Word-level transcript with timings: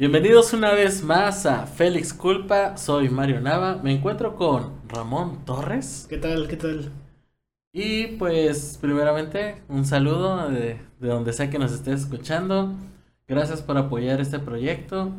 Bienvenidos 0.00 0.54
una 0.54 0.72
vez 0.72 1.04
más 1.04 1.44
a 1.44 1.66
Félix 1.66 2.14
Culpa, 2.14 2.78
soy 2.78 3.10
Mario 3.10 3.38
Nava, 3.42 3.76
me 3.82 3.92
encuentro 3.92 4.34
con 4.34 4.80
Ramón 4.88 5.44
Torres. 5.44 6.06
¿Qué 6.08 6.16
tal? 6.16 6.48
¿Qué 6.48 6.56
tal? 6.56 6.90
Y 7.70 8.06
pues 8.16 8.78
primeramente 8.80 9.60
un 9.68 9.84
saludo 9.84 10.48
de, 10.48 10.80
de 11.00 11.08
donde 11.08 11.34
sea 11.34 11.50
que 11.50 11.58
nos 11.58 11.72
estés 11.72 12.00
escuchando. 12.00 12.72
Gracias 13.28 13.60
por 13.60 13.76
apoyar 13.76 14.22
este 14.22 14.38
proyecto. 14.38 15.12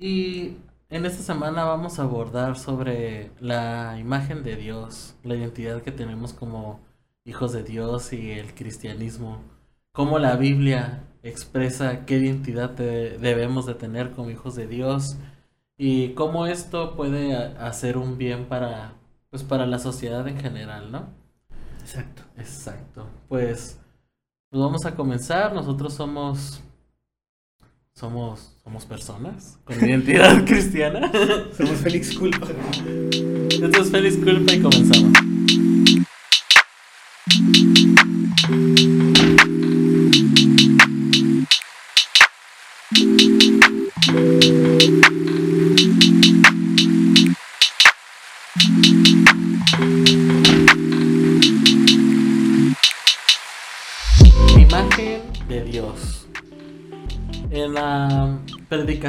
Y 0.00 0.56
en 0.90 1.06
esta 1.06 1.22
semana 1.22 1.62
vamos 1.62 2.00
a 2.00 2.02
abordar 2.02 2.58
sobre 2.58 3.30
la 3.38 3.98
imagen 4.00 4.42
de 4.42 4.56
Dios, 4.56 5.14
la 5.22 5.36
identidad 5.36 5.80
que 5.82 5.92
tenemos 5.92 6.32
como 6.32 6.80
hijos 7.24 7.52
de 7.52 7.62
Dios 7.62 8.12
y 8.12 8.32
el 8.32 8.52
cristianismo. 8.52 9.44
Cómo 9.92 10.18
la 10.18 10.34
Biblia 10.34 11.04
expresa 11.22 12.04
qué 12.06 12.18
identidad 12.18 12.70
de- 12.70 13.18
debemos 13.18 13.66
de 13.66 13.74
tener 13.74 14.12
como 14.12 14.30
hijos 14.30 14.54
de 14.54 14.66
Dios 14.66 15.16
y 15.76 16.10
cómo 16.10 16.46
esto 16.46 16.96
puede 16.96 17.34
hacer 17.34 17.96
un 17.98 18.18
bien 18.18 18.46
para 18.46 18.94
pues 19.30 19.42
para 19.42 19.66
la 19.66 19.78
sociedad 19.78 20.26
en 20.26 20.38
general, 20.38 20.90
¿no? 20.90 21.06
Exacto. 21.80 22.22
Exacto. 22.38 23.06
Pues, 23.28 23.78
pues 24.50 24.60
vamos 24.62 24.86
a 24.86 24.94
comenzar. 24.94 25.52
Nosotros 25.54 25.92
somos 25.94 26.60
somos 27.94 28.56
somos 28.62 28.84
personas 28.86 29.58
con 29.64 29.76
identidad 29.84 30.44
cristiana. 30.46 31.10
Somos 31.56 31.76
Félix 31.78 32.16
Culpa. 32.16 32.46
Esto 33.50 33.82
es 33.82 33.90
Feliz 33.90 34.16
Culpa 34.16 34.52
y 34.54 34.60
comenzamos. 34.62 35.12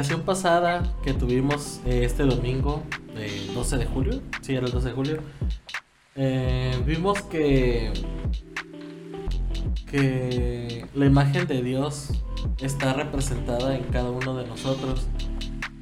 Predicación 0.00 0.22
pasada 0.22 0.82
que 1.02 1.12
tuvimos 1.12 1.80
eh, 1.84 2.04
este 2.06 2.22
domingo, 2.22 2.82
de 3.14 3.52
12 3.54 3.76
de 3.76 3.84
julio, 3.84 4.22
sí, 4.40 4.54
era 4.54 4.64
el 4.64 4.72
12 4.72 4.88
de 4.88 4.94
julio, 4.94 5.18
eh, 6.16 6.72
vimos 6.86 7.20
que, 7.22 7.92
que 9.90 10.86
la 10.94 11.04
imagen 11.04 11.46
de 11.46 11.62
Dios 11.62 12.08
está 12.62 12.94
representada 12.94 13.76
en 13.76 13.84
cada 13.84 14.10
uno 14.10 14.34
de 14.36 14.46
nosotros 14.46 15.06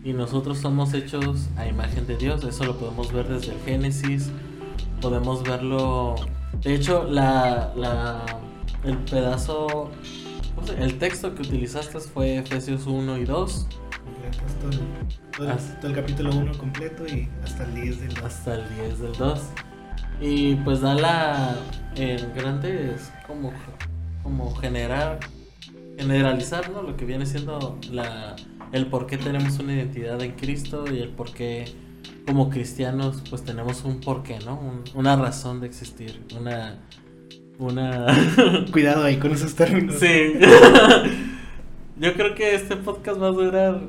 y 0.02 0.12
nosotros 0.14 0.58
somos 0.58 0.94
hechos 0.94 1.46
a 1.56 1.68
imagen 1.68 2.04
de 2.08 2.16
Dios, 2.16 2.42
eso 2.42 2.64
lo 2.64 2.76
podemos 2.76 3.12
ver 3.12 3.28
desde 3.28 3.52
el 3.52 3.60
Génesis, 3.60 4.30
podemos 5.00 5.44
verlo, 5.44 6.16
de 6.60 6.74
hecho, 6.74 7.04
la, 7.04 7.72
la, 7.76 8.24
el 8.82 8.98
pedazo, 8.98 9.90
¿cómo 10.56 10.66
se- 10.66 10.82
el 10.82 10.98
texto 10.98 11.36
que 11.36 11.42
utilizaste 11.42 12.00
fue 12.00 12.38
Efesios 12.38 12.86
1 12.88 13.16
y 13.18 13.24
2. 13.24 13.66
Todo 14.60 14.70
el, 14.70 14.78
todo 15.36 15.50
el- 15.50 15.80
todo 15.80 15.90
el 15.90 15.94
capítulo 15.96 16.30
1 16.34 16.52
completo 16.58 17.06
y 17.06 17.28
hasta 17.44 17.64
el 17.64 17.74
10 17.74 18.00
del 18.00 18.24
hasta 18.24 18.54
el 18.54 18.68
10 18.76 18.98
del 19.00 19.12
2. 19.12 19.40
Y 20.20 20.54
pues 20.56 20.80
da 20.80 20.94
la 20.94 21.56
en 21.96 22.32
grandes 22.34 23.12
como 23.26 23.52
como 24.22 24.54
generar 24.56 25.20
generalizar, 25.96 26.70
¿no? 26.70 26.82
Lo 26.82 26.96
que 26.96 27.04
viene 27.04 27.24
siendo 27.26 27.78
la 27.90 28.36
el 28.72 28.86
por 28.86 29.06
qué 29.06 29.16
tenemos 29.16 29.58
una 29.58 29.72
identidad 29.74 30.20
en 30.22 30.32
Cristo 30.32 30.84
y 30.92 30.98
el 30.98 31.08
por 31.10 31.32
qué 31.32 31.64
como 32.26 32.50
cristianos 32.50 33.22
pues 33.30 33.42
tenemos 33.44 33.84
un 33.84 34.00
porqué, 34.00 34.38
¿no? 34.44 34.54
Un- 34.58 34.84
una 34.94 35.16
razón 35.16 35.60
de 35.60 35.66
existir, 35.68 36.22
una 36.38 36.78
una 37.58 38.06
Cuidado 38.72 39.04
ahí 39.04 39.16
con 39.18 39.32
esos 39.32 39.54
términos. 39.54 39.96
Sí. 39.98 40.34
Yo 42.00 42.14
creo 42.14 42.34
que 42.36 42.54
este 42.54 42.76
podcast 42.76 43.20
va 43.20 43.26
a 43.28 43.32
durar 43.32 43.80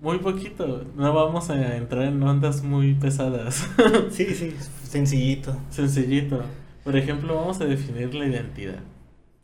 muy 0.00 0.18
poquito. 0.18 0.84
No 0.96 1.12
vamos 1.12 1.50
a 1.50 1.76
entrar 1.76 2.04
en 2.04 2.22
ondas 2.22 2.62
muy 2.62 2.94
pesadas. 2.94 3.68
Sí, 4.10 4.26
sí, 4.34 4.54
sencillito. 4.84 5.56
Sencillito. 5.70 6.42
Por 6.84 6.96
ejemplo, 6.96 7.34
vamos 7.34 7.60
a 7.60 7.66
definir 7.66 8.14
la 8.14 8.26
identidad. 8.26 8.80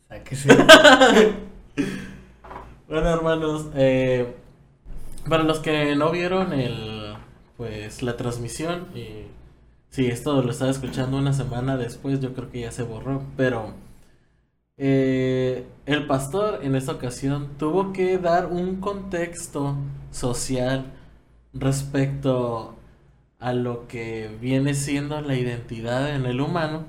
Sáquese. 0.08 0.48
Bueno, 2.86 3.08
hermanos, 3.08 3.70
eh, 3.74 4.34
para 5.28 5.42
los 5.42 5.58
que 5.58 5.96
no 5.96 6.12
vieron 6.12 6.52
el, 6.52 7.14
pues, 7.56 8.02
la 8.02 8.16
transmisión 8.16 8.88
y 8.94 9.24
si 9.88 10.06
esto 10.06 10.42
lo 10.42 10.50
estaba 10.50 10.70
escuchando 10.70 11.16
una 11.16 11.32
semana 11.32 11.76
después, 11.76 12.20
yo 12.20 12.34
creo 12.34 12.50
que 12.50 12.60
ya 12.60 12.72
se 12.72 12.82
borró, 12.82 13.22
pero 13.36 13.72
eh, 14.76 15.66
el 15.86 16.06
pastor 16.06 16.60
en 16.62 16.74
esta 16.74 16.92
ocasión 16.92 17.50
tuvo 17.58 17.92
que 17.92 18.18
dar 18.18 18.46
un 18.46 18.76
contexto 18.80 19.76
social 20.10 20.86
respecto 21.52 22.74
a 23.38 23.52
lo 23.52 23.86
que 23.86 24.36
viene 24.40 24.74
siendo 24.74 25.20
la 25.20 25.36
identidad 25.36 26.14
en 26.14 26.26
el 26.26 26.40
humano 26.40 26.84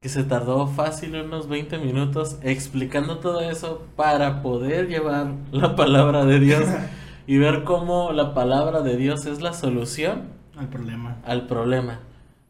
que 0.00 0.08
se 0.08 0.24
tardó 0.24 0.66
fácil 0.66 1.14
unos 1.14 1.48
20 1.48 1.78
minutos 1.78 2.36
explicando 2.42 3.18
todo 3.18 3.40
eso 3.40 3.86
para 3.94 4.42
poder 4.42 4.88
llevar 4.88 5.32
la 5.52 5.76
palabra 5.76 6.24
de 6.24 6.40
Dios 6.40 6.64
y 7.28 7.38
ver 7.38 7.62
cómo 7.62 8.10
la 8.10 8.34
palabra 8.34 8.80
de 8.82 8.96
Dios 8.96 9.26
es 9.26 9.40
la 9.40 9.52
solución 9.52 10.24
Al 10.56 10.68
problema. 10.68 11.18
al 11.24 11.46
problema. 11.46 12.00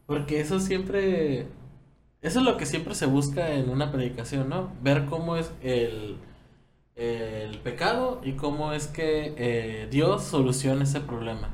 Porque 0.07 0.39
eso 0.39 0.59
siempre, 0.59 1.45
eso 2.23 2.39
es 2.39 2.45
lo 2.45 2.57
que 2.57 2.65
siempre 2.65 2.95
se 2.95 3.05
busca 3.05 3.53
en 3.53 3.69
una 3.69 3.91
predicación, 3.91 4.49
¿no? 4.49 4.71
Ver 4.81 5.05
cómo 5.05 5.35
es 5.37 5.51
el, 5.61 6.17
el 6.95 7.59
pecado 7.59 8.21
y 8.23 8.33
cómo 8.33 8.73
es 8.73 8.87
que 8.87 9.33
eh, 9.37 9.87
Dios 9.91 10.23
soluciona 10.23 10.83
ese 10.83 11.01
problema 11.01 11.49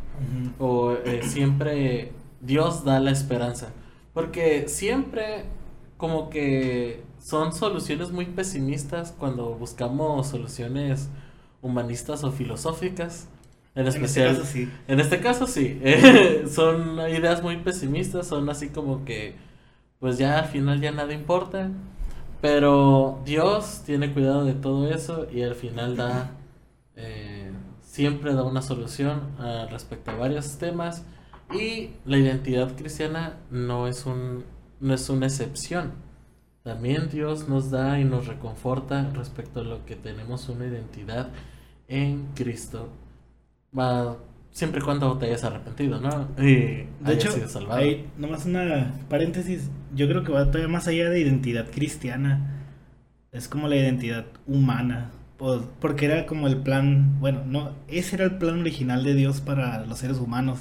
o 0.60 0.94
eh, 1.06 1.22
siempre 1.24 2.12
Dios 2.42 2.84
da 2.84 3.00
la 3.00 3.12
esperanza. 3.12 3.74
Porque 4.14 4.68
siempre 4.68 5.46
como 5.98 6.30
que 6.30 7.04
son 7.20 7.54
soluciones 7.54 8.12
muy 8.12 8.26
pesimistas 8.26 9.14
cuando 9.18 9.56
buscamos 9.56 10.28
soluciones 10.28 11.10
humanistas 11.62 12.24
o 12.24 12.32
filosóficas. 12.32 13.28
En 13.76 13.86
En 13.86 13.88
este 13.88 14.06
especial, 14.06 14.38
caso 14.38 14.44
sí. 14.46 14.70
en 14.88 15.00
este 15.00 15.22
caso 15.22 15.48
sí, 15.48 15.80
son 16.52 17.00
ideas 17.10 17.42
muy 17.44 17.58
pesimistas, 17.58 18.28
son 18.28 18.50
así 18.50 18.70
como 18.70 19.06
que 19.06 19.36
pues 20.00 20.18
ya 20.18 20.40
al 20.40 20.46
final 20.46 20.82
ya 20.82 20.92
nada 20.92 21.14
importa, 21.14 21.70
pero 22.42 23.22
Dios 23.26 23.84
tiene 23.86 24.14
cuidado 24.14 24.46
de 24.46 24.54
todo 24.54 24.90
eso 24.90 25.28
y 25.32 25.44
al 25.44 25.56
final 25.56 25.98
da, 25.98 26.32
eh, 26.96 27.52
siempre 27.82 28.34
da 28.34 28.44
una 28.44 28.62
solución 28.62 29.22
ah, 29.40 29.68
respecto 29.70 30.12
a 30.12 30.16
varios 30.16 30.58
temas 30.58 31.04
y 31.54 31.92
la 32.06 32.18
identidad 32.18 32.76
cristiana 32.76 33.38
no 33.52 33.88
es, 33.88 34.06
un, 34.06 34.46
no 34.80 34.94
es 34.94 35.10
una 35.10 35.26
excepción. 35.26 35.92
También 36.64 37.10
Dios 37.10 37.50
nos 37.50 37.72
da 37.72 38.00
y 38.00 38.04
nos 38.04 38.28
reconforta 38.28 39.10
respecto 39.14 39.62
a 39.62 39.64
lo 39.64 39.86
que 39.86 39.96
tenemos 39.96 40.48
una 40.50 40.68
identidad 40.68 41.30
en 41.88 42.28
Cristo. 42.36 42.90
Va, 43.78 44.18
siempre 44.52 44.82
y 44.82 44.84
cuando 44.84 45.18
te 45.18 45.28
hayas 45.28 45.44
arrepentido, 45.44 46.00
¿no? 46.02 46.28
Y 46.38 46.86
De 47.00 47.14
hecho, 47.14 47.32
sido 47.32 47.48
salvado. 47.48 47.80
hay 47.80 48.08
nomás 48.18 48.46
una 48.46 48.94
paréntesis. 49.10 49.70
Yo 49.96 50.08
creo 50.08 50.24
que 50.24 50.32
va 50.32 50.46
todavía 50.46 50.68
más 50.68 50.88
allá 50.88 51.10
de 51.10 51.20
identidad 51.22 51.68
cristiana. 51.70 52.66
Es 53.32 53.48
como 53.48 53.68
la 53.68 53.76
identidad 53.76 54.26
humana. 54.48 55.12
Por- 55.38 55.70
Porque 55.80 56.06
era 56.06 56.26
como 56.26 56.48
el 56.48 56.58
plan, 56.58 57.20
bueno, 57.20 57.44
no, 57.46 57.72
ese 57.88 58.16
era 58.16 58.26
el 58.26 58.38
plan 58.38 58.60
original 58.60 59.04
de 59.04 59.14
Dios 59.16 59.40
para 59.42 59.86
los 59.86 60.00
seres 60.00 60.18
humanos. 60.18 60.60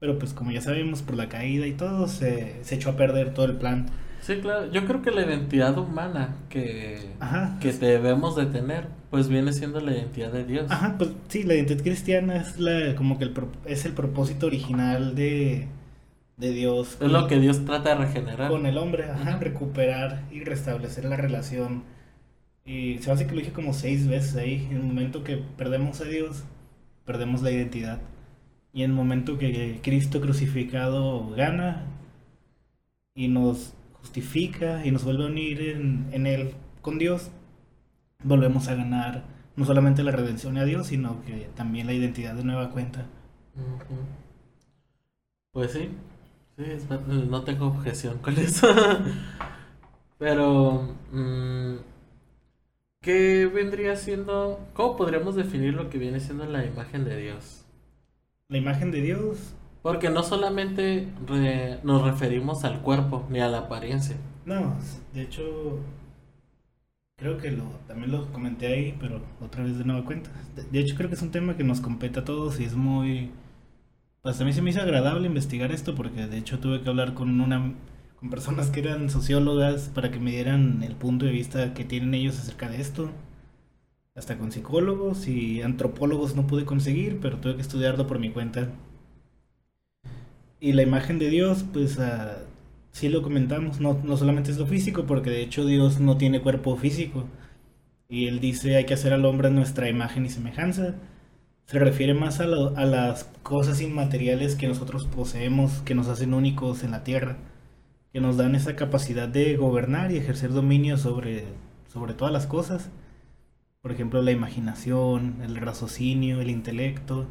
Pero 0.00 0.18
pues 0.18 0.32
como 0.32 0.52
ya 0.52 0.60
sabemos, 0.60 1.02
por 1.02 1.16
la 1.16 1.28
caída 1.28 1.66
y 1.66 1.72
todo, 1.72 2.06
se, 2.08 2.56
se 2.62 2.76
echó 2.76 2.90
a 2.90 2.96
perder 2.96 3.34
todo 3.34 3.46
el 3.46 3.56
plan. 3.56 3.86
Sí, 4.28 4.40
claro. 4.42 4.70
Yo 4.70 4.84
creo 4.84 5.00
que 5.00 5.10
la 5.10 5.22
identidad 5.22 5.78
humana 5.78 6.36
que, 6.50 6.98
Ajá. 7.18 7.56
que 7.62 7.72
debemos 7.72 8.36
de 8.36 8.44
tener, 8.44 8.88
pues 9.10 9.26
viene 9.30 9.54
siendo 9.54 9.80
la 9.80 9.92
identidad 9.92 10.30
de 10.30 10.44
Dios. 10.44 10.70
Ajá, 10.70 10.96
pues 10.98 11.12
sí, 11.28 11.44
la 11.44 11.54
identidad 11.54 11.82
cristiana 11.82 12.36
es 12.36 12.60
la, 12.60 12.94
como 12.94 13.16
que 13.18 13.24
el, 13.24 13.30
pro- 13.30 13.50
es 13.64 13.86
el 13.86 13.94
propósito 13.94 14.46
original 14.46 15.14
de, 15.14 15.66
de 16.36 16.50
Dios. 16.50 16.98
Es 17.00 17.10
lo 17.10 17.26
que 17.26 17.40
Dios 17.40 17.64
trata 17.64 17.88
de 17.88 18.04
regenerar. 18.04 18.50
con 18.50 18.66
el 18.66 18.76
hombre, 18.76 19.04
ajá, 19.10 19.38
recuperar 19.38 20.24
y 20.30 20.44
restablecer 20.44 21.06
la 21.06 21.16
relación. 21.16 21.84
Y 22.66 22.98
se 22.98 23.10
hace 23.10 23.26
que 23.26 23.32
lo 23.32 23.38
dije 23.40 23.52
como 23.52 23.72
seis 23.72 24.06
veces 24.08 24.36
ahí. 24.36 24.68
En 24.70 24.76
el 24.76 24.82
momento 24.82 25.24
que 25.24 25.38
perdemos 25.38 26.02
a 26.02 26.04
Dios, 26.04 26.44
perdemos 27.06 27.40
la 27.40 27.50
identidad. 27.50 28.00
Y 28.74 28.82
en 28.82 28.90
el 28.90 28.96
momento 28.96 29.38
que 29.38 29.80
Cristo 29.82 30.20
crucificado 30.20 31.30
gana 31.30 31.86
y 33.14 33.28
nos 33.28 33.72
justifica 34.00 34.84
y 34.84 34.90
nos 34.90 35.04
vuelve 35.04 35.24
a 35.24 35.28
unir 35.28 35.60
en, 35.62 36.08
en 36.12 36.26
Él 36.26 36.54
con 36.82 36.98
Dios, 36.98 37.30
volvemos 38.22 38.68
a 38.68 38.74
ganar 38.74 39.24
no 39.56 39.64
solamente 39.64 40.02
la 40.02 40.12
redención 40.12 40.56
a 40.56 40.64
Dios, 40.64 40.86
sino 40.86 41.22
que 41.24 41.50
también 41.56 41.86
la 41.86 41.92
identidad 41.92 42.34
de 42.34 42.44
nueva 42.44 42.70
cuenta. 42.70 43.06
Pues 45.52 45.72
sí, 45.72 45.90
sí 46.56 46.64
no 47.28 47.42
tengo 47.42 47.66
objeción 47.66 48.18
con 48.18 48.36
eso. 48.38 48.68
Pero, 50.18 50.94
mm, 51.12 51.76
¿qué 53.00 53.46
vendría 53.46 53.96
siendo, 53.96 54.60
cómo 54.74 54.96
podríamos 54.96 55.34
definir 55.34 55.74
lo 55.74 55.90
que 55.90 55.98
viene 55.98 56.20
siendo 56.20 56.44
la 56.46 56.64
imagen 56.64 57.04
de 57.04 57.16
Dios? 57.16 57.64
La 58.48 58.58
imagen 58.58 58.90
de 58.90 59.02
Dios. 59.02 59.54
Porque 59.82 60.10
no 60.10 60.22
solamente 60.22 61.08
nos 61.82 62.02
referimos 62.02 62.64
al 62.64 62.80
cuerpo 62.80 63.26
ni 63.30 63.40
a 63.40 63.48
la 63.48 63.58
apariencia. 63.58 64.16
No, 64.44 64.74
de 65.14 65.22
hecho, 65.22 65.80
Creo 67.18 67.36
que 67.36 67.50
lo, 67.50 67.64
también 67.88 68.12
lo 68.12 68.32
comenté 68.32 68.68
ahí, 68.68 68.96
pero 69.00 69.20
otra 69.40 69.64
vez 69.64 69.76
de 69.76 69.84
nueva 69.84 70.04
cuenta. 70.04 70.30
De, 70.70 70.78
hecho, 70.78 70.94
creo 70.94 71.08
que 71.08 71.16
es 71.16 71.22
un 71.22 71.32
tema 71.32 71.56
que 71.56 71.64
nos 71.64 71.80
compete 71.80 72.20
a 72.20 72.24
todos 72.24 72.60
y 72.60 72.64
es 72.64 72.76
muy... 72.76 73.32
Pues 74.22 74.40
a 74.40 74.44
mí 74.44 74.52
se 74.52 74.62
me 74.62 74.70
hizo 74.70 74.80
agradable 74.80 75.26
investigar 75.26 75.72
esto 75.72 75.96
porque 75.96 76.28
de 76.28 76.38
hecho 76.38 76.60
tuve 76.60 76.80
que 76.80 76.88
hablar 76.88 77.14
con 77.14 77.40
una 77.40 77.74
con 78.20 78.30
personas 78.30 78.70
que 78.70 78.80
eran 78.80 79.10
sociólogas 79.10 79.90
para 79.94 80.10
que 80.10 80.20
me 80.20 80.30
dieran 80.30 80.82
el 80.84 80.94
punto 80.94 81.24
de 81.24 81.32
vista 81.32 81.74
que 81.74 81.84
tienen 81.84 82.14
ellos 82.14 82.38
acerca 82.38 82.68
de 82.68 82.80
esto. 82.80 83.10
Hasta 84.14 84.38
con 84.38 84.52
psicólogos 84.52 85.26
y 85.26 85.62
antropólogos 85.62 86.36
no 86.36 86.46
pude 86.46 86.64
conseguir, 86.64 87.18
pero 87.20 87.38
tuve 87.38 87.56
que 87.56 87.62
estudiarlo 87.62 88.06
por 88.06 88.20
mi 88.20 88.30
cuenta. 88.30 88.70
Y 90.60 90.72
la 90.72 90.82
imagen 90.82 91.18
de 91.18 91.28
Dios, 91.30 91.64
pues 91.72 91.98
sí 92.90 93.08
lo 93.08 93.22
comentamos, 93.22 93.80
no, 93.80 94.00
no 94.02 94.16
solamente 94.16 94.50
es 94.50 94.58
lo 94.58 94.66
físico, 94.66 95.06
porque 95.06 95.30
de 95.30 95.42
hecho 95.42 95.64
Dios 95.64 96.00
no 96.00 96.16
tiene 96.16 96.40
cuerpo 96.40 96.76
físico. 96.76 97.24
Y 98.08 98.26
él 98.28 98.40
dice 98.40 98.76
hay 98.76 98.86
que 98.86 98.94
hacer 98.94 99.12
al 99.12 99.24
hombre 99.24 99.50
nuestra 99.50 99.88
imagen 99.88 100.26
y 100.26 100.30
semejanza. 100.30 100.94
Se 101.66 101.78
refiere 101.78 102.14
más 102.14 102.40
a, 102.40 102.44
a 102.44 102.86
las 102.86 103.24
cosas 103.42 103.80
inmateriales 103.80 104.56
que 104.56 104.68
nosotros 104.68 105.06
poseemos, 105.06 105.82
que 105.82 105.94
nos 105.94 106.08
hacen 106.08 106.34
únicos 106.34 106.82
en 106.84 106.92
la 106.92 107.04
tierra, 107.04 107.36
que 108.12 108.20
nos 108.20 108.36
dan 108.36 108.54
esa 108.54 108.76
capacidad 108.76 109.28
de 109.28 109.56
gobernar 109.56 110.12
y 110.12 110.16
ejercer 110.18 110.52
dominio 110.52 110.96
sobre, 110.98 111.44
sobre 111.92 112.14
todas 112.14 112.32
las 112.32 112.46
cosas. 112.46 112.90
Por 113.82 113.92
ejemplo, 113.92 114.22
la 114.22 114.32
imaginación, 114.32 115.40
el 115.42 115.56
raciocinio, 115.56 116.40
el 116.40 116.50
intelecto. 116.50 117.26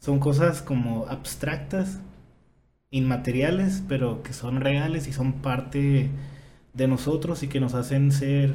Son 0.00 0.18
cosas 0.20 0.62
como 0.62 1.06
abstractas 1.08 2.00
inmateriales, 2.92 3.82
pero 3.88 4.22
que 4.22 4.32
son 4.32 4.60
reales 4.60 5.08
y 5.08 5.12
son 5.12 5.32
parte 5.32 6.10
de 6.74 6.86
nosotros 6.86 7.42
y 7.42 7.48
que 7.48 7.58
nos 7.58 7.74
hacen 7.74 8.12
ser, 8.12 8.54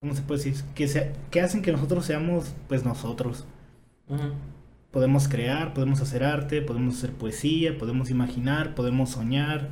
¿cómo 0.00 0.14
se 0.14 0.22
puede 0.22 0.44
decir? 0.44 0.64
Que, 0.74 0.86
se, 0.86 1.12
que 1.30 1.40
hacen 1.40 1.62
que 1.62 1.72
nosotros 1.72 2.04
seamos, 2.04 2.54
pues 2.68 2.84
nosotros. 2.84 3.46
Podemos 4.90 5.28
crear, 5.28 5.72
podemos 5.72 6.00
hacer 6.00 6.22
arte, 6.22 6.62
podemos 6.62 6.98
hacer 6.98 7.12
poesía, 7.12 7.78
podemos 7.78 8.10
imaginar, 8.10 8.74
podemos 8.74 9.10
soñar, 9.10 9.70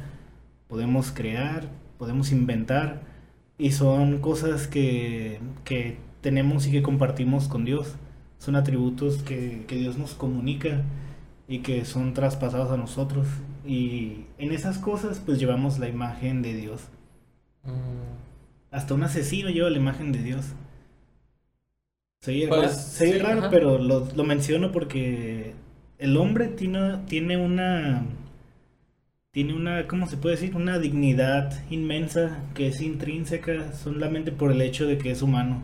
podemos 0.68 1.12
crear, 1.12 1.68
podemos 1.98 2.32
inventar. 2.32 3.02
Y 3.58 3.72
son 3.72 4.20
cosas 4.20 4.66
que, 4.66 5.40
que 5.64 5.98
tenemos 6.22 6.66
y 6.66 6.70
que 6.70 6.82
compartimos 6.82 7.48
con 7.48 7.64
Dios. 7.64 7.96
Son 8.38 8.54
atributos 8.56 9.22
que, 9.24 9.64
que 9.66 9.76
Dios 9.76 9.98
nos 9.98 10.14
comunica 10.14 10.84
y 11.48 11.60
que 11.60 11.84
son 11.86 12.12
traspasados 12.12 12.70
a 12.70 12.76
nosotros. 12.76 13.26
Y 13.66 14.26
en 14.36 14.52
esas 14.52 14.78
cosas 14.78 15.20
pues 15.24 15.38
llevamos 15.38 15.78
la 15.78 15.88
imagen 15.88 16.42
de 16.42 16.54
Dios. 16.54 16.82
Mm. 17.64 18.70
Hasta 18.70 18.94
un 18.94 19.02
asesino 19.02 19.48
lleva 19.48 19.70
la 19.70 19.78
imagen 19.78 20.12
de 20.12 20.22
Dios. 20.22 20.44
Se 22.20 22.46
pues, 22.48 23.22
raro, 23.22 23.48
pero 23.50 23.78
lo, 23.78 24.06
lo, 24.14 24.24
menciono 24.24 24.72
porque 24.72 25.54
el 25.98 26.16
hombre 26.16 26.48
tiene, 26.48 26.98
tiene 27.08 27.36
una... 27.36 28.04
Tiene 29.30 29.54
una, 29.54 29.86
¿cómo 29.86 30.08
se 30.08 30.16
puede 30.16 30.34
decir? 30.34 30.56
Una 30.56 30.78
dignidad 30.78 31.62
inmensa 31.70 32.40
que 32.54 32.68
es 32.68 32.80
intrínseca 32.80 33.72
solamente 33.72 34.32
por 34.32 34.50
el 34.50 34.60
hecho 34.62 34.86
de 34.86 34.98
que 34.98 35.10
es 35.10 35.22
humano. 35.22 35.62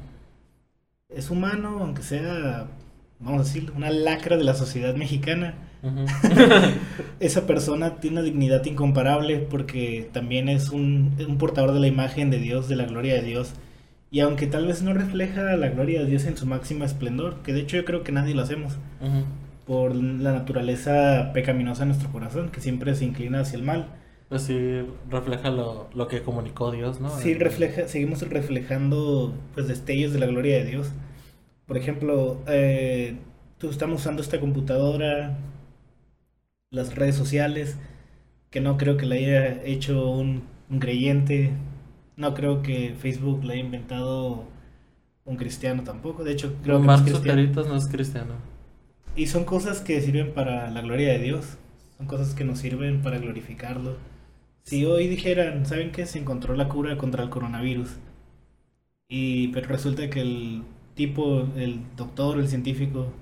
Es 1.08 1.30
humano, 1.30 1.78
aunque 1.80 2.02
sea, 2.02 2.68
vamos 3.18 3.40
a 3.40 3.44
decir, 3.44 3.72
una 3.74 3.90
lacra 3.90 4.36
de 4.36 4.44
la 4.44 4.54
sociedad 4.54 4.94
mexicana 4.94 5.54
Esa 7.20 7.46
persona 7.46 7.96
tiene 7.96 8.18
una 8.18 8.24
dignidad 8.24 8.64
incomparable 8.64 9.38
porque 9.38 10.08
también 10.12 10.48
es 10.48 10.70
un, 10.70 11.14
portador 11.38 11.72
de 11.72 11.80
la 11.80 11.86
imagen 11.86 12.30
de 12.30 12.38
Dios, 12.38 12.68
de 12.68 12.76
la 12.76 12.86
gloria 12.86 13.14
de 13.14 13.22
Dios. 13.22 13.52
Y 14.10 14.20
aunque 14.20 14.46
tal 14.46 14.66
vez 14.66 14.82
no 14.82 14.92
refleja 14.94 15.56
la 15.56 15.68
gloria 15.68 16.00
de 16.00 16.06
Dios 16.06 16.24
en 16.24 16.36
su 16.36 16.46
máxima 16.46 16.84
esplendor, 16.84 17.42
que 17.42 17.52
de 17.52 17.60
hecho 17.60 17.76
yo 17.76 17.84
creo 17.84 18.04
que 18.04 18.12
nadie 18.12 18.34
lo 18.34 18.42
hacemos, 18.42 18.78
por 19.66 19.94
la 19.94 20.32
naturaleza 20.32 21.32
pecaminosa 21.32 21.82
de 21.82 21.86
nuestro 21.86 22.10
corazón, 22.10 22.50
que 22.50 22.60
siempre 22.60 22.94
se 22.94 23.04
inclina 23.04 23.40
hacia 23.40 23.58
el 23.58 23.64
mal. 23.64 23.88
Pues 24.28 24.42
sí, 24.42 24.82
refleja 25.10 25.50
lo, 25.50 26.08
que 26.08 26.22
comunicó 26.22 26.70
Dios, 26.70 27.00
¿no? 27.00 27.10
Sí, 27.10 27.34
refleja, 27.34 27.88
seguimos 27.88 28.22
reflejando 28.28 29.34
pues 29.54 29.68
destellos 29.68 30.12
de 30.12 30.20
la 30.20 30.26
gloria 30.26 30.56
de 30.58 30.64
Dios. 30.64 30.92
Por 31.66 31.76
ejemplo, 31.76 32.40
eh, 32.46 33.16
tú 33.58 33.70
estamos 33.70 34.00
usando 34.00 34.22
esta 34.22 34.40
computadora, 34.40 35.36
las 36.74 36.94
redes 36.94 37.14
sociales, 37.14 37.76
que 38.50 38.60
no 38.60 38.76
creo 38.76 38.96
que 38.96 39.06
la 39.06 39.14
haya 39.14 39.64
hecho 39.64 40.10
un, 40.10 40.42
creyente, 40.80 41.52
no 42.16 42.34
creo 42.34 42.62
que 42.62 42.94
Facebook 42.98 43.44
la 43.44 43.52
haya 43.52 43.62
inventado 43.62 44.44
un 45.24 45.36
cristiano 45.36 45.84
tampoco, 45.84 46.24
de 46.24 46.32
hecho 46.32 46.56
creo 46.62 46.80
que 46.80 46.86
no 46.86 46.94
es 46.94 47.02
cristiano. 47.02 47.68
no 47.68 47.76
es 47.76 47.86
cristiano. 47.86 48.34
Y 49.16 49.26
son 49.28 49.44
cosas 49.44 49.80
que 49.80 50.00
sirven 50.00 50.32
para 50.32 50.70
la 50.70 50.80
gloria 50.82 51.12
de 51.12 51.20
Dios, 51.20 51.58
son 51.96 52.06
cosas 52.06 52.34
que 52.34 52.44
nos 52.44 52.58
sirven 52.58 53.02
para 53.02 53.18
glorificarlo. 53.18 53.96
Si 54.62 54.84
hoy 54.84 55.08
dijeran, 55.08 55.66
¿saben 55.66 55.92
qué? 55.92 56.06
Se 56.06 56.18
encontró 56.18 56.56
la 56.56 56.68
cura 56.68 56.96
contra 56.96 57.22
el 57.22 57.30
coronavirus. 57.30 57.90
Y 59.08 59.48
pero 59.48 59.68
resulta 59.68 60.10
que 60.10 60.20
el 60.22 60.62
tipo, 60.94 61.46
el 61.56 61.80
doctor, 61.96 62.38
el 62.38 62.48
científico, 62.48 63.12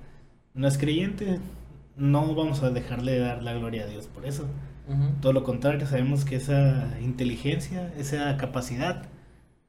no 0.53 0.67
es 0.67 0.77
creyente, 0.77 1.39
no 1.95 2.33
vamos 2.35 2.63
a 2.63 2.69
dejarle 2.69 3.13
de 3.13 3.19
dar 3.19 3.43
la 3.43 3.53
gloria 3.53 3.83
a 3.83 3.87
Dios 3.87 4.07
por 4.07 4.25
eso. 4.25 4.45
Todo 5.21 5.31
lo 5.31 5.43
contrario, 5.43 5.87
sabemos 5.87 6.25
que 6.25 6.35
esa 6.35 6.99
inteligencia, 7.01 7.93
esa 7.97 8.35
capacidad 8.35 9.03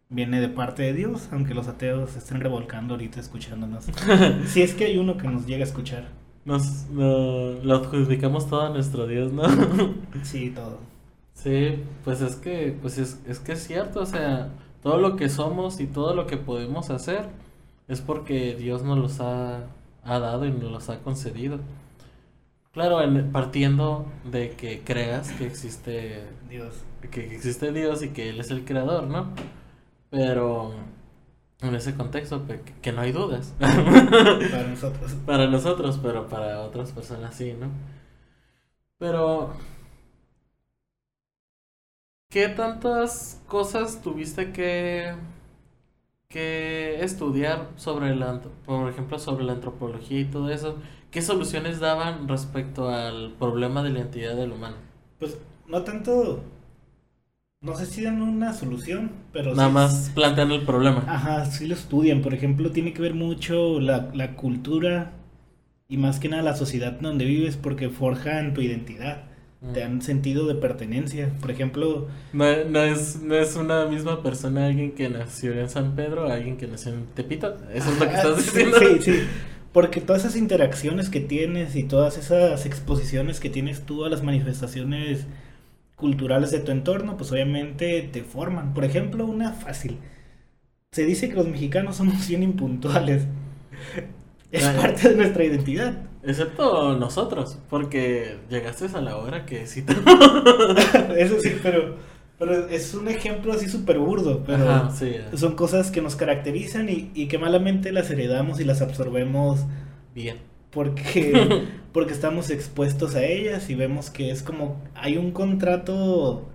viene 0.08 0.40
de 0.40 0.48
parte 0.48 0.82
de 0.82 0.92
Dios, 0.92 1.28
aunque 1.30 1.54
los 1.54 1.68
ateos 1.68 2.16
estén 2.16 2.40
revolcando 2.40 2.94
ahorita 2.94 3.20
escuchándonos. 3.20 3.84
si 4.46 4.62
es 4.62 4.74
que 4.74 4.86
hay 4.86 4.98
uno 4.98 5.16
que 5.16 5.28
nos 5.28 5.46
llega 5.46 5.64
a 5.64 5.68
escuchar. 5.68 6.08
Nos 6.44 6.88
lo 6.90 7.74
adjudicamos 7.74 8.48
todo 8.48 8.62
a 8.62 8.70
nuestro 8.70 9.06
Dios, 9.06 9.32
¿no? 9.32 9.44
sí, 10.22 10.50
todo. 10.50 10.78
Sí, 11.32 11.78
pues 12.04 12.20
es 12.20 12.36
que, 12.36 12.76
pues 12.80 12.98
es, 12.98 13.20
es 13.26 13.38
que 13.38 13.52
es 13.52 13.66
cierto, 13.66 14.00
o 14.00 14.06
sea, 14.06 14.50
todo 14.82 14.98
lo 14.98 15.16
que 15.16 15.28
somos 15.28 15.80
y 15.80 15.86
todo 15.86 16.14
lo 16.14 16.26
que 16.26 16.36
podemos 16.36 16.90
hacer 16.90 17.28
es 17.88 18.00
porque 18.00 18.54
Dios 18.54 18.82
nos 18.82 18.98
los 18.98 19.20
ha, 19.20 19.66
ha 20.04 20.18
dado 20.18 20.46
y 20.46 20.50
nos 20.50 20.70
los 20.70 20.88
ha 20.90 21.00
concedido. 21.00 21.58
Claro, 22.74 22.98
partiendo 23.30 24.04
de 24.24 24.50
que 24.50 24.82
creas 24.82 25.30
que 25.32 25.46
existe 25.46 26.26
Dios. 26.50 26.74
Que 27.10 27.32
existe 27.32 27.72
Dios 27.72 28.02
y 28.02 28.08
que 28.08 28.30
Él 28.30 28.40
es 28.40 28.50
el 28.50 28.64
creador, 28.64 29.04
¿no? 29.04 29.28
Pero 30.10 30.74
en 31.60 31.74
ese 31.76 31.94
contexto, 31.94 32.44
que, 32.82 32.92
no 32.92 33.00
hay 33.02 33.12
dudas. 33.12 33.54
Para 33.60 34.66
nosotros. 34.66 35.12
para 35.24 35.46
nosotros, 35.46 36.00
pero 36.02 36.28
para 36.28 36.60
otras 36.62 36.90
personas 36.92 37.36
sí, 37.36 37.52
¿no? 37.52 37.68
Pero... 38.98 39.54
¿Qué 42.28 42.48
tantas 42.48 43.40
cosas 43.46 44.02
tuviste 44.02 44.52
que, 44.52 45.14
que 46.34 46.98
estudiar 47.04 47.68
sobre 47.76 48.16
la, 48.16 48.40
por 48.66 48.90
ejemplo, 48.90 49.20
sobre 49.20 49.44
la 49.44 49.52
antropología 49.52 50.18
y 50.18 50.24
todo 50.24 50.50
eso? 50.50 50.78
¿Qué 51.12 51.22
soluciones 51.22 51.78
daban 51.78 52.26
respecto 52.26 52.88
al 52.88 53.34
problema 53.38 53.84
de 53.84 53.90
la 53.90 54.00
identidad 54.00 54.34
del 54.34 54.50
humano? 54.50 54.74
Pues 55.20 55.38
no 55.68 55.82
tanto, 55.82 56.42
no 57.60 57.76
sé 57.76 57.86
si 57.86 58.02
dan 58.02 58.20
una 58.20 58.52
solución, 58.52 59.12
pero... 59.32 59.54
Nada 59.54 59.68
más 59.68 60.10
plantean 60.12 60.50
el 60.50 60.62
problema. 60.62 61.04
Ajá, 61.06 61.44
sí 61.44 61.68
lo 61.68 61.74
estudian. 61.74 62.20
Por 62.20 62.34
ejemplo, 62.34 62.72
tiene 62.72 62.92
que 62.92 63.02
ver 63.02 63.14
mucho 63.14 63.78
la, 63.78 64.10
la 64.12 64.34
cultura 64.34 65.12
y 65.88 65.98
más 65.98 66.18
que 66.18 66.28
nada 66.28 66.42
la 66.42 66.56
sociedad 66.56 66.98
donde 67.00 67.26
vives 67.26 67.56
porque 67.56 67.90
forjan 67.90 68.54
tu 68.54 68.60
identidad 68.60 69.33
te 69.72 69.80
dan 69.80 70.02
sentido 70.02 70.46
de 70.46 70.54
pertenencia. 70.54 71.32
Por 71.40 71.50
ejemplo... 71.50 72.08
No, 72.32 72.44
no, 72.64 72.82
es, 72.82 73.20
no 73.22 73.34
es 73.34 73.56
una 73.56 73.86
misma 73.86 74.22
persona 74.22 74.66
alguien 74.66 74.92
que 74.92 75.08
nació 75.08 75.52
en 75.58 75.68
San 75.68 75.94
Pedro, 75.96 76.30
alguien 76.30 76.56
que 76.56 76.66
nació 76.66 76.92
en 76.92 77.06
Tepito. 77.06 77.56
Eso 77.72 77.90
es 77.90 77.98
lo 77.98 78.08
que 78.08 78.14
estás 78.14 78.36
diciendo. 78.36 78.78
Sí, 78.78 78.98
sí. 79.00 79.20
Porque 79.72 80.00
todas 80.00 80.22
esas 80.24 80.36
interacciones 80.36 81.08
que 81.08 81.20
tienes 81.20 81.74
y 81.74 81.82
todas 81.82 82.16
esas 82.18 82.64
exposiciones 82.66 83.40
que 83.40 83.50
tienes 83.50 83.84
tú 83.84 84.04
a 84.04 84.08
las 84.08 84.22
manifestaciones 84.22 85.26
culturales 85.96 86.50
de 86.50 86.60
tu 86.60 86.70
entorno, 86.70 87.16
pues 87.16 87.32
obviamente 87.32 88.08
te 88.12 88.22
forman. 88.22 88.74
Por 88.74 88.84
ejemplo, 88.84 89.26
una 89.26 89.52
fácil. 89.52 89.98
se 90.92 91.04
dice 91.04 91.28
que 91.28 91.34
los 91.34 91.48
mexicanos 91.48 91.96
somos 91.96 92.28
bien 92.28 92.42
impuntuales. 92.42 93.24
Es 94.52 94.64
parte 94.68 95.08
de 95.08 95.16
nuestra 95.16 95.44
identidad. 95.44 95.94
Excepto 96.26 96.96
nosotros, 96.96 97.58
porque 97.68 98.38
llegaste 98.48 98.86
a 98.94 99.00
la 99.00 99.16
hora 99.18 99.44
que 99.44 99.66
sí 99.66 99.82
te... 99.82 99.92
Eso 101.18 101.38
sí, 101.40 101.58
pero, 101.62 101.96
pero 102.38 102.66
es 102.68 102.94
un 102.94 103.08
ejemplo 103.08 103.52
así 103.52 103.68
súper 103.68 103.98
burdo. 103.98 104.42
Pero 104.44 104.64
Ajá, 104.70 104.90
sí. 104.90 105.16
son 105.34 105.54
cosas 105.54 105.90
que 105.90 106.00
nos 106.00 106.16
caracterizan 106.16 106.88
y, 106.88 107.10
y 107.14 107.28
que 107.28 107.38
malamente 107.38 107.92
las 107.92 108.10
heredamos 108.10 108.60
y 108.60 108.64
las 108.64 108.80
absorbemos 108.80 109.60
Bien. 110.14 110.38
porque, 110.70 111.66
porque 111.92 112.12
estamos 112.12 112.50
expuestos 112.50 113.14
a 113.14 113.24
ellas 113.24 113.70
y 113.70 113.74
vemos 113.74 114.10
que 114.10 114.30
es 114.30 114.42
como 114.42 114.82
hay 114.94 115.16
un 115.16 115.32
contrato 115.32 116.50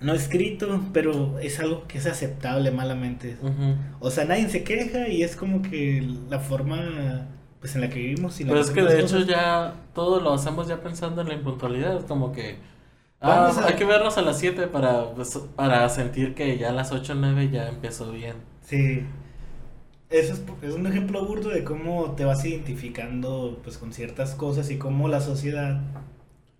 no 0.00 0.14
escrito, 0.14 0.82
pero 0.92 1.38
es 1.38 1.60
algo 1.60 1.86
que 1.86 1.98
es 1.98 2.06
aceptable 2.06 2.70
malamente. 2.72 3.36
O 4.00 4.10
sea, 4.10 4.24
nadie 4.24 4.48
se 4.48 4.64
queja 4.64 5.08
y 5.08 5.22
es 5.22 5.36
como 5.36 5.62
que 5.62 6.02
la 6.28 6.40
forma 6.40 7.28
pues 7.62 7.74
en 7.76 7.82
la 7.82 7.90
que 7.90 8.00
vivimos 8.00 8.40
y 8.42 8.44
la 8.44 8.50
Pero 8.52 8.60
es 8.60 8.70
que 8.72 8.82
de 8.82 9.00
hecho 9.00 9.16
cosas. 9.16 9.26
ya 9.26 9.74
todo 9.94 10.20
lo 10.20 10.34
hacemos 10.34 10.68
ya 10.68 10.82
pensando 10.82 11.22
en 11.22 11.28
la 11.28 11.34
impuntualidad, 11.34 12.06
como 12.06 12.32
que 12.32 12.58
ah, 13.20 13.48
a- 13.48 13.66
hay 13.68 13.76
que 13.76 13.84
vernos 13.86 14.18
a 14.18 14.22
las 14.22 14.38
7 14.38 14.66
para, 14.68 15.14
pues, 15.14 15.38
para 15.56 15.88
sentir 15.88 16.34
que 16.34 16.58
ya 16.58 16.70
a 16.70 16.72
las 16.72 16.92
8 16.92 17.12
o 17.14 17.16
9 17.16 17.50
ya 17.50 17.68
empezó 17.68 18.12
bien. 18.12 18.36
Sí. 18.62 19.06
Eso 20.10 20.34
es, 20.34 20.42
es 20.62 20.74
un 20.74 20.86
ejemplo 20.86 21.24
burdo 21.26 21.48
de 21.50 21.64
cómo 21.64 22.12
te 22.12 22.24
vas 22.26 22.44
identificando 22.44 23.58
pues 23.64 23.78
con 23.78 23.92
ciertas 23.92 24.34
cosas 24.34 24.70
y 24.70 24.76
cómo 24.78 25.08
la 25.08 25.20
sociedad 25.20 25.80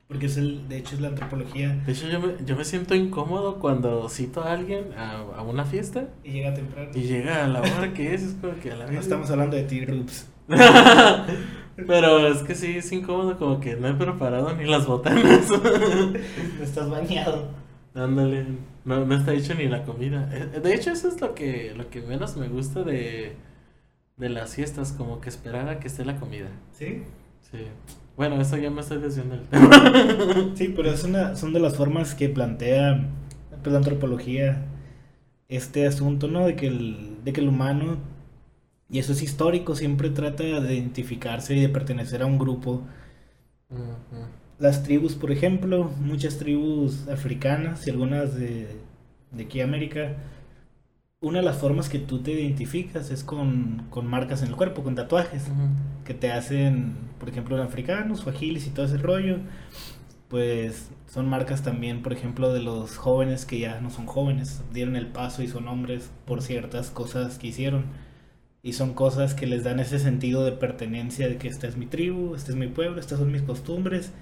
porque 0.08 0.26
es 0.26 0.36
el 0.38 0.68
de 0.68 0.78
hecho 0.78 0.94
es 0.94 1.00
la 1.02 1.08
antropología 1.08 1.86
De 1.86 1.92
hecho 1.92 2.08
yo 2.08 2.20
me, 2.20 2.34
yo 2.44 2.56
me 2.56 2.64
siento 2.64 2.94
incómodo 2.94 3.58
cuando 3.60 4.08
cito 4.08 4.42
a 4.42 4.52
alguien 4.52 4.92
a, 4.96 5.18
a 5.36 5.42
una 5.42 5.64
fiesta 5.66 6.08
y 6.24 6.32
llega 6.32 6.54
temprano. 6.54 6.90
y 6.94 7.02
llega 7.02 7.44
a 7.44 7.48
la 7.48 7.60
hora 7.60 7.92
que 7.92 8.14
es, 8.14 8.22
es 8.22 8.34
como 8.34 8.54
que 8.60 8.72
a 8.72 8.76
la 8.76 8.86
No 8.86 8.98
estamos 9.00 9.30
hablando 9.30 9.56
de 9.56 9.64
ti, 9.64 9.84
Rups. 9.84 10.28
Pero 11.86 12.28
es 12.28 12.42
que 12.42 12.54
sí, 12.54 12.76
es 12.78 12.92
incómodo, 12.92 13.38
como 13.38 13.60
que 13.60 13.76
no 13.76 13.88
he 13.88 13.94
preparado 13.94 14.54
ni 14.54 14.64
las 14.64 14.86
botanas. 14.86 15.48
No 16.58 16.64
estás 16.64 16.88
bañado. 16.90 17.48
Ándale, 17.94 18.46
no, 18.84 19.04
no 19.04 19.14
está 19.16 19.32
hecho 19.34 19.54
ni 19.54 19.68
la 19.68 19.84
comida. 19.84 20.28
Eh, 20.32 20.60
De 20.60 20.74
hecho, 20.74 20.90
eso 20.92 21.08
es 21.08 21.20
lo 21.20 21.34
que, 21.34 21.74
lo 21.76 21.88
que 21.90 22.00
menos 22.02 22.36
me 22.36 22.48
gusta 22.48 22.82
de, 22.84 23.36
de 24.16 24.28
las 24.30 24.54
fiestas, 24.54 24.92
como 24.92 25.20
que 25.20 25.28
esperar 25.30 25.68
a 25.68 25.80
que 25.80 25.88
esté 25.88 26.04
la 26.04 26.18
comida. 26.20 26.48
¿Sí? 26.72 27.04
Sí. 27.50 27.58
Bueno, 28.16 28.40
eso 28.40 28.56
ya 28.58 28.70
me 28.70 28.80
estoy 28.82 28.98
desviando 28.98 29.36
del 29.36 29.46
tema. 29.48 29.70
Sí, 30.56 30.72
pero 30.76 30.90
es 30.90 31.04
una, 31.04 31.36
son 31.36 31.52
de 31.52 31.60
las 31.60 31.76
formas 31.76 32.14
que 32.14 32.28
plantea 32.28 33.08
pues, 33.62 33.72
la 33.72 33.78
antropología 33.78 34.66
este 35.48 35.86
asunto, 35.86 36.28
¿no? 36.28 36.46
De 36.46 36.56
que, 36.56 36.66
el, 36.68 37.18
de 37.24 37.32
que 37.32 37.40
el 37.40 37.48
humano, 37.48 37.98
y 38.92 39.00
eso 39.00 39.12
es 39.14 39.22
histórico, 39.24 39.76
siempre 39.76 40.10
trata 40.10 40.44
de 40.44 40.74
identificarse 40.76 41.56
y 41.56 41.60
de 41.62 41.70
pertenecer 41.70 42.22
a 42.22 42.26
un 42.26 42.38
grupo. 42.38 42.84
Las 44.58 44.82
tribus, 44.84 45.14
por 45.16 45.32
ejemplo, 45.32 45.90
muchas 46.00 46.38
tribus 46.38 47.08
africanas 47.08 47.86
y 47.86 47.90
algunas 47.90 48.34
de, 48.36 48.68
de 49.32 49.44
aquí 49.44 49.60
América, 49.60 50.16
una 51.20 51.38
de 51.38 51.44
las 51.44 51.58
formas 51.58 51.88
que 51.88 51.98
tú 51.98 52.22
te 52.22 52.32
identificas 52.32 53.10
es 53.10 53.24
con, 53.24 53.86
con 53.90 54.06
marcas 54.08 54.42
en 54.42 54.48
el 54.48 54.56
cuerpo, 54.56 54.82
con 54.82 54.94
tatuajes 54.96 55.52
que 56.04 56.14
te 56.14 56.32
hacen, 56.32 56.94
por 57.18 57.28
ejemplo, 57.28 57.56
en 57.56 57.62
africanos, 57.62 58.24
fajilis 58.24 58.66
y 58.66 58.70
todo 58.70 58.86
ese 58.86 58.98
rollo, 58.98 59.38
pues 60.28 60.90
son 61.06 61.28
marcas 61.28 61.62
también, 61.62 62.02
por 62.02 62.12
ejemplo, 62.12 62.52
de 62.52 62.60
los 62.62 62.96
jóvenes 62.98 63.46
que 63.46 63.58
ya 63.60 63.80
no 63.80 63.90
son 63.90 64.06
jóvenes, 64.06 64.62
dieron 64.72 64.96
el 64.96 65.08
paso 65.08 65.42
y 65.42 65.48
son 65.48 65.68
hombres 65.68 66.10
por 66.26 66.42
ciertas 66.42 66.90
cosas 66.90 67.38
que 67.38 67.48
hicieron. 67.48 67.86
Y 68.62 68.74
son 68.74 68.94
cosas 68.94 69.34
que 69.34 69.46
les 69.46 69.64
dan 69.64 69.80
ese 69.80 69.98
sentido 69.98 70.44
de 70.44 70.52
pertenencia, 70.52 71.28
de 71.28 71.36
que 71.36 71.48
esta 71.48 71.66
es 71.66 71.76
mi 71.76 71.86
tribu, 71.86 72.34
este 72.36 72.52
es 72.52 72.56
mi 72.56 72.68
pueblo, 72.68 73.00
estas 73.00 73.18
son 73.18 73.32
mis 73.32 73.42
costumbres. 73.42 74.12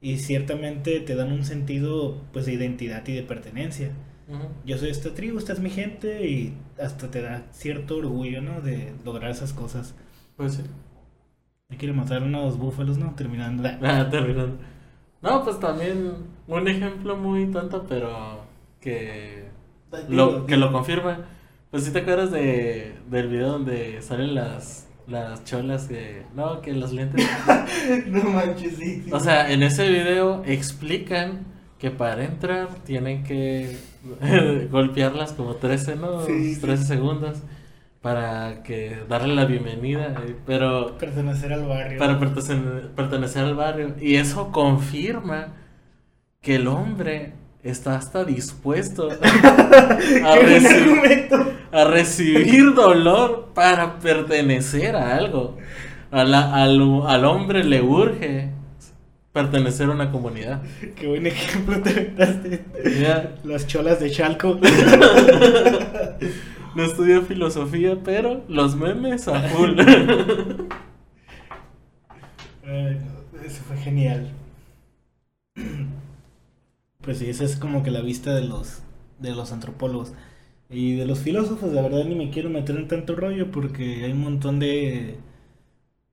Y 0.00 0.18
ciertamente 0.18 1.00
te 1.00 1.14
dan 1.14 1.32
un 1.32 1.44
sentido 1.44 2.22
pues 2.32 2.46
de 2.46 2.54
identidad 2.54 3.06
y 3.08 3.14
de 3.14 3.22
pertenencia. 3.22 3.90
Yo 4.64 4.78
soy 4.78 4.90
esta 4.90 5.12
tribu, 5.12 5.38
esta 5.38 5.52
es 5.52 5.58
mi 5.58 5.70
gente 5.70 6.28
y 6.28 6.54
hasta 6.80 7.10
te 7.10 7.20
da 7.20 7.48
cierto 7.50 7.96
orgullo, 7.96 8.40
¿no? 8.40 8.60
De 8.60 8.92
lograr 9.04 9.32
esas 9.32 9.52
cosas. 9.52 9.94
Pues 10.36 10.54
sí. 10.54 10.62
Me 11.68 11.76
quiere 11.76 11.92
matar 11.92 12.22
unos 12.22 12.56
búfalos, 12.56 12.96
¿no? 12.96 13.14
Terminando. 13.14 13.68
Ah, 13.82 14.08
terminando. 14.08 14.58
No, 15.20 15.44
pues 15.44 15.58
también 15.58 16.14
un 16.46 16.68
ejemplo 16.68 17.16
muy 17.16 17.50
tonto, 17.50 17.84
pero 17.88 18.44
que 18.80 19.48
lo, 20.08 20.46
que 20.46 20.56
lo 20.56 20.72
confirma. 20.72 21.26
Pues 21.70 21.84
si 21.84 21.92
te 21.92 22.00
acuerdas 22.00 22.32
de, 22.32 22.94
del 23.08 23.28
video 23.28 23.52
donde 23.52 24.02
salen 24.02 24.34
las, 24.34 24.88
las 25.06 25.44
cholas 25.44 25.86
que... 25.86 26.24
No, 26.34 26.60
que 26.60 26.72
los 26.72 26.92
lentes... 26.92 27.24
no 28.08 28.24
manches, 28.24 28.76
sí. 28.76 29.02
sí. 29.04 29.10
O 29.12 29.20
sea, 29.20 29.52
en 29.52 29.62
ese 29.62 29.88
video 29.88 30.42
explican 30.46 31.46
que 31.78 31.92
para 31.92 32.24
entrar 32.24 32.68
tienen 32.84 33.22
que 33.22 33.76
golpearlas 34.70 35.32
como 35.32 35.54
13, 35.54 35.94
¿no? 35.94 36.26
Sí, 36.26 36.54
sí. 36.54 36.60
13 36.60 36.84
segundos 36.84 37.38
para 38.00 38.62
que 38.64 39.04
darle 39.08 39.34
la 39.34 39.44
bienvenida, 39.44 40.14
eh, 40.26 40.34
pero 40.46 40.98
pertenecer 40.98 41.52
al 41.52 41.66
barrio. 41.66 41.98
para 41.98 42.18
pertenecer, 42.18 42.90
pertenecer 42.96 43.44
al 43.44 43.54
barrio. 43.54 43.94
Y 44.00 44.16
eso 44.16 44.50
confirma 44.50 45.54
que 46.40 46.56
el 46.56 46.66
hombre 46.66 47.34
está 47.62 47.96
hasta 47.96 48.24
dispuesto 48.24 49.08
a, 51.72 51.84
recibir 51.84 52.74
dolor 52.74 53.50
para 53.54 53.98
pertenecer 53.98 54.96
a 54.96 55.16
algo. 55.16 55.56
A 56.10 56.24
la- 56.24 56.54
al, 56.54 57.02
al 57.06 57.24
hombre 57.24 57.64
le 57.64 57.80
urge 57.82 58.50
pertenecer 59.32 59.88
a 59.88 59.92
una 59.92 60.10
comunidad. 60.10 60.62
¡Qué 60.96 61.06
buen 61.06 61.26
ejemplo 61.26 61.80
te 61.80 62.12
daste! 62.16 62.64
Ya, 63.00 63.36
Las 63.44 63.66
cholas 63.66 64.00
de 64.00 64.10
Chalco. 64.10 64.58
no 66.74 66.82
estudio 66.82 67.22
filosofía, 67.22 67.96
pero 68.04 68.42
los 68.48 68.74
memes 68.74 69.28
a 69.28 69.40
full. 69.40 69.78
Ay, 72.66 72.98
no, 73.32 73.40
eso 73.44 73.62
fue 73.66 73.76
genial. 73.76 74.30
Pues 77.02 77.18
sí, 77.18 77.28
esa 77.30 77.44
es 77.44 77.56
como 77.56 77.82
que 77.82 77.90
la 77.90 78.00
vista 78.02 78.34
de 78.34 78.42
los, 78.42 78.82
de 79.18 79.32
los 79.34 79.52
antropólogos. 79.52 80.12
Y 80.70 80.96
de 80.96 81.06
los 81.06 81.20
filósofos, 81.20 81.72
la 81.72 81.82
verdad 81.82 82.04
ni 82.04 82.14
me 82.14 82.30
quiero 82.30 82.50
meter 82.50 82.76
en 82.76 82.88
tanto 82.88 83.16
rollo 83.16 83.50
porque 83.50 84.04
hay 84.04 84.12
un 84.12 84.20
montón 84.20 84.60
de... 84.60 85.18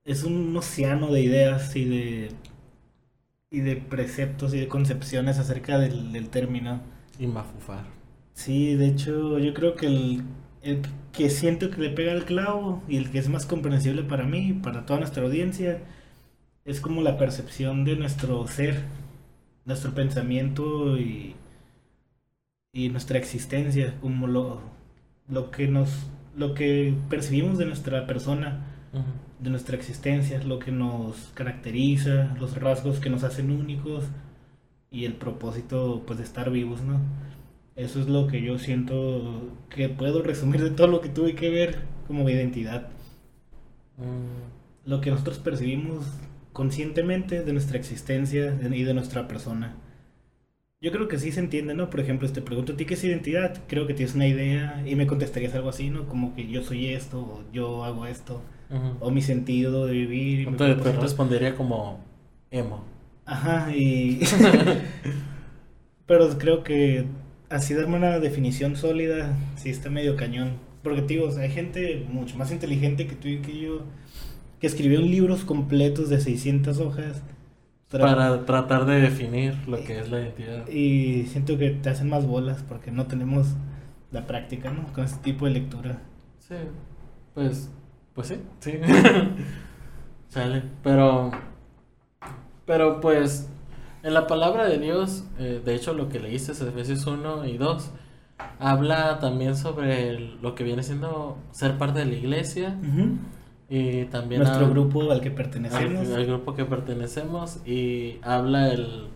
Es 0.04 0.24
un 0.24 0.56
océano 0.56 1.12
de 1.12 1.22
ideas 1.22 1.76
y 1.76 1.84
de... 1.84 2.30
Y 3.50 3.60
de 3.60 3.76
preceptos 3.76 4.54
y 4.54 4.58
de 4.60 4.68
concepciones 4.68 5.38
acerca 5.38 5.78
del, 5.78 6.12
del 6.12 6.30
término. 6.30 6.80
y 7.18 7.26
mafufar. 7.26 7.84
Sí, 8.34 8.74
de 8.76 8.86
hecho, 8.86 9.38
yo 9.38 9.52
creo 9.54 9.74
que 9.74 9.86
el, 9.86 10.22
el 10.62 10.82
que 11.12 11.28
siento 11.30 11.70
que 11.70 11.80
le 11.80 11.90
pega 11.90 12.12
al 12.12 12.24
clavo 12.24 12.82
y 12.88 12.96
el 12.96 13.10
que 13.10 13.18
es 13.18 13.28
más 13.28 13.46
comprensible 13.46 14.02
para 14.04 14.24
mí 14.24 14.48
y 14.50 14.52
para 14.54 14.86
toda 14.86 15.00
nuestra 15.00 15.24
audiencia 15.24 15.82
es 16.64 16.80
como 16.80 17.02
la 17.02 17.18
percepción 17.18 17.84
de 17.84 17.96
nuestro 17.96 18.46
ser, 18.48 18.82
nuestro 19.68 19.94
pensamiento 19.94 20.98
y, 20.98 21.36
y 22.72 22.88
nuestra 22.90 23.18
existencia, 23.18 23.94
como 24.00 24.26
lo, 24.26 24.60
lo 25.28 25.50
que 25.50 25.68
nos 25.68 25.90
lo 26.36 26.54
que 26.54 26.94
percibimos 27.10 27.58
de 27.58 27.66
nuestra 27.66 28.06
persona, 28.06 28.64
de 29.40 29.50
nuestra 29.50 29.76
existencia, 29.76 30.40
lo 30.44 30.60
que 30.60 30.70
nos 30.70 31.32
caracteriza, 31.34 32.36
los 32.38 32.56
rasgos 32.60 33.00
que 33.00 33.10
nos 33.10 33.24
hacen 33.24 33.50
únicos 33.50 34.04
y 34.90 35.04
el 35.06 35.14
propósito 35.14 36.02
pues 36.06 36.18
de 36.18 36.24
estar 36.24 36.50
vivos, 36.50 36.82
¿no? 36.82 37.00
Eso 37.76 38.00
es 38.00 38.08
lo 38.08 38.26
que 38.28 38.42
yo 38.42 38.58
siento 38.58 39.56
que 39.70 39.88
puedo 39.88 40.22
resumir 40.22 40.62
de 40.62 40.70
todo 40.70 40.88
lo 40.88 41.00
que 41.00 41.08
tuve 41.10 41.34
que 41.34 41.50
ver 41.50 41.80
como 42.06 42.24
mi 42.24 42.32
identidad. 42.32 42.88
Mm, 43.96 44.88
Lo 44.88 45.00
que 45.00 45.10
nosotros 45.10 45.38
percibimos 45.38 46.04
conscientemente 46.58 47.44
de 47.44 47.52
nuestra 47.52 47.78
existencia 47.78 48.58
y 48.60 48.82
de 48.82 48.92
nuestra 48.92 49.28
persona. 49.28 49.76
Yo 50.80 50.90
creo 50.90 51.06
que 51.06 51.16
sí 51.16 51.30
se 51.30 51.38
entiende, 51.38 51.72
¿no? 51.72 51.88
Por 51.88 52.00
ejemplo, 52.00 52.28
te 52.28 52.42
pregunto 52.42 52.72
a 52.72 52.76
ti 52.76 52.84
qué 52.84 52.94
es 52.94 53.04
identidad, 53.04 53.62
creo 53.68 53.86
que 53.86 53.94
tienes 53.94 54.16
una 54.16 54.26
idea 54.26 54.82
y 54.84 54.96
me 54.96 55.06
contestarías 55.06 55.54
algo 55.54 55.68
así, 55.68 55.88
¿no? 55.88 56.08
Como 56.08 56.34
que 56.34 56.48
yo 56.48 56.64
soy 56.64 56.88
esto, 56.88 57.20
o 57.20 57.44
yo 57.52 57.84
hago 57.84 58.06
esto, 58.06 58.42
o 58.98 59.12
mi 59.12 59.22
sentido 59.22 59.86
de 59.86 59.92
vivir. 59.92 60.50
mi 60.50 60.56
Te, 60.56 60.74
respondería 60.74 61.54
como 61.54 62.00
emo. 62.50 62.84
Ajá, 63.24 63.72
y... 63.72 64.18
Pero 66.06 66.38
creo 66.38 66.64
que 66.64 67.04
así 67.50 67.72
darme 67.72 67.98
una 67.98 68.18
definición 68.18 68.74
sólida, 68.74 69.36
sí 69.54 69.70
está 69.70 69.90
medio 69.90 70.16
cañón. 70.16 70.54
Porque, 70.82 71.02
tío, 71.02 71.28
o 71.28 71.30
sea, 71.30 71.44
hay 71.44 71.50
gente 71.50 72.04
mucho 72.10 72.36
más 72.36 72.50
inteligente 72.50 73.06
que 73.06 73.14
tú 73.14 73.28
y 73.28 73.38
que 73.38 73.60
yo 73.60 73.84
que 74.60 74.66
escribió 74.66 75.00
libros 75.00 75.44
completos 75.44 76.08
de 76.08 76.20
600 76.20 76.78
hojas. 76.80 77.22
Tra- 77.90 78.00
Para 78.02 78.44
tratar 78.44 78.84
de 78.84 79.00
definir 79.00 79.54
lo 79.66 79.82
que 79.82 79.98
es 80.00 80.10
la 80.10 80.20
identidad. 80.20 80.68
Y 80.68 81.24
siento 81.26 81.56
que 81.56 81.70
te 81.70 81.88
hacen 81.90 82.08
más 82.10 82.26
bolas 82.26 82.62
porque 82.68 82.90
no 82.90 83.06
tenemos 83.06 83.54
la 84.10 84.26
práctica, 84.26 84.70
¿no? 84.70 84.92
Con 84.92 85.04
este 85.04 85.18
tipo 85.22 85.46
de 85.46 85.52
lectura. 85.52 86.02
Sí, 86.38 86.54
pues, 87.34 87.70
pues 88.14 88.28
sí, 88.28 88.36
sí. 88.60 88.72
Sale, 90.28 90.62
pero, 90.82 91.30
pero 92.66 93.00
pues, 93.00 93.48
en 94.02 94.14
la 94.14 94.26
palabra 94.26 94.66
de 94.68 94.78
Dios, 94.78 95.24
eh, 95.38 95.62
de 95.64 95.74
hecho 95.74 95.94
lo 95.94 96.08
que 96.08 96.20
leíste 96.20 96.52
es 96.52 96.60
Efesios 96.60 97.06
1 97.06 97.46
y 97.46 97.56
2, 97.56 97.90
habla 98.58 99.18
también 99.20 99.56
sobre 99.56 100.18
lo 100.42 100.54
que 100.54 100.64
viene 100.64 100.82
siendo 100.82 101.38
ser 101.50 101.78
parte 101.78 102.00
de 102.00 102.06
la 102.06 102.14
iglesia. 102.14 102.76
Y 103.68 104.04
también 104.06 104.42
nuestro 104.42 104.70
grupo 104.70 105.10
al 105.10 105.20
que 105.20 105.30
pertenecemos. 105.30 106.08
Al, 106.10 106.26
grupo 106.26 106.54
que 106.54 106.64
pertenecemos 106.64 107.66
y 107.66 108.18
habla 108.22 108.72
el, 108.72 109.08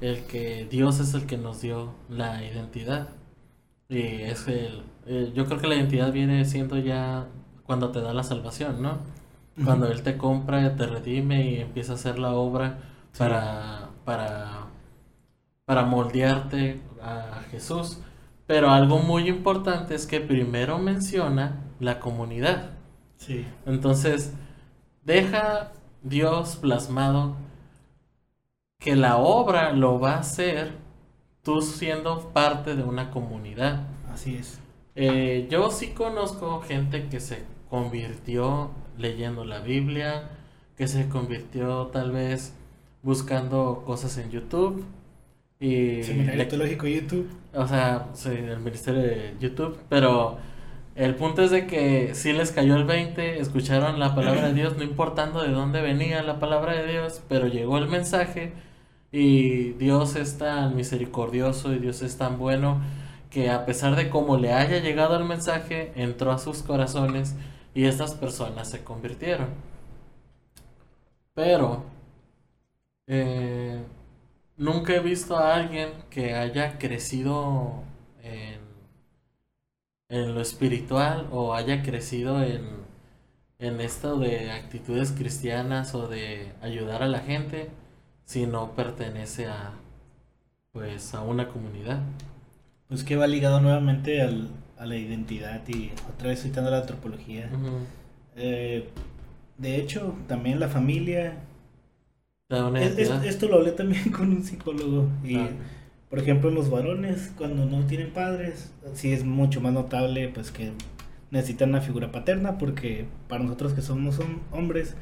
el 0.00 0.24
que 0.26 0.66
Dios 0.70 1.00
es 1.00 1.14
el 1.14 1.26
que 1.26 1.38
nos 1.38 1.60
dio 1.60 1.94
la 2.08 2.44
identidad. 2.44 3.08
Y 3.88 4.00
es 4.00 4.46
el, 4.48 4.84
yo 5.34 5.46
creo 5.46 5.58
que 5.58 5.66
la 5.66 5.74
identidad 5.74 6.12
viene 6.12 6.44
siendo 6.44 6.78
ya 6.78 7.26
cuando 7.64 7.90
te 7.90 8.00
da 8.00 8.14
la 8.14 8.22
salvación, 8.22 8.80
¿no? 8.80 8.98
Cuando 9.64 9.86
Él 9.88 10.02
te 10.02 10.16
compra, 10.16 10.74
te 10.74 10.86
redime 10.86 11.48
y 11.48 11.60
empieza 11.60 11.92
a 11.92 11.94
hacer 11.94 12.18
la 12.18 12.32
obra 12.32 12.78
para, 13.16 13.90
para, 14.04 14.66
para 15.64 15.84
moldearte 15.84 16.80
a 17.00 17.42
Jesús. 17.50 17.98
Pero 18.46 18.70
algo 18.70 18.98
muy 18.98 19.28
importante 19.28 19.94
es 19.94 20.06
que 20.06 20.20
primero 20.20 20.78
menciona 20.78 21.64
la 21.80 22.00
comunidad. 22.00 22.73
Sí. 23.26 23.46
Entonces, 23.66 24.32
deja 25.04 25.72
Dios 26.02 26.56
plasmado 26.56 27.36
que 28.78 28.96
la 28.96 29.16
obra 29.16 29.72
lo 29.72 29.98
va 29.98 30.14
a 30.14 30.18
hacer 30.18 30.72
tú 31.42 31.62
siendo 31.62 32.30
parte 32.32 32.76
de 32.76 32.82
una 32.82 33.10
comunidad. 33.10 33.86
Así 34.12 34.36
es. 34.36 34.60
Eh, 34.94 35.48
yo 35.50 35.70
sí 35.70 35.88
conozco 35.88 36.60
gente 36.60 37.08
que 37.08 37.20
se 37.20 37.42
convirtió 37.70 38.70
leyendo 38.98 39.44
la 39.44 39.60
Biblia, 39.60 40.30
que 40.76 40.86
se 40.86 41.08
convirtió 41.08 41.86
tal 41.88 42.12
vez 42.12 42.54
buscando 43.02 43.82
cosas 43.86 44.18
en 44.18 44.30
YouTube. 44.30 44.84
Y 45.60 46.02
Seminario 46.02 46.46
Teológico 46.48 46.86
YouTube. 46.86 47.28
O 47.54 47.66
sea, 47.66 48.08
sí, 48.12 48.28
el 48.30 48.60
ministerio 48.60 49.00
de 49.00 49.34
YouTube, 49.40 49.78
pero 49.88 50.38
el 50.94 51.16
punto 51.16 51.42
es 51.42 51.50
de 51.50 51.66
que 51.66 52.14
si 52.14 52.32
les 52.32 52.52
cayó 52.52 52.76
el 52.76 52.84
20, 52.84 53.40
escucharon 53.40 53.98
la 53.98 54.14
palabra 54.14 54.48
de 54.48 54.54
Dios, 54.60 54.76
no 54.76 54.84
importando 54.84 55.42
de 55.42 55.50
dónde 55.50 55.82
venía 55.82 56.22
la 56.22 56.38
palabra 56.38 56.72
de 56.74 56.86
Dios, 56.90 57.20
pero 57.28 57.48
llegó 57.48 57.78
el 57.78 57.88
mensaje 57.88 58.52
y 59.12 59.72
Dios 59.72 60.16
es 60.16 60.38
tan 60.38 60.76
misericordioso 60.76 61.72
y 61.72 61.78
Dios 61.78 62.02
es 62.02 62.18
tan 62.18 62.38
bueno 62.38 62.80
que 63.30 63.50
a 63.50 63.66
pesar 63.66 63.96
de 63.96 64.10
cómo 64.10 64.36
le 64.36 64.52
haya 64.52 64.78
llegado 64.78 65.16
el 65.16 65.24
mensaje, 65.24 65.92
entró 65.96 66.30
a 66.30 66.38
sus 66.38 66.62
corazones 66.62 67.34
y 67.74 67.86
estas 67.86 68.14
personas 68.14 68.70
se 68.70 68.84
convirtieron. 68.84 69.48
Pero 71.34 71.84
eh, 73.06 73.82
nunca 74.56 74.94
he 74.94 75.00
visto 75.00 75.36
a 75.36 75.54
alguien 75.54 75.90
que 76.10 76.34
haya 76.34 76.78
crecido 76.78 77.82
en 80.08 80.34
lo 80.34 80.40
espiritual 80.40 81.28
o 81.30 81.54
haya 81.54 81.82
crecido 81.82 82.42
en, 82.42 82.62
en 83.58 83.80
esto 83.80 84.18
de 84.18 84.52
actitudes 84.52 85.12
cristianas 85.12 85.94
o 85.94 86.08
de 86.08 86.52
ayudar 86.60 87.02
a 87.02 87.08
la 87.08 87.20
gente 87.20 87.70
si 88.24 88.46
no 88.46 88.72
pertenece 88.74 89.46
a 89.46 89.72
pues 90.72 91.14
a 91.14 91.22
una 91.22 91.48
comunidad. 91.48 92.00
Pues 92.88 93.04
que 93.04 93.16
va 93.16 93.26
ligado 93.26 93.60
nuevamente 93.60 94.20
al, 94.20 94.48
a 94.76 94.86
la 94.86 94.96
identidad 94.96 95.66
y 95.68 95.92
otra 96.12 96.28
vez 96.28 96.42
citando 96.42 96.70
la 96.70 96.78
antropología. 96.78 97.48
Eh, 98.36 98.88
de 99.56 99.76
hecho, 99.76 100.14
también 100.26 100.58
la 100.58 100.68
familia. 100.68 101.38
esto 103.24 103.48
lo 103.48 103.56
hablé 103.56 103.72
también 103.72 104.10
con 104.12 104.30
un 104.30 104.42
psicólogo 104.42 105.08
y 105.22 105.36
ah. 105.36 105.48
Por 106.14 106.22
ejemplo, 106.22 106.48
los 106.48 106.70
varones, 106.70 107.32
cuando 107.36 107.66
no 107.66 107.86
tienen 107.86 108.12
padres, 108.12 108.72
sí 108.92 109.12
es 109.12 109.24
mucho 109.24 109.60
más 109.60 109.72
notable 109.72 110.28
pues 110.28 110.52
que 110.52 110.70
necesitan 111.32 111.70
una 111.70 111.80
figura 111.80 112.12
paterna 112.12 112.56
porque 112.56 113.06
para 113.28 113.42
nosotros 113.42 113.72
que 113.72 113.82
somos 113.82 114.20
hombres 114.52 114.94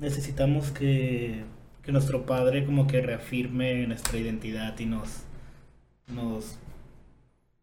necesitamos 0.00 0.72
que, 0.72 1.44
nuestro 1.86 2.26
padre 2.26 2.66
como 2.66 2.88
que 2.88 3.00
reafirme 3.00 3.86
nuestra 3.86 4.18
identidad 4.18 4.76
y 4.80 4.86
nos, 4.86 5.22
nos, 6.08 6.58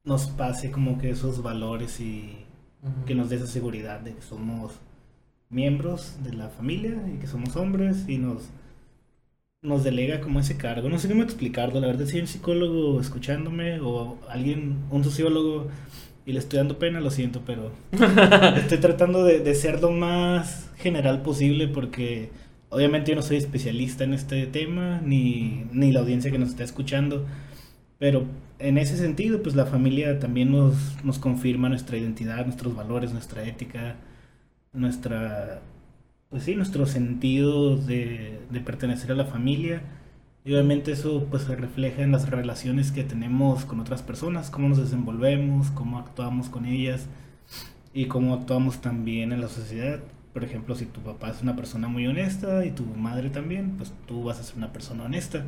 nos 0.06 0.28
pase 0.28 0.72
como 0.72 0.98
que 1.00 1.10
esos 1.10 1.44
valores 1.44 2.00
y 2.00 2.46
que 3.06 3.14
nos 3.14 3.30
dé 3.30 3.36
esa 3.36 3.48
seguridad 3.48 4.00
de 4.00 4.14
que 4.14 4.22
somos 4.22 4.80
miembros 5.50 6.16
de 6.24 6.32
la 6.32 6.48
familia 6.48 6.96
y 7.14 7.18
que 7.18 7.28
somos 7.28 7.58
hombres 7.58 8.08
y 8.08 8.20
nos 8.20 8.52
nos 9.62 9.84
delega 9.84 10.22
como 10.22 10.40
ese 10.40 10.58
cargo. 10.58 10.90
No 10.90 11.00
sé 11.00 11.08
cómo 11.10 11.24
explicarlo. 11.24 11.80
La 11.80 11.88
verdad, 11.88 12.06
si 12.06 12.16
hay 12.16 12.22
un 12.22 12.28
psicólogo 12.28 13.00
escuchándome 13.00 13.80
o 13.82 14.18
alguien, 14.30 14.78
un 14.90 15.04
sociólogo, 15.04 15.68
y 16.26 16.34
le 16.34 16.40
estoy 16.40 16.58
dando 16.58 16.78
pena, 16.78 17.02
lo 17.02 17.10
siento, 17.10 17.42
pero 17.46 17.72
estoy 18.58 18.78
tratando 18.78 19.24
de, 19.24 19.56
ser 19.56 19.82
lo 19.82 19.92
más 19.92 20.70
general 20.78 21.24
posible 21.24 21.68
porque 21.68 22.30
obviamente 22.70 23.12
yo 23.12 23.16
no 23.16 23.24
soy 23.24 23.38
especialista 23.38 24.04
en 24.04 24.14
este 24.14 24.46
tema, 24.46 25.02
ni, 25.04 25.66
ni 25.72 25.92
la 25.92 26.02
audiencia 26.02 26.32
que 26.32 26.38
nos 26.38 26.50
está 26.50 26.64
escuchando. 26.64 27.26
Pero 27.98 28.26
en 28.60 28.78
ese 28.78 28.96
sentido, 28.98 29.42
pues 29.42 29.56
la 29.56 29.66
familia 29.66 30.20
también 30.20 30.52
nos, 30.52 31.04
nos 31.04 31.20
confirma 31.20 31.68
nuestra 31.68 31.98
identidad, 31.98 32.46
nuestros 32.46 32.76
valores, 32.76 33.12
nuestra 33.12 33.44
ética, 33.46 33.96
nuestra 34.72 35.62
pues 36.30 36.44
sí, 36.44 36.56
nuestro 36.56 36.86
sentido 36.86 37.76
de, 37.76 38.40
pertenecer 38.66 39.12
a 39.12 39.16
la 39.16 39.26
familia. 39.26 39.82
Y 40.46 40.54
obviamente 40.54 40.92
eso 40.92 41.28
pues 41.30 41.44
se 41.44 41.56
refleja 41.56 42.02
en 42.02 42.12
las 42.12 42.30
relaciones 42.30 42.92
que 42.92 43.04
tenemos 43.04 43.66
con 43.66 43.80
otras 43.80 44.02
personas, 44.02 44.50
cómo 44.50 44.70
nos 44.70 44.78
desenvolvemos, 44.78 45.70
cómo 45.72 46.00
actuamos 46.00 46.50
con 46.50 46.66
ellas 46.66 47.08
y 47.94 48.06
cómo 48.06 48.34
actuamos 48.34 48.80
también 48.80 49.32
en 49.34 49.42
la 49.42 49.50
sociedad. 49.50 50.00
Por 50.34 50.44
ejemplo, 50.44 50.76
si 50.76 50.86
tu 50.86 51.02
papá 51.02 51.32
es 51.32 51.42
una 51.42 51.56
persona 51.56 51.88
muy 51.88 52.08
honesta 52.08 52.64
y 52.64 52.72
tu 52.72 52.86
madre 52.86 53.30
también, 53.30 53.76
pues 53.78 53.92
tú 54.08 54.24
vas 54.24 54.40
a 54.40 54.44
ser 54.44 54.58
una 54.58 54.72
persona 54.72 55.04
honesta. 55.04 55.44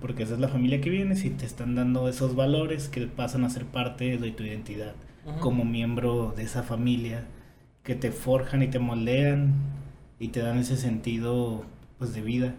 Porque 0.00 0.22
esa 0.22 0.34
es 0.34 0.40
la 0.40 0.48
familia 0.48 0.80
que 0.80 0.90
vienes 0.90 1.24
y 1.24 1.30
te 1.30 1.44
están 1.44 1.74
dando 1.74 2.08
esos 2.08 2.34
valores 2.34 2.88
que 2.88 3.06
pasan 3.08 3.44
a 3.44 3.50
ser 3.50 3.66
parte 3.66 4.16
de 4.16 4.30
tu 4.30 4.44
identidad 4.44 4.94
como 5.40 5.64
miembro 5.64 6.32
de 6.34 6.44
esa 6.44 6.62
familia, 6.62 7.26
que 7.82 7.94
te 7.94 8.10
forjan 8.12 8.62
y 8.62 8.68
te 8.68 8.78
moldean 8.78 9.52
y 10.18 10.28
te 10.28 10.40
dan 10.40 10.58
ese 10.58 10.76
sentido 10.76 11.64
pues 11.98 12.14
de 12.14 12.22
vida. 12.22 12.54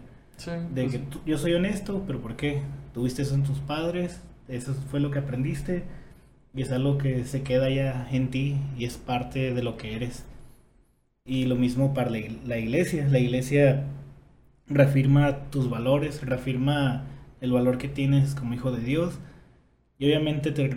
de 0.74 0.84
pues 0.84 0.96
que 0.96 1.02
yo 1.26 1.38
soy 1.38 1.54
honesto, 1.54 2.04
pero 2.06 2.20
¿por 2.20 2.36
qué? 2.36 2.62
Tuviste 2.94 3.22
eso 3.22 3.34
en 3.34 3.44
tus 3.44 3.58
padres, 3.58 4.20
eso 4.48 4.74
fue 4.90 5.00
lo 5.00 5.10
que 5.10 5.18
aprendiste 5.18 5.84
y 6.54 6.62
es 6.62 6.72
algo 6.72 6.98
que 6.98 7.24
se 7.24 7.42
queda 7.42 7.70
ya 7.70 8.08
en 8.10 8.30
ti 8.30 8.56
y 8.76 8.84
es 8.84 8.96
parte 8.96 9.54
de 9.54 9.62
lo 9.62 9.76
que 9.76 9.94
eres. 9.94 10.24
Y 11.24 11.44
lo 11.44 11.54
mismo 11.54 11.94
para 11.94 12.10
la 12.10 12.58
iglesia. 12.58 13.06
La 13.08 13.18
iglesia 13.18 13.84
reafirma 14.66 15.50
tus 15.50 15.68
valores, 15.70 16.24
reafirma 16.26 17.04
el 17.40 17.52
valor 17.52 17.78
que 17.78 17.88
tienes 17.88 18.34
como 18.34 18.54
hijo 18.54 18.72
de 18.72 18.82
Dios 18.82 19.18
y 19.98 20.06
obviamente 20.06 20.50
te, 20.50 20.76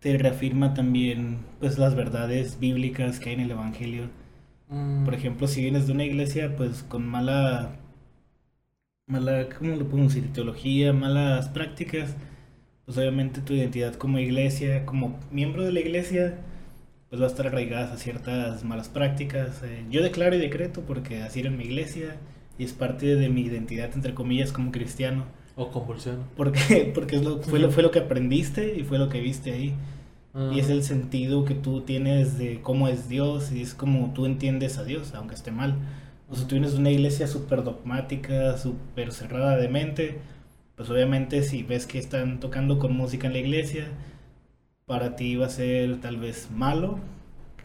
te 0.00 0.18
reafirma 0.18 0.74
también 0.74 1.38
pues 1.60 1.78
las 1.78 1.94
verdades 1.94 2.58
bíblicas 2.58 3.20
que 3.20 3.30
hay 3.30 3.34
en 3.36 3.42
el 3.42 3.50
Evangelio 3.52 4.08
por 5.04 5.12
mm. 5.12 5.16
ejemplo, 5.16 5.46
si 5.46 5.62
vienes 5.62 5.86
de 5.86 5.92
una 5.92 6.04
iglesia 6.04 6.56
pues 6.56 6.82
con 6.82 7.06
mala, 7.06 7.76
mala, 9.06 9.48
¿cómo 9.56 9.76
lo 9.76 9.88
podemos 9.88 10.14
decir? 10.14 10.32
Teología, 10.32 10.92
malas 10.92 11.48
prácticas, 11.48 12.16
pues 12.84 12.98
obviamente 12.98 13.40
tu 13.40 13.52
identidad 13.52 13.94
como 13.94 14.18
iglesia, 14.18 14.84
como 14.84 15.18
miembro 15.30 15.64
de 15.64 15.72
la 15.72 15.80
iglesia, 15.80 16.38
pues 17.08 17.20
va 17.20 17.26
a 17.26 17.28
estar 17.28 17.46
arraigada 17.46 17.94
a 17.94 17.96
ciertas 17.96 18.64
malas 18.64 18.88
prácticas. 18.88 19.62
Eh, 19.62 19.84
yo 19.90 20.02
declaro 20.02 20.34
y 20.34 20.38
decreto 20.38 20.82
porque 20.82 21.22
así 21.22 21.40
era 21.40 21.48
en 21.48 21.56
mi 21.56 21.64
iglesia 21.64 22.16
y 22.58 22.64
es 22.64 22.72
parte 22.72 23.14
de 23.14 23.28
mi 23.28 23.42
identidad, 23.42 23.90
entre 23.94 24.14
comillas, 24.14 24.52
como 24.52 24.72
cristiano. 24.72 25.24
O 25.56 25.70
compulsión. 25.70 26.24
Porque, 26.36 26.90
porque 26.94 27.16
es 27.16 27.22
lo, 27.22 27.40
fue, 27.40 27.60
lo, 27.60 27.70
fue 27.70 27.82
lo 27.82 27.90
que 27.92 28.00
aprendiste 28.00 28.76
y 28.76 28.82
fue 28.82 28.98
lo 28.98 29.08
que 29.08 29.20
viste 29.20 29.52
ahí. 29.52 29.74
Y 30.52 30.58
es 30.58 30.68
el 30.68 30.82
sentido 30.82 31.44
que 31.44 31.54
tú 31.54 31.82
tienes 31.82 32.38
de 32.38 32.60
cómo 32.60 32.88
es 32.88 33.08
Dios 33.08 33.52
y 33.52 33.62
es 33.62 33.72
como 33.72 34.12
tú 34.14 34.26
entiendes 34.26 34.78
a 34.78 34.84
Dios, 34.84 35.14
aunque 35.14 35.36
esté 35.36 35.52
mal. 35.52 35.76
O 36.28 36.34
sea, 36.34 36.48
tú 36.48 36.56
vienes 36.56 36.72
de 36.72 36.80
una 36.80 36.90
iglesia 36.90 37.28
súper 37.28 37.62
dogmática, 37.62 38.58
súper 38.58 39.12
cerrada 39.12 39.56
de 39.56 39.68
mente, 39.68 40.18
pues 40.74 40.90
obviamente 40.90 41.42
si 41.44 41.62
ves 41.62 41.86
que 41.86 41.98
están 41.98 42.40
tocando 42.40 42.80
con 42.80 42.96
música 42.96 43.28
en 43.28 43.34
la 43.34 43.38
iglesia, 43.38 43.86
para 44.86 45.16
ti 45.16 45.36
va 45.36 45.46
a 45.46 45.50
ser 45.50 46.00
tal 46.00 46.16
vez 46.16 46.50
malo, 46.50 46.98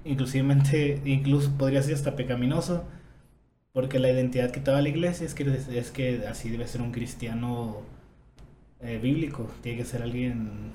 inclusivemente, 0.05 1.01
incluso 1.05 1.51
podría 1.57 1.81
ser 1.81 1.95
hasta 1.95 2.15
pecaminoso, 2.15 2.83
porque 3.73 3.99
la 3.99 4.11
identidad 4.11 4.51
que 4.51 4.59
te 4.59 4.71
da 4.71 4.81
la 4.81 4.89
iglesia 4.89 5.25
es 5.25 5.33
que, 5.33 5.43
es 5.71 5.91
que 5.91 6.27
así 6.27 6.49
debe 6.49 6.67
ser 6.67 6.81
un 6.81 6.91
cristiano 6.91 7.77
eh, 8.81 8.99
bíblico, 9.01 9.49
tiene 9.61 9.79
que 9.79 9.85
ser 9.85 10.03
alguien 10.03 10.73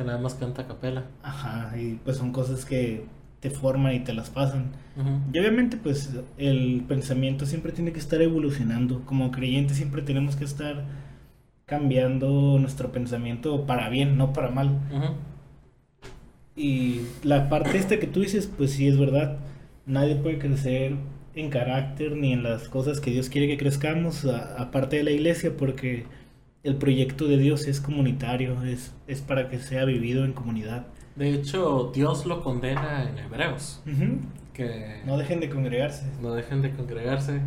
Que 0.00 0.06
nada 0.06 0.18
más 0.18 0.32
canta 0.32 0.62
a 0.62 0.66
capela. 0.66 1.04
Ajá, 1.22 1.76
y 1.76 2.00
pues 2.02 2.16
son 2.16 2.32
cosas 2.32 2.64
que 2.64 3.04
te 3.40 3.50
forman 3.50 3.92
y 3.92 4.00
te 4.00 4.14
las 4.14 4.30
pasan. 4.30 4.70
Y 5.30 5.38
obviamente 5.38 5.76
pues 5.76 6.14
el 6.38 6.86
pensamiento 6.88 7.44
siempre 7.44 7.70
tiene 7.72 7.92
que 7.92 7.98
estar 7.98 8.22
evolucionando. 8.22 9.02
Como 9.04 9.30
creyentes 9.30 9.76
siempre 9.76 10.00
tenemos 10.00 10.36
que 10.36 10.44
estar 10.44 10.86
cambiando 11.66 12.58
nuestro 12.58 12.92
pensamiento 12.92 13.66
para 13.66 13.90
bien, 13.90 14.16
no 14.16 14.32
para 14.32 14.48
mal. 14.48 14.78
Y 16.56 17.02
la 17.22 17.50
parte 17.50 17.76
esta 17.76 17.98
que 17.98 18.06
tú 18.06 18.20
dices, 18.20 18.50
pues 18.56 18.70
sí 18.70 18.88
es 18.88 18.98
verdad. 18.98 19.36
Nadie 19.84 20.16
puede 20.16 20.38
crecer 20.38 20.94
en 21.34 21.50
carácter 21.50 22.16
ni 22.16 22.32
en 22.32 22.42
las 22.42 22.70
cosas 22.70 23.00
que 23.00 23.10
Dios 23.10 23.28
quiere 23.28 23.48
que 23.48 23.58
crezcamos, 23.58 24.24
aparte 24.24 24.96
de 24.96 25.04
la 25.04 25.10
iglesia, 25.10 25.52
porque 25.58 26.06
el 26.62 26.76
proyecto 26.76 27.26
de 27.26 27.38
Dios 27.38 27.66
es 27.66 27.80
comunitario, 27.80 28.62
es, 28.64 28.94
es 29.06 29.20
para 29.22 29.48
que 29.48 29.58
sea 29.58 29.84
vivido 29.84 30.24
en 30.24 30.32
comunidad. 30.32 30.86
De 31.16 31.32
hecho, 31.32 31.90
Dios 31.94 32.26
lo 32.26 32.42
condena 32.42 33.08
en 33.08 33.18
Hebreos. 33.18 33.82
Que 34.52 35.00
No 35.06 35.16
dejen 35.16 35.40
de 35.40 35.48
congregarse. 35.50 36.06
no 36.22 36.32
dejen 36.34 36.62
de 36.62 36.72
congregarse. 36.72 37.40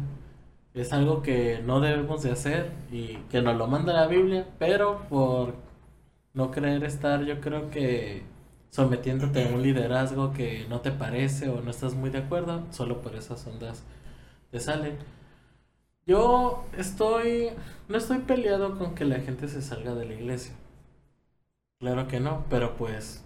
Es 0.74 0.92
algo 0.92 1.22
que 1.22 1.60
no 1.64 1.80
debemos 1.80 2.24
de 2.24 2.32
hacer 2.32 2.72
y 2.92 3.18
que 3.30 3.42
nos 3.42 3.56
lo 3.58 3.68
manda 3.68 3.94
la 3.94 4.08
Biblia, 4.08 4.48
pero 4.58 5.02
por 5.10 5.54
no 6.34 6.50
querer 6.50 6.84
estar, 6.84 7.24
yo 7.26 7.40
creo 7.42 7.70
que 7.70 8.24
sometiéndote 8.72 9.48
a 9.48 9.54
un 9.54 9.62
liderazgo 9.62 10.34
que 10.34 10.66
no 10.70 10.82
te 10.82 10.92
parece 10.92 11.50
o 11.50 11.62
no 11.62 11.70
estás 11.70 11.94
muy 11.94 12.10
de 12.10 12.18
acuerdo, 12.20 12.64
solo 12.72 13.02
por 13.02 13.16
esas 13.16 13.46
ondas 13.46 13.84
te 14.50 14.60
salen. 14.60 14.96
Yo 16.06 16.66
estoy, 16.78 17.50
no 17.88 17.98
estoy 17.98 18.20
peleado 18.20 18.78
con 18.78 18.96
que 18.96 19.06
la 19.06 19.20
gente 19.20 19.48
se 19.48 19.62
salga 19.62 19.94
de 19.96 20.06
la 20.06 20.14
iglesia. 20.14 20.54
Claro 21.80 22.08
que 22.08 22.20
no, 22.20 22.46
pero 22.50 22.76
pues 22.78 23.24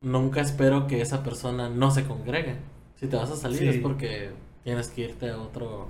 nunca 0.00 0.40
espero 0.40 0.86
que 0.86 1.00
esa 1.00 1.22
persona 1.22 1.68
no 1.68 1.90
se 1.90 2.04
congregue. 2.06 2.56
Si 2.96 3.06
te 3.08 3.16
vas 3.16 3.30
a 3.30 3.36
salir 3.36 3.58
Sí. 3.60 3.68
es 3.68 3.78
porque 3.78 4.32
tienes 4.64 4.88
que 4.90 5.02
irte 5.02 5.30
a 5.30 5.38
otro 5.40 5.88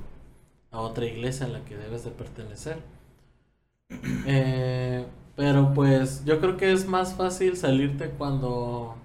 a 0.71 0.81
otra 0.81 1.07
iglesia 1.07 1.47
a 1.47 1.51
la 1.51 1.65
que 1.65 1.77
debes 1.77 2.05
de 2.05 2.11
pertenecer. 2.11 2.79
Eh, 4.27 5.07
pero 5.37 5.73
pues 5.75 6.25
yo 6.25 6.41
creo 6.41 6.57
que 6.57 6.73
es 6.73 6.87
más 6.87 7.15
fácil 7.15 7.57
salirte 7.57 8.11
cuando 8.11 8.97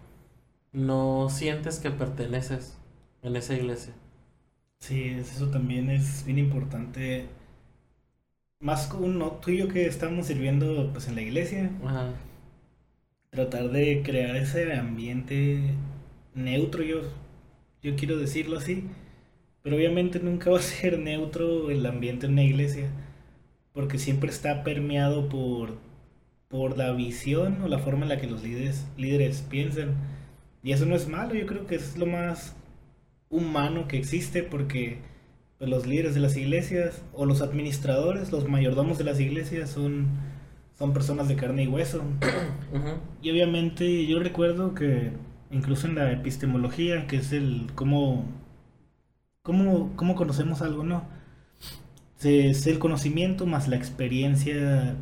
no 0.73 1.29
sientes 1.29 1.79
que 1.79 1.91
perteneces 1.91 2.77
en 3.23 3.35
esa 3.35 3.55
iglesia. 3.55 3.93
Sí, 4.79 5.03
eso 5.09 5.49
también 5.51 5.89
es 5.91 6.25
bien 6.25 6.39
importante. 6.39 7.27
Más 8.59 8.85
con 8.85 9.19
tú 9.41 9.49
y 9.49 9.57
yo 9.57 9.67
que 9.67 9.87
estamos 9.87 10.27
sirviendo 10.27 10.91
pues 10.93 11.07
en 11.07 11.15
la 11.15 11.21
iglesia, 11.23 11.71
Ajá. 11.83 12.13
tratar 13.29 13.69
de 13.69 14.01
crear 14.03 14.35
ese 14.35 14.73
ambiente 14.73 15.61
neutro, 16.33 16.83
yo, 16.83 17.01
yo 17.83 17.95
quiero 17.95 18.17
decirlo 18.17 18.57
así, 18.57 18.85
pero 19.63 19.77
obviamente 19.77 20.19
nunca 20.19 20.49
va 20.51 20.59
a 20.59 20.61
ser 20.61 20.99
neutro 20.99 21.71
el 21.71 21.85
ambiente 21.85 22.25
en 22.27 22.33
una 22.33 22.43
iglesia, 22.43 22.89
porque 23.73 23.99
siempre 23.99 24.29
está 24.31 24.63
permeado 24.63 25.29
por, 25.29 25.77
por 26.49 26.77
la 26.77 26.93
visión 26.93 27.61
o 27.63 27.67
la 27.69 27.79
forma 27.79 28.03
en 28.03 28.09
la 28.09 28.21
que 28.21 28.27
los 28.27 28.43
líderes, 28.43 28.85
líderes 28.97 29.41
piensan. 29.43 29.95
Y 30.63 30.73
eso 30.73 30.85
no 30.85 30.95
es 30.95 31.07
malo, 31.09 31.35
yo 31.35 31.45
creo 31.47 31.67
que 31.67 31.75
es 31.75 31.97
lo 31.97 32.05
más 32.07 32.55
humano 33.29 33.87
que 33.87 33.97
existe, 33.97 34.43
porque 34.43 34.99
pues, 35.57 35.69
los 35.69 35.85
líderes 35.87 36.13
de 36.15 36.21
las 36.21 36.37
iglesias 36.37 37.01
o 37.13 37.25
los 37.25 37.41
administradores, 37.41 38.31
los 38.31 38.47
mayordomos 38.47 38.97
de 38.97 39.03
las 39.05 39.19
iglesias 39.19 39.69
son, 39.69 40.07
son 40.77 40.93
personas 40.93 41.27
de 41.27 41.35
carne 41.35 41.63
y 41.63 41.67
hueso. 41.67 42.03
Y 43.21 43.31
obviamente 43.31 44.05
yo 44.07 44.19
recuerdo 44.19 44.73
que 44.75 45.11
incluso 45.51 45.87
en 45.87 45.95
la 45.95 46.11
epistemología, 46.11 47.07
que 47.07 47.17
es 47.17 47.31
el 47.33 47.67
cómo, 47.75 48.25
cómo, 49.41 49.93
cómo 49.95 50.15
conocemos 50.15 50.61
algo, 50.61 50.83
¿no? 50.83 51.03
Se- 52.17 52.49
Es 52.49 52.67
el 52.67 52.79
conocimiento 52.79 53.45
más 53.45 53.67
la 53.67 53.75
experiencia 53.75 54.95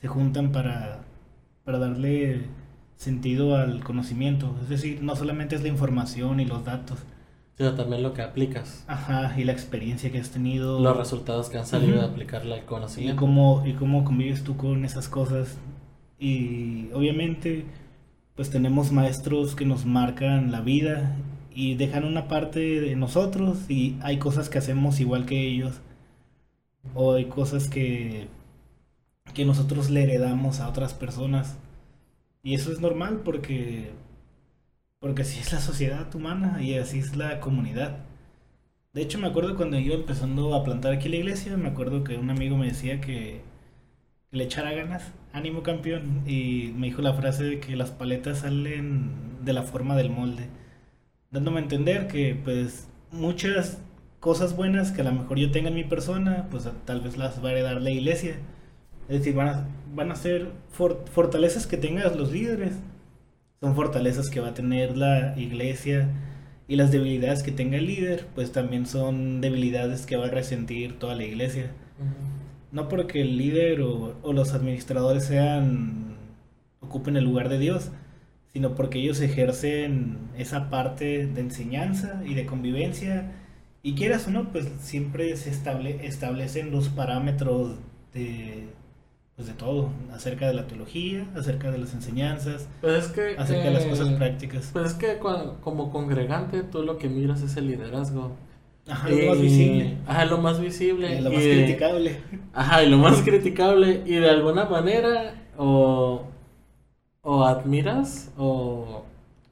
se 0.00 0.08
juntan 0.08 0.52
para, 0.52 1.04
para 1.64 1.78
darle 1.78 2.42
sentido 2.96 3.56
al 3.56 3.82
conocimiento. 3.84 4.56
Es 4.62 4.68
decir, 4.68 5.02
no 5.02 5.16
solamente 5.16 5.56
es 5.56 5.62
la 5.62 5.68
información 5.68 6.40
y 6.40 6.44
los 6.46 6.64
datos, 6.64 6.98
Sino 7.56 7.74
también 7.74 8.02
lo 8.02 8.12
que 8.14 8.22
aplicas. 8.22 8.84
ajá, 8.88 9.32
y 9.38 9.44
la 9.44 9.52
experiencia 9.52 10.10
que 10.10 10.18
has 10.18 10.30
tenido. 10.30 10.80
Los 10.80 10.96
resultados 10.96 11.48
que 11.48 11.58
han 11.58 11.66
salido 11.66 11.92
de 11.98 11.98
Ujú. 12.04 12.10
aplicarle 12.12 12.54
al 12.54 12.60
y 12.60 12.62
conocimiento. 12.64 13.20
cómo, 13.20 13.62
y 13.66 13.74
cómo 13.74 14.04
convives 14.04 14.42
tú 14.42 14.56
con 14.56 14.84
esas 14.84 15.08
cosas. 15.08 15.56
Y 16.18 16.88
obviamente, 16.92 17.64
pues 18.34 18.50
tenemos 18.50 18.90
maestros 18.92 19.54
que 19.54 19.64
nos 19.66 19.84
marcan 19.86 20.50
la 20.50 20.60
vida 20.62 21.14
y 21.54 21.74
dejan 21.76 22.04
una 22.04 22.26
parte 22.26 22.58
de 22.80 22.96
nosotros 22.96 23.58
y 23.70 23.96
hay 24.02 24.18
cosas 24.18 24.48
que 24.48 24.58
hacemos 24.58 24.98
igual 24.98 25.24
que 25.26 25.46
ellos. 25.46 25.80
O 26.94 27.14
hay 27.14 27.26
cosas 27.26 27.68
que, 27.68 28.26
que 29.32 29.44
nosotros 29.44 29.90
le 29.90 30.02
heredamos 30.02 30.58
a 30.60 30.68
otras 30.68 30.92
personas. 30.94 31.56
Y 32.42 32.54
eso 32.54 32.72
es 32.72 32.80
normal 32.80 33.22
porque, 33.24 33.90
porque 35.04 35.20
así 35.20 35.38
es 35.38 35.52
la 35.52 35.60
sociedad 35.60 36.14
humana 36.14 36.62
y 36.62 36.76
así 36.78 36.98
es 36.98 37.14
la 37.14 37.38
comunidad. 37.38 37.98
De 38.94 39.02
hecho, 39.02 39.18
me 39.18 39.26
acuerdo 39.26 39.54
cuando 39.54 39.78
iba 39.78 39.94
empezando 39.94 40.54
a 40.54 40.64
plantar 40.64 40.94
aquí 40.94 41.10
la 41.10 41.16
iglesia, 41.16 41.58
me 41.58 41.68
acuerdo 41.68 42.04
que 42.04 42.16
un 42.16 42.30
amigo 42.30 42.56
me 42.56 42.68
decía 42.68 43.02
que, 43.02 43.42
le 44.30 44.44
echara 44.44 44.72
ganas, 44.72 45.12
ánimo 45.34 45.62
campeón, 45.62 46.22
y 46.26 46.72
me 46.78 46.86
dijo 46.86 47.02
la 47.02 47.12
frase 47.12 47.44
de 47.44 47.60
que 47.60 47.76
las 47.76 47.90
paletas 47.90 48.38
salen 48.38 49.10
de 49.44 49.52
la 49.52 49.64
forma 49.64 49.94
del 49.94 50.08
molde, 50.08 50.48
dándome 51.30 51.58
a 51.58 51.64
entender 51.64 52.08
que 52.08 52.34
pues 52.42 52.88
muchas 53.12 53.82
cosas 54.20 54.56
buenas 54.56 54.90
que 54.90 55.02
a 55.02 55.04
lo 55.04 55.12
mejor 55.12 55.38
yo 55.38 55.50
tenga 55.50 55.68
en 55.68 55.74
mi 55.74 55.84
persona, 55.84 56.48
pues 56.50 56.66
tal 56.86 57.02
vez 57.02 57.18
las 57.18 57.44
va 57.44 57.50
a 57.50 57.52
heredar 57.52 57.82
la 57.82 57.90
iglesia. 57.90 58.36
Es 59.10 59.18
decir, 59.18 59.34
van 59.34 60.10
a, 60.10 60.16
ser 60.16 60.48
for- 60.70 61.04
fortalezas 61.12 61.66
que 61.66 61.76
tengan 61.76 62.16
los 62.16 62.32
líderes, 62.32 62.78
son 63.64 63.74
fortalezas 63.74 64.28
que 64.28 64.40
va 64.40 64.48
a 64.48 64.54
tener 64.54 64.94
la 64.94 65.32
iglesia 65.38 66.10
y 66.68 66.76
las 66.76 66.92
debilidades 66.92 67.42
que 67.42 67.50
tenga 67.50 67.78
el 67.78 67.86
líder, 67.86 68.26
pues 68.34 68.52
también 68.52 68.84
son 68.84 69.40
debilidades 69.40 70.04
que 70.04 70.18
va 70.18 70.26
a 70.26 70.30
resentir 70.30 70.98
toda 70.98 71.14
la 71.14 71.24
iglesia. 71.24 71.70
No 72.72 72.90
porque 72.90 73.22
el 73.22 73.38
líder 73.38 73.80
o, 73.80 74.18
o 74.20 74.34
los 74.34 74.52
administradores 74.52 75.24
sean 75.24 76.18
ocupen 76.78 77.16
el 77.16 77.24
lugar 77.24 77.48
de 77.48 77.58
Dios, 77.58 77.90
sino 78.52 78.74
porque 78.74 78.98
ellos 78.98 79.22
ejercen 79.22 80.18
esa 80.36 80.68
parte 80.68 81.26
de 81.26 81.40
enseñanza 81.40 82.22
y 82.26 82.34
de 82.34 82.44
convivencia. 82.44 83.32
Y 83.82 83.94
quieras 83.94 84.28
o 84.28 84.30
no, 84.30 84.52
pues 84.52 84.68
siempre 84.80 85.34
se 85.38 85.48
estable, 85.48 86.06
establecen 86.06 86.70
los 86.70 86.90
parámetros 86.90 87.76
de, 88.12 88.68
pues 89.36 89.48
de 89.48 89.54
todo, 89.54 89.88
acerca 90.12 90.46
de 90.46 90.54
la 90.54 90.66
teología, 90.66 91.26
acerca 91.36 91.70
de 91.70 91.78
las 91.78 91.92
enseñanzas, 91.94 92.68
Pues 92.80 93.04
es 93.06 93.10
que. 93.12 93.36
acerca 93.36 93.64
de 93.64 93.70
las 93.72 93.84
eh, 93.84 93.90
cosas 93.90 94.08
prácticas. 94.14 94.70
Pues 94.72 94.86
es 94.92 94.94
que 94.94 95.18
como 95.18 95.90
congregante 95.90 96.62
tú 96.62 96.82
lo 96.82 96.98
que 96.98 97.08
miras 97.08 97.42
es 97.42 97.56
el 97.56 97.66
liderazgo. 97.66 98.32
Ajá, 98.86 99.08
lo 99.08 99.30
más 99.30 99.40
visible, 99.40 99.96
Ajá, 100.06 100.24
lo 100.26 100.38
más 100.38 100.60
visible. 100.60 101.18
y 101.18 101.20
lo 101.22 101.30
y 101.32 101.34
más 101.34 101.42
de- 101.44 101.50
criticable. 101.64 102.20
Ajá, 102.52 102.82
y 102.84 102.90
lo 102.90 102.98
más 102.98 103.22
criticable. 103.22 104.02
Y 104.06 104.16
de 104.16 104.30
alguna 104.30 104.66
manera, 104.66 105.34
o, 105.56 106.22
o 107.22 107.44
admiras, 107.44 108.30
o, 108.36 109.04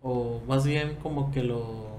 o 0.03 0.41
más 0.47 0.65
bien 0.67 0.97
como 1.03 1.31
que 1.33 1.43
lo. 1.43 1.91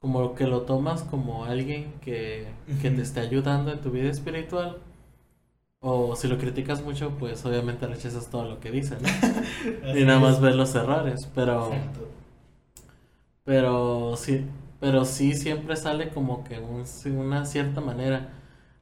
Como 0.00 0.34
que 0.34 0.46
lo 0.46 0.62
tomas 0.62 1.02
como 1.02 1.44
alguien 1.44 1.94
que, 2.02 2.46
que 2.82 2.90
te 2.90 3.00
esté 3.02 3.20
ayudando 3.20 3.72
en 3.72 3.80
tu 3.80 3.90
vida 3.90 4.10
espiritual. 4.10 4.78
O 5.86 6.16
si 6.16 6.28
lo 6.28 6.38
criticas 6.38 6.82
mucho, 6.82 7.10
pues 7.18 7.44
obviamente 7.46 7.86
rechazas 7.86 8.28
todo 8.30 8.44
lo 8.48 8.60
que 8.60 8.70
dice, 8.72 8.96
¿no? 9.00 9.08
Así 9.10 9.34
Y 9.92 10.04
nada 10.04 10.18
más 10.20 10.40
es. 10.40 10.40
ves 10.40 10.56
los 10.56 10.74
errores. 10.74 11.28
Pero. 11.34 11.72
Exacto. 11.72 12.08
Pero 13.44 14.16
sí, 14.16 14.46
pero 14.80 15.04
sí 15.04 15.34
siempre 15.34 15.76
sale 15.76 16.10
como 16.10 16.44
que 16.44 16.58
un, 16.58 16.84
una 17.18 17.44
cierta 17.44 17.80
manera. 17.80 18.30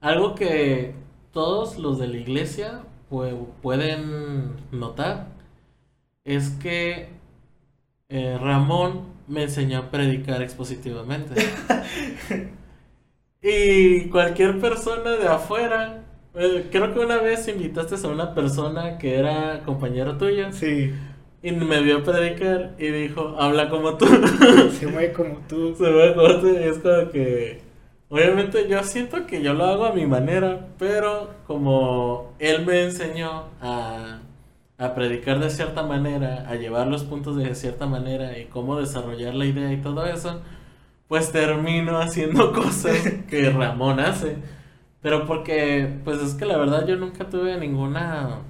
Algo 0.00 0.34
que 0.34 0.94
todos 1.32 1.78
los 1.78 1.98
de 1.98 2.08
la 2.08 2.16
iglesia 2.18 2.82
pue- 3.10 3.46
pueden 3.62 4.52
notar 4.70 5.28
es 6.24 6.50
que 6.50 7.10
eh, 8.08 8.38
Ramón 8.40 9.02
me 9.28 9.44
enseñó 9.44 9.78
a 9.80 9.90
predicar 9.90 10.42
expositivamente. 10.42 11.34
y 13.42 14.08
cualquier 14.10 14.60
persona 14.60 15.10
de 15.12 15.28
afuera, 15.28 16.04
eh, 16.34 16.68
creo 16.70 16.92
que 16.92 17.00
una 17.00 17.18
vez 17.18 17.46
invitaste 17.48 17.94
a 18.06 18.10
una 18.10 18.34
persona 18.34 18.98
que 18.98 19.16
era 19.18 19.62
compañero 19.64 20.16
tuyo 20.16 20.52
Sí, 20.52 20.92
y 21.42 21.52
me 21.52 21.80
vio 21.82 22.04
predicar 22.04 22.74
y 22.78 22.88
dijo, 22.88 23.36
habla 23.38 23.68
como 23.68 23.96
tú. 23.96 24.06
se 24.78 24.86
mueve 24.86 25.12
como 25.12 25.38
tú. 25.48 25.74
Se 25.76 25.90
ve 25.90 26.14
como 26.14 26.40
tú, 26.40 26.48
y 26.48 26.62
es 26.64 26.78
como 26.78 27.10
que... 27.10 27.60
Obviamente 28.08 28.68
yo 28.68 28.82
siento 28.84 29.26
que 29.26 29.42
yo 29.42 29.54
lo 29.54 29.64
hago 29.64 29.86
a 29.86 29.92
mi 29.92 30.06
manera, 30.06 30.68
pero 30.78 31.30
como 31.46 32.34
él 32.38 32.66
me 32.66 32.84
enseñó 32.84 33.44
a, 33.60 34.20
a 34.78 34.94
predicar 34.94 35.40
de 35.40 35.48
cierta 35.48 35.82
manera, 35.82 36.46
a 36.48 36.56
llevar 36.56 36.88
los 36.88 37.04
puntos 37.04 37.36
de 37.36 37.54
cierta 37.54 37.86
manera 37.86 38.38
y 38.38 38.44
cómo 38.46 38.78
desarrollar 38.78 39.34
la 39.34 39.46
idea 39.46 39.72
y 39.72 39.78
todo 39.78 40.04
eso, 40.04 40.42
pues 41.08 41.32
termino 41.32 41.98
haciendo 41.98 42.52
cosas 42.52 42.96
que 43.28 43.50
Ramón 43.50 43.98
hace. 43.98 44.36
Pero 45.02 45.26
porque, 45.26 46.00
pues 46.04 46.20
es 46.22 46.34
que 46.34 46.46
la 46.46 46.56
verdad 46.58 46.86
yo 46.86 46.96
nunca 46.96 47.28
tuve 47.28 47.58
ninguna, 47.58 48.40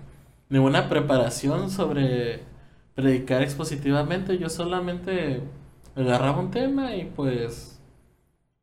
ninguna 0.51 0.89
preparación 0.89 1.71
sobre 1.71 2.43
predicar 2.95 3.43
expositivamente. 3.43 4.39
Yo 4.39 4.49
solamente 4.51 5.43
agarraba 5.97 6.41
un 6.41 6.51
tema 6.51 6.95
y 6.97 7.07
pues 7.07 7.81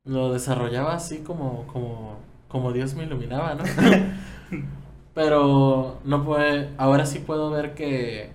lo 0.06 0.34
desarrollaba 0.34 0.94
así 0.96 1.20
como, 1.20 1.68
como, 1.68 2.18
como 2.48 2.74
Dios 2.74 2.96
me 2.96 3.04
iluminaba, 3.06 3.56
¿no? 3.56 3.64
Pero 5.14 6.00
no 6.06 6.24
puede, 6.26 6.70
ahora 6.78 7.06
sí 7.06 7.20
puedo 7.20 7.50
ver 7.50 7.74
que, 7.76 8.32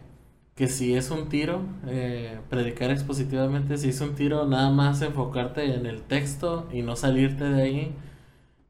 que 0.54 0.68
si 0.68 0.94
es 0.96 1.10
un 1.10 1.28
tiro, 1.28 1.62
eh, 1.86 2.38
predicar 2.50 2.90
expositivamente, 2.90 3.78
si 3.78 3.90
es 3.90 4.00
un 4.00 4.14
tiro, 4.14 4.46
nada 4.46 4.70
más 4.70 5.02
enfocarte 5.02 5.74
en 5.74 5.86
el 5.86 6.02
texto 6.02 6.68
y 6.72 6.82
no 6.82 6.96
salirte 6.96 7.44
de 7.44 7.62
ahí. 7.62 7.94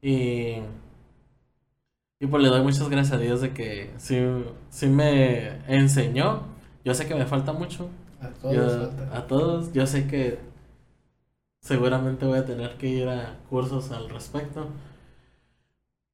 Y, 0.05 0.61
y 2.19 2.27
pues 2.27 2.43
le 2.43 2.49
doy 2.49 2.61
muchas 2.63 2.87
gracias 2.89 3.13
a 3.17 3.21
Dios 3.21 3.41
de 3.41 3.53
que 3.53 3.91
sí, 3.97 4.17
sí 4.69 4.87
me 4.87 5.57
enseñó. 5.67 6.43
Yo 6.83 6.93
sé 6.93 7.07
que 7.07 7.15
me 7.15 7.25
falta 7.25 7.53
mucho. 7.53 7.89
A 8.21 8.29
todos. 8.29 8.55
Yo, 8.55 8.69
falta. 8.69 9.17
a 9.17 9.27
todos. 9.27 9.73
Yo 9.73 9.85
sé 9.87 10.07
que 10.07 10.39
seguramente 11.61 12.25
voy 12.25 12.37
a 12.39 12.45
tener 12.45 12.77
que 12.77 12.87
ir 12.87 13.07
a 13.09 13.39
cursos 13.49 13.91
al 13.91 14.09
respecto. 14.09 14.67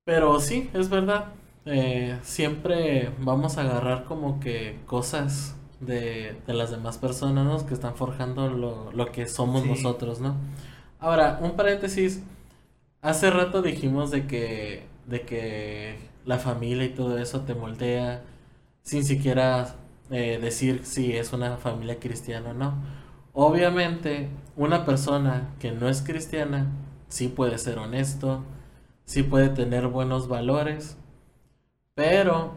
Pero 0.05 0.39
sí, 0.39 0.69
es 0.73 0.89
verdad. 0.89 1.25
Eh, 1.65 2.17
siempre 2.23 3.11
vamos 3.19 3.57
a 3.57 3.61
agarrar 3.61 4.05
como 4.05 4.39
que 4.39 4.79
cosas 4.87 5.55
de, 5.79 6.41
de 6.47 6.53
las 6.53 6.71
demás 6.71 6.97
personas 6.97 7.45
¿no? 7.45 7.65
que 7.67 7.73
están 7.73 7.95
forjando 7.95 8.49
lo, 8.49 8.91
lo 8.93 9.11
que 9.11 9.27
somos 9.27 9.63
Sí. 9.63 9.69
nosotros, 9.69 10.19
¿no? 10.19 10.35
Ahora, 10.99 11.39
un 11.41 11.55
paréntesis. 11.55 12.23
Hace 13.01 13.31
rato 13.31 13.61
dijimos 13.61 14.11
de 14.11 14.27
que, 14.27 14.85
de 15.07 15.21
que 15.21 15.97
la 16.25 16.37
familia 16.37 16.85
y 16.85 16.89
todo 16.89 17.17
eso 17.17 17.41
te 17.41 17.55
moldea 17.55 18.23
sin 18.83 19.03
siquiera 19.03 19.75
eh, 20.11 20.39
decir 20.41 20.85
si 20.85 21.15
es 21.15 21.33
una 21.33 21.57
familia 21.57 21.99
cristiana 21.99 22.51
o 22.51 22.53
no. 22.53 22.75
Obviamente, 23.33 24.29
una 24.55 24.85
persona 24.85 25.49
que 25.59 25.71
no 25.71 25.87
es 25.89 26.01
cristiana 26.01 26.67
sí 27.07 27.27
puede 27.27 27.57
ser 27.57 27.79
honesto, 27.79 28.43
sí 29.05 29.23
puede 29.23 29.49
tener 29.49 29.87
buenos 29.87 30.27
valores, 30.27 30.97
pero 31.95 32.55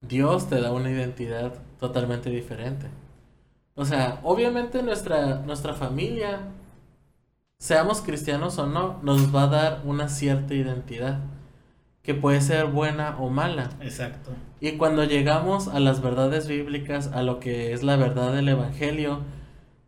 Dios 0.00 0.48
te 0.48 0.60
da 0.60 0.72
una 0.72 0.90
identidad 0.90 1.54
totalmente 1.80 2.30
diferente. 2.30 2.88
O 3.74 3.84
sea, 3.84 4.20
obviamente 4.24 4.82
nuestra, 4.82 5.36
nuestra 5.40 5.74
familia, 5.74 6.40
seamos 7.58 8.02
cristianos 8.02 8.58
o 8.58 8.66
no, 8.66 8.98
nos 9.02 9.34
va 9.34 9.44
a 9.44 9.48
dar 9.48 9.82
una 9.84 10.08
cierta 10.08 10.54
identidad, 10.54 11.20
que 12.02 12.14
puede 12.14 12.40
ser 12.40 12.66
buena 12.66 13.16
o 13.18 13.30
mala. 13.30 13.70
Exacto. 13.80 14.30
Y 14.60 14.72
cuando 14.72 15.04
llegamos 15.04 15.68
a 15.68 15.80
las 15.80 16.00
verdades 16.00 16.46
bíblicas, 16.46 17.08
a 17.12 17.22
lo 17.22 17.40
que 17.40 17.72
es 17.72 17.82
la 17.82 17.96
verdad 17.96 18.32
del 18.32 18.48
Evangelio, 18.48 19.20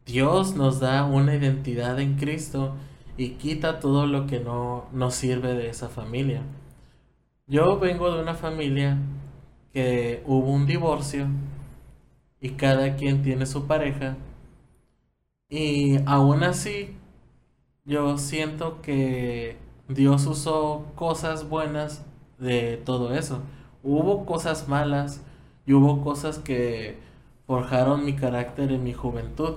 Dios 0.04 0.54
nos 0.56 0.80
da 0.80 1.04
una 1.04 1.34
identidad 1.34 2.00
en 2.00 2.16
Cristo 2.16 2.74
y 3.16 3.30
quita 3.30 3.78
todo 3.78 4.06
lo 4.06 4.26
que 4.26 4.40
no 4.40 4.86
nos 4.92 5.14
sirve 5.14 5.54
de 5.54 5.68
esa 5.68 5.88
familia. 5.88 6.42
Yo 7.46 7.78
vengo 7.78 8.10
de 8.12 8.22
una 8.22 8.34
familia 8.34 8.98
que 9.72 10.22
hubo 10.26 10.50
un 10.50 10.66
divorcio 10.66 11.26
y 12.40 12.50
cada 12.50 12.96
quien 12.96 13.22
tiene 13.22 13.46
su 13.46 13.66
pareja 13.66 14.16
y 15.48 15.98
aún 16.06 16.42
así 16.42 16.96
yo 17.88 18.18
siento 18.18 18.82
que 18.82 19.56
Dios 19.88 20.26
usó 20.26 20.84
cosas 20.94 21.48
buenas 21.48 22.04
de 22.38 22.76
todo 22.84 23.14
eso. 23.14 23.40
Hubo 23.82 24.26
cosas 24.26 24.68
malas 24.68 25.22
y 25.66 25.72
hubo 25.72 26.04
cosas 26.04 26.38
que 26.38 26.98
forjaron 27.46 28.04
mi 28.04 28.14
carácter 28.14 28.72
en 28.72 28.84
mi 28.84 28.92
juventud. 28.92 29.54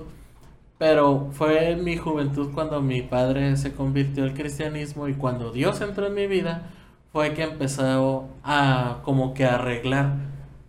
Pero 0.78 1.28
fue 1.32 1.72
en 1.72 1.84
mi 1.84 1.98
juventud 1.98 2.52
cuando 2.54 2.80
mi 2.80 3.02
padre 3.02 3.56
se 3.58 3.74
convirtió 3.74 4.24
al 4.24 4.32
cristianismo 4.34 5.08
y 5.08 5.14
cuando 5.14 5.52
Dios 5.52 5.80
entró 5.82 6.06
en 6.06 6.14
mi 6.14 6.26
vida 6.26 6.70
fue 7.12 7.34
que 7.34 7.42
empezó 7.42 8.28
a 8.42 9.00
como 9.04 9.34
que 9.34 9.44
arreglar 9.44 10.14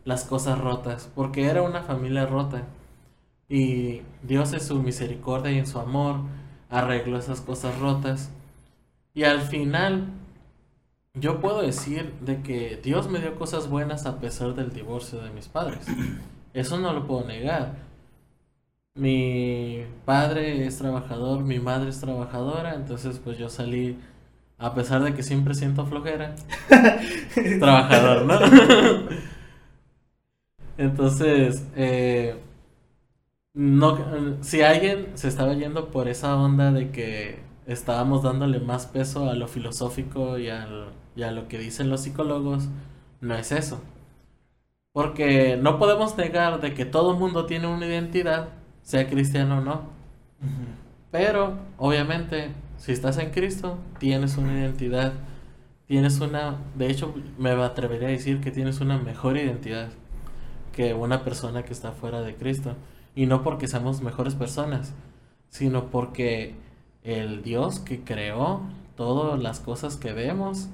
las 0.04 0.26
cosas 0.26 0.60
rotas, 0.60 1.10
porque 1.16 1.46
era 1.46 1.62
una 1.62 1.82
familia 1.84 2.26
rota. 2.26 2.64
Y 3.48 4.02
Dios 4.22 4.52
en 4.52 4.60
su 4.60 4.84
misericordia 4.84 5.52
y 5.52 5.60
en 5.60 5.68
su 5.68 5.80
amor 5.80 6.18
arregló 6.74 7.18
esas 7.18 7.40
cosas 7.40 7.78
rotas. 7.80 8.32
Y 9.14 9.24
al 9.24 9.42
final 9.42 10.08
yo 11.14 11.40
puedo 11.40 11.62
decir 11.62 12.14
de 12.22 12.42
que 12.42 12.80
Dios 12.84 13.08
me 13.08 13.20
dio 13.20 13.36
cosas 13.36 13.70
buenas 13.70 14.08
a 14.08 14.20
pesar 14.20 14.56
del 14.56 14.74
divorcio 14.74 15.22
de 15.22 15.30
mis 15.30 15.48
padres. 15.48 15.86
Eso 16.54 16.78
no 16.80 16.92
lo 16.92 17.06
puedo 17.08 17.26
negar. 17.26 17.76
Mi 18.96 19.86
padre 20.06 20.68
es 20.68 20.78
trabajador, 20.78 21.44
mi 21.44 21.60
madre 21.60 21.90
es 21.90 22.00
trabajadora, 22.00 22.76
entonces 22.76 23.20
pues 23.24 23.40
yo 23.40 23.50
salí, 23.50 23.98
a 24.60 24.76
pesar 24.76 25.02
de 25.02 25.16
que 25.16 25.24
siempre 25.24 25.56
siento 25.56 25.88
flojera, 25.88 26.36
trabajador, 27.60 28.26
¿no? 28.26 28.40
Entonces, 30.78 31.66
eh, 31.76 32.36
no, 33.54 34.44
si 34.44 34.62
alguien 34.62 35.10
se 35.18 35.28
estaba 35.28 35.54
yendo 35.54 35.92
por 35.92 36.08
esa 36.08 36.36
onda 36.36 36.72
de 36.72 36.92
que 36.92 37.40
estábamos 37.68 38.24
dándole 38.24 38.60
más 38.60 38.88
peso 38.88 39.30
a 39.30 39.36
lo 39.36 39.48
filosófico 39.48 40.38
y, 40.40 40.50
al- 40.50 40.92
y 41.16 41.24
a 41.24 41.32
lo 41.32 41.48
que 41.48 41.60
dicen 41.60 41.90
los 41.90 42.02
psicólogos, 42.02 42.70
no 43.22 43.36
es 43.36 43.52
eso. 43.52 43.82
Porque 44.94 45.58
no 45.58 45.78
podemos 45.78 46.16
negar 46.18 46.62
de 46.62 46.74
que 46.74 46.86
todo 46.86 47.16
mundo 47.18 47.46
tiene 47.46 47.68
una 47.68 47.86
identidad, 47.86 48.50
sea 48.82 49.10
cristiano 49.10 49.58
o 49.58 49.62
no. 49.62 49.82
Pero, 51.12 51.58
obviamente, 51.78 52.52
si 52.78 52.92
estás 52.92 53.18
en 53.18 53.32
Cristo, 53.32 53.78
tienes 54.00 54.38
una 54.38 54.54
identidad, 54.60 55.14
tienes 55.88 56.20
una, 56.22 56.58
de 56.76 56.90
hecho, 56.92 57.14
me 57.38 57.52
atrevería 57.52 58.08
a 58.10 58.12
decir 58.12 58.42
que 58.42 58.52
tienes 58.52 58.82
una 58.82 58.98
mejor 58.98 59.38
identidad 59.38 59.90
que 60.74 60.94
una 60.94 61.24
persona 61.24 61.64
que 61.66 61.74
está 61.74 61.92
fuera 61.94 62.22
de 62.22 62.36
Cristo. 62.36 62.76
Y 63.16 63.26
no 63.26 63.44
porque 63.44 63.68
seamos 63.68 64.02
mejores 64.02 64.36
personas, 64.36 64.94
sino 65.50 65.92
porque 65.92 66.56
el 67.04 67.44
Dios 67.44 67.80
que 67.80 68.04
creó 68.04 68.62
todas 68.96 69.42
las 69.42 69.60
cosas 69.60 69.98
que 69.98 70.14
vemos, 70.14 70.70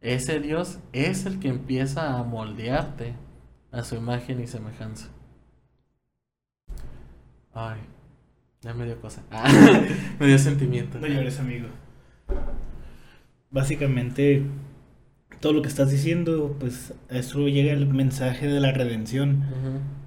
ese 0.00 0.40
Dios 0.40 0.78
es 0.92 1.26
el 1.26 1.40
que 1.40 1.48
empieza 1.48 2.18
a 2.18 2.22
moldearte 2.22 3.14
a 3.72 3.82
su 3.82 3.96
imagen 3.96 4.40
y 4.40 4.46
semejanza. 4.46 5.08
Ay, 7.52 7.80
ya 8.60 8.74
me 8.74 8.84
dio 8.84 9.00
cosa. 9.00 9.22
Ah, 9.30 9.48
me 10.20 10.26
dio 10.26 10.38
sentimiento. 10.38 10.98
No 10.98 11.06
llores, 11.06 11.40
amigo. 11.40 11.68
Básicamente, 13.50 14.44
todo 15.40 15.54
lo 15.54 15.62
que 15.62 15.68
estás 15.68 15.90
diciendo, 15.90 16.54
pues 16.60 16.92
a 17.10 17.16
eso 17.16 17.48
llega 17.48 17.72
el 17.72 17.86
mensaje 17.86 18.46
de 18.46 18.60
la 18.60 18.72
redención. 18.72 19.44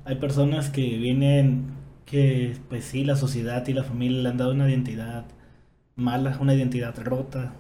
Hay 0.10 0.16
personas 0.16 0.72
que 0.72 0.98
vienen, 0.98 1.68
que 2.08 2.58
pues 2.68 2.84
sí, 2.86 3.04
la 3.04 3.16
sociedad 3.16 3.68
y 3.68 3.74
la 3.74 3.84
familia 3.84 4.24
le 4.24 4.30
han 4.30 4.38
dado 4.38 4.54
una 4.54 4.68
identidad 4.68 5.26
mala, 5.96 6.36
una 6.40 6.56
identidad 6.56 6.98
rota. 6.98 7.54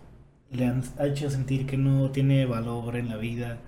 Le 0.50 0.66
han 0.66 0.82
hecho 1.00 1.30
sentir 1.30 1.68
que 1.68 1.78
no 1.78 2.10
tiene 2.10 2.48
valor 2.48 2.96
en 2.96 3.08
la 3.08 3.18
vida. 3.18 3.60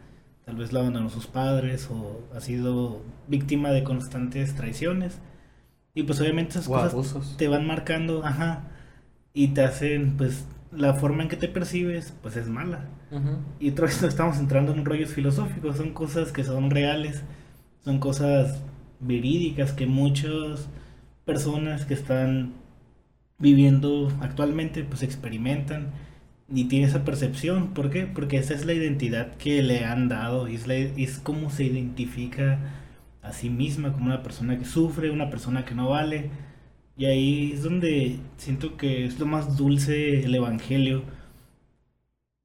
Tal 0.46 0.56
vez 0.56 0.74
lo 0.74 0.80
abandonó 0.80 1.12
sus 1.12 1.28
padres 1.28 1.89
o 1.91 2.22
ha 2.36 2.41
sido 2.41 3.04
víctima 3.28 3.70
de 3.70 3.84
constantes 3.84 4.56
traiciones. 4.56 5.20
Y 5.94 6.02
pues 6.02 6.20
obviamente 6.20 6.58
esas 6.58 6.67
cosas 6.67 7.36
te 7.38 7.48
van 7.48 7.67
marcando, 7.67 8.26
ajá, 8.26 8.63
y 9.32 9.50
te 9.50 9.62
hacen, 9.62 10.17
pues, 10.17 10.48
la 10.72 10.96
forma 10.96 11.22
en 11.22 11.30
que 11.30 11.36
te 11.38 11.50
percibes, 11.50 12.15
pues 12.24 12.36
es 12.36 12.50
mala. 12.50 12.88
Y 13.60 13.70
otra 13.70 13.86
vez 13.86 14.02
nos 14.02 14.10
estamos 14.10 14.39
entrando 14.39 14.74
en 14.74 14.86
rollos 14.86 15.13
filosóficos, 15.13 15.78
son 15.78 15.94
cosas 15.94 16.32
que 16.32 16.44
son 16.44 16.72
reales, 16.72 17.22
son 17.84 18.00
cosas 18.00 18.63
verídicas 19.02 19.74
que 19.74 19.86
muchas 19.88 20.70
personas 21.26 21.86
que 21.86 21.94
están 21.94 22.54
viviendo 23.40 24.12
actualmente, 24.22 24.84
pues 24.84 25.04
experimentan 25.04 25.92
y 26.48 26.66
tienen 26.66 26.90
esa 26.90 27.04
percepción. 27.04 27.74
¿Por 27.74 27.90
qué? 27.90 28.06
Porque 28.06 28.38
esa 28.38 28.54
es 28.54 28.66
la 28.66 28.74
identidad 28.74 29.36
que 29.38 29.64
le 29.64 29.86
han 29.86 30.08
dado, 30.10 30.48
y 30.48 30.56
es, 30.56 30.68
es 30.70 31.20
como 31.20 31.50
se 31.50 31.66
identifica 31.66 32.60
a 33.22 33.34
sí 33.34 33.50
misma 33.50 33.94
como 33.94 34.06
una 34.08 34.24
persona 34.24 34.58
que 34.58 34.66
sufre, 34.66 35.12
una 35.12 35.30
persona 35.30 35.66
que 35.66 35.76
no 35.76 35.90
vale. 35.90 36.30
Y 36.98 37.06
ahí 37.06 37.52
es 37.54 37.64
donde 37.64 38.20
siento 38.38 38.78
que 38.78 39.06
es 39.06 39.20
lo 39.20 39.26
más 39.26 39.58
dulce 39.58 40.24
el 40.24 40.36
Evangelio. 40.36 41.04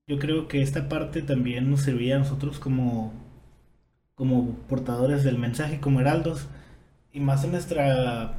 Yo 0.09 0.19
creo 0.19 0.49
que 0.49 0.63
esta 0.63 0.89
parte 0.89 1.23
también 1.23 1.71
nos 1.71 1.83
servía 1.83 2.17
a 2.17 2.19
nosotros 2.21 2.59
como 2.61 3.13
como 4.17 4.57
portadores 4.69 5.23
del 5.25 5.39
mensaje, 5.39 5.79
como 5.79 6.01
heraldos, 6.01 6.49
y 7.13 7.21
más 7.21 7.45
en 7.45 7.53
nuestra, 7.53 8.35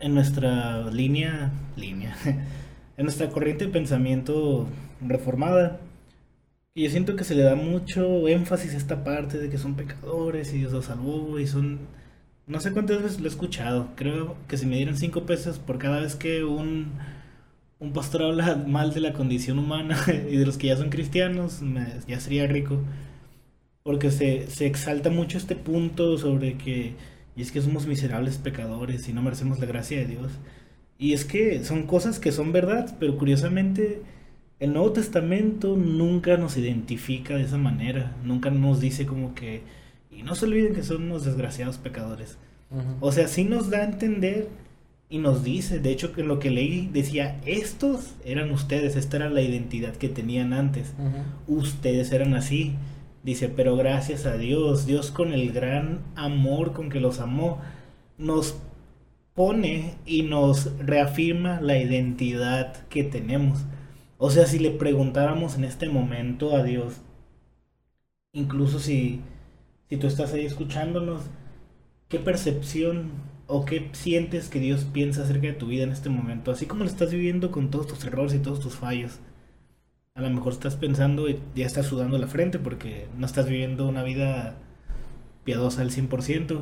en 0.00 0.14
nuestra 0.14 0.90
línea, 0.90 1.52
línea, 1.76 2.16
en 2.96 3.04
nuestra 3.04 3.28
corriente 3.30 3.66
de 3.66 3.72
pensamiento 3.72 4.66
reformada. 5.00 5.80
Y 6.74 6.84
yo 6.84 6.90
siento 6.90 7.16
que 7.16 7.24
se 7.24 7.34
le 7.34 7.44
da 7.44 7.54
mucho 7.54 8.26
énfasis 8.28 8.74
a 8.74 8.78
esta 8.78 9.04
parte 9.04 9.38
de 9.38 9.48
que 9.50 9.58
son 9.58 9.74
pecadores 9.74 10.52
y 10.52 10.58
Dios 10.58 10.72
los 10.72 10.86
salvó 10.86 11.38
y 11.38 11.46
son... 11.46 11.80
No 12.46 12.60
sé 12.60 12.72
cuántas 12.72 13.02
veces 13.02 13.20
lo 13.20 13.26
he 13.26 13.30
escuchado. 13.30 13.88
Creo 13.96 14.36
que 14.48 14.56
si 14.58 14.66
me 14.66 14.76
dieran 14.76 14.96
cinco 14.96 15.24
pesos 15.24 15.58
por 15.58 15.78
cada 15.78 16.00
vez 16.00 16.16
que 16.16 16.44
un, 16.44 16.92
un 17.78 17.92
pastor 17.92 18.22
habla 18.22 18.56
mal 18.66 18.92
de 18.94 19.00
la 19.00 19.12
condición 19.12 19.58
humana 19.58 19.98
y 20.30 20.36
de 20.36 20.46
los 20.46 20.58
que 20.58 20.68
ya 20.68 20.76
son 20.76 20.90
cristianos, 20.90 21.60
ya 22.08 22.20
sería 22.20 22.46
rico. 22.46 22.80
Porque 23.84 24.10
se, 24.10 24.48
se 24.48 24.66
exalta 24.66 25.10
mucho 25.10 25.38
este 25.38 25.56
punto 25.56 26.16
sobre 26.18 26.56
que 26.56 26.94
y 27.36 27.42
es 27.42 27.52
que 27.52 27.60
somos 27.60 27.86
miserables 27.86 28.38
pecadores 28.38 29.08
y 29.08 29.12
no 29.12 29.22
merecemos 29.22 29.58
la 29.58 29.66
gracia 29.66 29.98
de 29.98 30.06
Dios. 30.06 30.32
Y 30.98 31.12
es 31.12 31.24
que 31.24 31.64
son 31.64 31.84
cosas 31.84 32.18
que 32.18 32.32
son 32.32 32.52
verdad, 32.52 32.96
pero 33.00 33.18
curiosamente 33.18 34.02
el 34.60 34.72
Nuevo 34.72 34.92
Testamento 34.92 35.76
nunca 35.76 36.36
nos 36.36 36.56
identifica 36.56 37.36
de 37.36 37.42
esa 37.42 37.58
manera, 37.58 38.16
nunca 38.24 38.50
nos 38.50 38.80
dice 38.80 39.04
como 39.04 39.34
que, 39.34 39.62
y 40.10 40.22
no 40.22 40.36
se 40.36 40.46
olviden 40.46 40.74
que 40.74 40.84
son 40.84 41.02
unos 41.02 41.24
desgraciados 41.24 41.78
pecadores. 41.78 42.38
O 43.00 43.12
sea, 43.12 43.28
sí 43.28 43.44
nos 43.44 43.70
da 43.70 43.78
a 43.78 43.84
entender 43.84 44.48
y 45.08 45.18
nos 45.18 45.44
dice, 45.44 45.78
de 45.78 45.90
hecho 45.90 46.12
que 46.12 46.22
en 46.22 46.28
lo 46.28 46.38
que 46.40 46.50
leí 46.50 46.88
decía, 46.92 47.40
estos 47.46 48.14
eran 48.24 48.50
ustedes, 48.50 48.96
esta 48.96 49.16
era 49.16 49.30
la 49.30 49.42
identidad 49.42 49.94
que 49.94 50.08
tenían 50.08 50.52
antes, 50.52 50.92
ustedes 51.46 52.12
eran 52.12 52.34
así. 52.34 52.74
Dice, 53.24 53.48
pero 53.48 53.74
gracias 53.74 54.26
a 54.26 54.36
Dios, 54.36 54.84
Dios 54.84 55.10
con 55.10 55.32
el 55.32 55.50
gran 55.50 56.00
amor 56.14 56.74
con 56.74 56.90
que 56.90 57.00
los 57.00 57.20
amó, 57.20 57.58
nos 58.18 58.56
pone 59.32 59.94
y 60.04 60.22
nos 60.22 60.76
reafirma 60.78 61.58
la 61.62 61.78
identidad 61.78 62.86
que 62.88 63.02
tenemos. 63.02 63.64
O 64.18 64.30
sea, 64.30 64.46
si 64.46 64.58
le 64.58 64.70
preguntáramos 64.70 65.56
en 65.56 65.64
este 65.64 65.88
momento 65.88 66.54
a 66.54 66.62
Dios, 66.62 67.00
incluso 68.32 68.78
si, 68.78 69.22
si 69.88 69.96
tú 69.96 70.06
estás 70.06 70.34
ahí 70.34 70.44
escuchándonos, 70.44 71.22
¿qué 72.08 72.18
percepción 72.18 73.10
o 73.46 73.64
qué 73.64 73.88
sientes 73.92 74.50
que 74.50 74.60
Dios 74.60 74.84
piensa 74.84 75.22
acerca 75.22 75.46
de 75.46 75.54
tu 75.54 75.68
vida 75.68 75.84
en 75.84 75.92
este 75.92 76.10
momento? 76.10 76.50
Así 76.50 76.66
como 76.66 76.84
lo 76.84 76.90
estás 76.90 77.10
viviendo 77.10 77.50
con 77.50 77.70
todos 77.70 77.86
tus 77.86 78.04
errores 78.04 78.34
y 78.34 78.38
todos 78.38 78.60
tus 78.60 78.74
fallos 78.76 79.18
a 80.16 80.20
lo 80.20 80.30
mejor 80.30 80.52
estás 80.52 80.76
pensando 80.76 81.28
y 81.28 81.40
ya 81.56 81.66
estás 81.66 81.86
sudando 81.86 82.16
la 82.18 82.28
frente 82.28 82.60
porque 82.60 83.08
no 83.18 83.26
estás 83.26 83.48
viviendo 83.48 83.88
una 83.88 84.04
vida 84.04 84.54
piadosa 85.42 85.82
al 85.82 85.90
100%. 85.90 86.60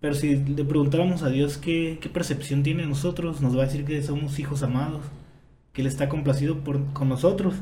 Pero 0.00 0.14
si 0.14 0.36
le 0.36 0.62
preguntáramos 0.62 1.22
a 1.22 1.30
Dios 1.30 1.56
qué, 1.56 1.98
percepción 2.12 2.62
tiene 2.62 2.82
de 2.82 2.88
nosotros, 2.88 3.40
nos 3.40 3.56
va 3.56 3.62
a 3.62 3.66
decir 3.66 3.86
que 3.86 4.02
somos 4.02 4.38
hijos 4.38 4.62
amados, 4.62 5.00
que 5.72 5.80
Él 5.80 5.86
está 5.86 6.10
complacido 6.10 6.58
por, 6.64 6.92
con 6.92 7.08
nosotros. 7.08 7.54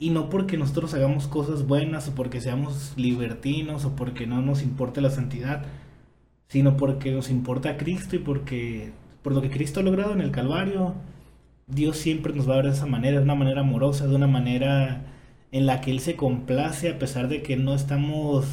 Y 0.00 0.10
no 0.10 0.28
porque 0.30 0.56
nosotros 0.56 0.94
hagamos 0.94 1.28
cosas 1.28 1.64
buenas 1.64 2.08
o 2.08 2.16
porque 2.16 2.40
seamos 2.40 2.94
libertinos 2.96 3.84
o 3.84 3.94
porque 3.94 4.26
no 4.26 4.42
nos 4.42 4.62
importe 4.62 5.00
la 5.00 5.10
santidad, 5.10 5.64
sino 6.48 6.76
porque 6.76 7.12
nos 7.12 7.30
importa 7.30 7.76
Cristo 7.76 8.16
y 8.16 8.18
porque 8.18 8.92
por 9.22 9.32
lo 9.32 9.42
que 9.42 9.50
Cristo 9.50 9.78
ha 9.78 9.84
logrado 9.84 10.12
en 10.12 10.22
el 10.22 10.32
Calvario, 10.32 10.96
Dios 11.70 11.96
siempre 11.96 12.32
nos 12.34 12.48
va 12.48 12.54
a 12.54 12.56
ver 12.56 12.66
de 12.66 12.72
esa 12.72 12.86
manera, 12.86 13.18
de 13.18 13.24
una 13.24 13.34
manera 13.34 13.60
amorosa, 13.60 14.06
de 14.06 14.14
una 14.16 14.26
manera 14.26 15.02
en 15.52 15.66
la 15.66 15.80
que 15.80 15.90
Él 15.90 16.00
se 16.00 16.16
complace 16.16 16.90
a 16.90 16.98
pesar 16.98 17.28
de 17.28 17.42
que 17.42 17.56
no 17.56 17.74
estamos 17.74 18.46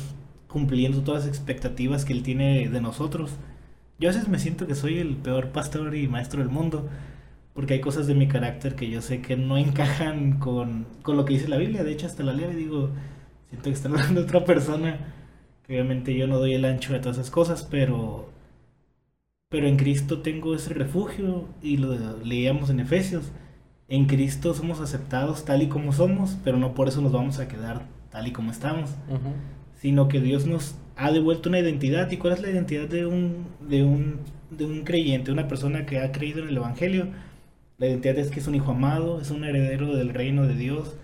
cumpliendo 0.48 1.02
todas 1.04 1.26
las 1.26 1.36
expectativas 1.36 2.06
que 2.06 2.14
Él 2.14 2.24
tiene 2.24 2.70
de 2.70 2.82
nosotros. 2.82 3.32
Yo 4.00 4.10
a 4.10 4.14
veces 4.14 4.28
me 4.28 4.40
siento 4.40 4.68
que 4.68 4.76
soy 4.76 5.00
el 5.00 5.18
peor 5.18 5.50
pastor 5.50 5.96
y 5.96 6.08
maestro 6.08 6.40
del 6.42 6.50
mundo, 6.50 6.88
porque 7.54 7.74
hay 7.76 7.82
cosas 7.82 8.08
de 8.08 8.14
mi 8.16 8.28
carácter 8.28 8.76
que 8.76 8.90
yo 8.90 9.02
sé 9.02 9.22
que 9.22 9.36
no 9.36 9.58
encajan 9.58 10.40
con, 10.40 10.86
con 11.02 11.18
lo 11.18 11.26
que 11.26 11.34
dice 11.34 11.48
la 11.48 11.58
Biblia. 11.58 11.84
De 11.84 11.92
hecho, 11.92 12.06
hasta 12.08 12.24
la 12.24 12.34
leo 12.34 12.52
y 12.52 12.56
digo, 12.56 12.92
siento 13.50 13.70
que 13.70 13.76
está 13.76 13.90
hablando 13.90 14.22
de 14.22 14.28
otra 14.28 14.46
persona, 14.46 14.98
que 15.66 15.74
obviamente 15.74 16.16
yo 16.16 16.28
no 16.28 16.38
doy 16.40 16.54
el 16.54 16.66
ancho 16.66 16.94
de 16.94 17.00
todas 17.00 17.18
esas 17.18 17.32
cosas, 17.32 17.68
pero 17.70 18.30
pero 19.50 19.68
en 19.68 19.78
Cristo 19.78 20.20
tengo 20.20 20.56
ese 20.56 20.74
refugio 20.74 21.46
y 21.62 21.78
lo 21.78 22.18
leíamos 22.24 22.70
en 22.70 22.80
Efesios. 22.80 23.32
En 23.88 24.06
Cristo 24.06 24.54
somos 24.54 24.82
aceptados 24.82 25.46
tal 25.46 25.62
y 25.62 25.68
como 25.68 25.94
somos, 25.94 26.38
pero 26.44 26.58
no 26.58 26.74
por 26.74 26.90
eso 26.90 27.02
nos 27.02 27.14
vamos 27.14 27.40
a 27.40 27.48
quedar 27.48 27.86
tal 28.12 28.28
y 28.28 28.32
como 28.32 28.52
estamos, 28.52 28.90
sino 29.80 30.10
que 30.10 30.20
Dios 30.20 30.46
nos 30.46 30.76
ha 30.98 31.12
devuelto 31.12 31.48
una 31.48 31.60
identidad. 31.60 32.12
¿Y 32.12 32.18
cuál 32.18 32.34
es 32.34 32.42
la 32.42 32.50
identidad 32.50 32.90
de 32.90 33.06
un, 33.06 33.46
de 33.62 33.84
un, 33.84 34.20
de 34.52 34.66
un 34.66 34.84
creyente, 34.84 35.32
una 35.32 35.48
persona 35.48 35.86
que 35.86 36.00
ha 36.00 36.12
creído 36.12 36.40
en 36.40 36.50
el 36.50 36.58
Evangelio? 36.58 37.08
La 37.78 37.88
identidad 37.88 38.18
es 38.18 38.32
que 38.32 38.42
es 38.42 38.48
un 38.48 38.56
hijo 38.56 38.72
amado, 38.72 39.22
es 39.22 39.32
un 39.32 39.46
heredero 39.46 39.96
del 39.96 40.14
reino 40.14 40.46
de 40.46 40.56
Dios, 40.56 40.98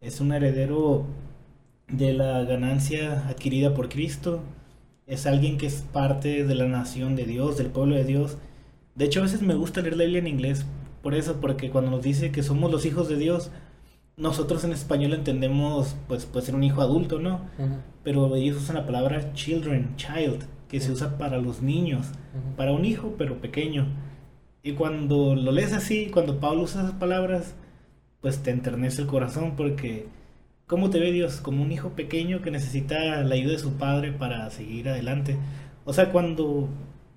es 0.00 0.20
un 0.20 0.32
heredero 0.32 1.06
de 1.88 2.14
la 2.14 2.44
ganancia 2.44 3.28
adquirida 3.28 3.74
por 3.74 3.90
Cristo, 3.90 4.42
es 5.06 5.26
alguien 5.26 5.58
que 5.58 5.66
es 5.66 5.82
parte 5.92 6.44
de 6.44 6.54
la 6.54 6.66
nación 6.66 7.16
de 7.16 7.24
Dios, 7.24 7.56
del 7.58 7.68
pueblo 7.68 7.94
de 7.94 8.04
Dios. 8.04 8.38
De 8.94 9.04
hecho, 9.04 9.20
a 9.20 9.24
veces 9.24 9.42
me 9.42 9.54
gusta 9.54 9.80
leer 9.82 9.96
la 9.96 10.04
Biblia 10.04 10.20
en 10.20 10.28
inglés, 10.28 10.66
por 11.02 11.14
eso, 11.14 11.40
porque 11.40 11.70
cuando 11.70 11.90
nos 11.90 12.02
dice 12.02 12.32
que 12.32 12.42
somos 12.42 12.70
los 12.70 12.86
hijos 12.86 13.08
de 13.08 13.16
Dios, 13.16 13.50
nosotros 14.16 14.64
en 14.64 14.72
español 14.72 15.12
entendemos, 15.12 15.96
pues 16.08 16.24
puede 16.24 16.46
ser 16.46 16.54
un 16.54 16.64
hijo 16.64 16.80
adulto, 16.80 17.18
¿no? 17.18 17.40
Pero 18.02 18.34
ellos 18.36 18.56
usan 18.56 18.76
la 18.76 18.86
palabra 18.86 19.32
children, 19.34 19.96
child, 19.96 20.44
que 20.68 20.80
se 20.80 20.92
usa 20.92 21.18
para 21.18 21.38
los 21.38 21.62
niños, 21.62 22.06
para 22.56 22.72
un 22.72 22.84
hijo, 22.84 23.14
pero 23.18 23.40
pequeño. 23.40 23.86
Y 24.62 24.72
cuando 24.72 25.34
lo 25.34 25.52
lees 25.52 25.72
así, 25.72 26.10
cuando 26.10 26.40
Pablo 26.40 26.62
usa 26.62 26.82
esas 26.82 26.94
palabras, 26.94 27.54
pues 28.20 28.42
te 28.42 28.50
enternece 28.50 29.02
el 29.02 29.08
corazón 29.08 29.54
porque 29.56 30.06
¿Cómo 30.74 30.90
te 30.90 30.98
ve 30.98 31.12
Dios? 31.12 31.40
Como 31.40 31.62
un 31.62 31.70
hijo 31.70 31.90
pequeño 31.90 32.42
que 32.42 32.50
necesita 32.50 33.22
la 33.22 33.36
ayuda 33.36 33.52
de 33.52 33.60
su 33.60 33.74
padre 33.74 34.10
para 34.10 34.50
seguir 34.50 34.88
adelante. 34.88 35.36
O 35.84 35.92
sea, 35.92 36.10
cuando, 36.10 36.68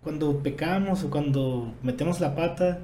cuando 0.03 0.43
pecamos 0.43 1.03
o 1.03 1.09
cuando 1.09 1.73
metemos 1.81 2.19
la 2.19 2.35
pata, 2.35 2.81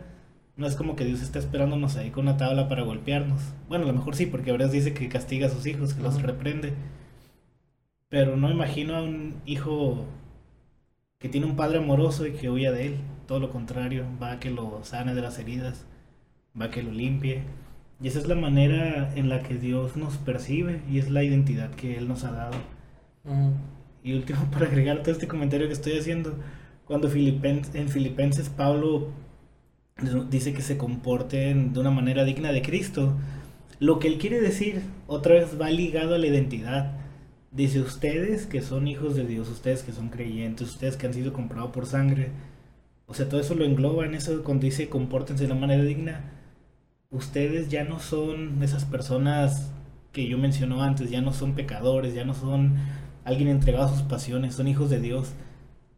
no 0.57 0.65
es 0.65 0.75
como 0.75 0.95
que 0.95 1.05
Dios 1.05 1.21
está 1.21 1.37
esperándonos 1.37 1.95
ahí 1.95 2.09
con 2.09 2.27
una 2.27 2.37
tabla 2.37 2.69
para 2.69 2.81
golpearnos. 2.81 3.39
Bueno, 3.69 3.83
a 3.83 3.87
lo 3.89 3.93
mejor 3.93 4.15
sí, 4.15 4.25
porque 4.25 4.49
ahora 4.49 4.67
dice 4.67 4.95
que 4.95 5.09
castiga 5.09 5.45
a 5.45 5.51
sus 5.51 5.67
hijos, 5.67 5.93
que 5.93 6.01
los 6.01 6.19
reprende. 6.23 6.73
Pero 8.09 8.35
no 8.35 8.49
imagino 8.49 8.95
a 8.95 9.03
un 9.03 9.35
hijo 9.45 10.05
que 11.19 11.29
tiene 11.29 11.45
un 11.45 11.55
padre 11.55 11.77
amoroso 11.77 12.25
y 12.25 12.31
que 12.31 12.49
huya 12.49 12.71
de 12.71 12.87
él. 12.87 12.95
Todo 13.27 13.39
lo 13.39 13.51
contrario, 13.51 14.07
va 14.19 14.31
a 14.31 14.39
que 14.39 14.49
lo 14.49 14.83
sane 14.83 15.13
de 15.13 15.21
las 15.21 15.37
heridas, 15.37 15.85
va 16.59 16.65
a 16.65 16.71
que 16.71 16.81
lo 16.81 16.91
limpie 16.91 17.43
y 18.01 18.07
esa 18.07 18.19
es 18.19 18.27
la 18.27 18.35
manera 18.35 19.13
en 19.15 19.29
la 19.29 19.41
que 19.43 19.55
Dios 19.55 19.95
nos 19.95 20.17
percibe 20.17 20.81
y 20.89 20.99
es 20.99 21.09
la 21.09 21.23
identidad 21.23 21.71
que 21.71 21.97
Él 21.97 22.07
nos 22.07 22.23
ha 22.23 22.31
dado. 22.31 22.57
Y 24.03 24.13
último, 24.13 24.39
para 24.51 24.67
agregar 24.67 25.01
todo 25.01 25.11
este 25.11 25.27
comentario 25.27 25.67
que 25.67 25.73
estoy 25.73 25.97
haciendo, 25.97 26.37
cuando 26.85 27.07
en 27.07 27.89
Filipenses 27.89 28.49
Pablo 28.49 29.09
dice 30.29 30.53
que 30.53 30.61
se 30.61 30.77
comporten 30.77 31.73
de 31.73 31.79
una 31.79 31.91
manera 31.91 32.25
digna 32.25 32.51
de 32.51 32.61
Cristo, 32.61 33.13
lo 33.79 33.99
que 33.99 34.07
él 34.07 34.17
quiere 34.17 34.41
decir 34.41 34.81
otra 35.07 35.35
vez 35.35 35.59
va 35.59 35.69
ligado 35.69 36.15
a 36.15 36.17
la 36.17 36.27
identidad. 36.27 36.97
Dice 37.51 37.79
ustedes 37.79 38.47
que 38.47 38.61
son 38.61 38.87
hijos 38.87 39.15
de 39.15 39.25
Dios, 39.25 39.47
ustedes 39.49 39.83
que 39.83 39.91
son 39.91 40.09
creyentes, 40.09 40.69
ustedes 40.69 40.97
que 40.97 41.05
han 41.05 41.13
sido 41.13 41.31
comprados 41.31 41.71
por 41.71 41.85
sangre. 41.85 42.31
O 43.05 43.13
sea, 43.13 43.29
todo 43.29 43.39
eso 43.39 43.55
lo 43.55 43.63
engloba 43.63 44.05
en 44.05 44.15
eso 44.15 44.43
cuando 44.43 44.65
dice 44.65 44.89
compórtense 44.89 45.45
de 45.45 45.51
una 45.51 45.61
manera 45.61 45.83
digna 45.83 46.21
ustedes 47.13 47.69
ya 47.69 47.83
no 47.83 47.99
son 47.99 48.61
esas 48.61 48.85
personas 48.85 49.71
que 50.11 50.27
yo 50.27 50.37
mencionó 50.37 50.83
antes, 50.83 51.09
ya 51.09 51.21
no 51.21 51.31
son 51.31 51.53
pecadores, 51.53 52.13
ya 52.13 52.25
no 52.25 52.33
son 52.33 52.75
alguien 53.23 53.49
entregado 53.49 53.85
a 53.85 53.89
sus 53.89 54.01
pasiones, 54.01 54.55
son 54.55 54.67
hijos 54.67 54.89
de 54.89 54.99
Dios. 54.99 55.33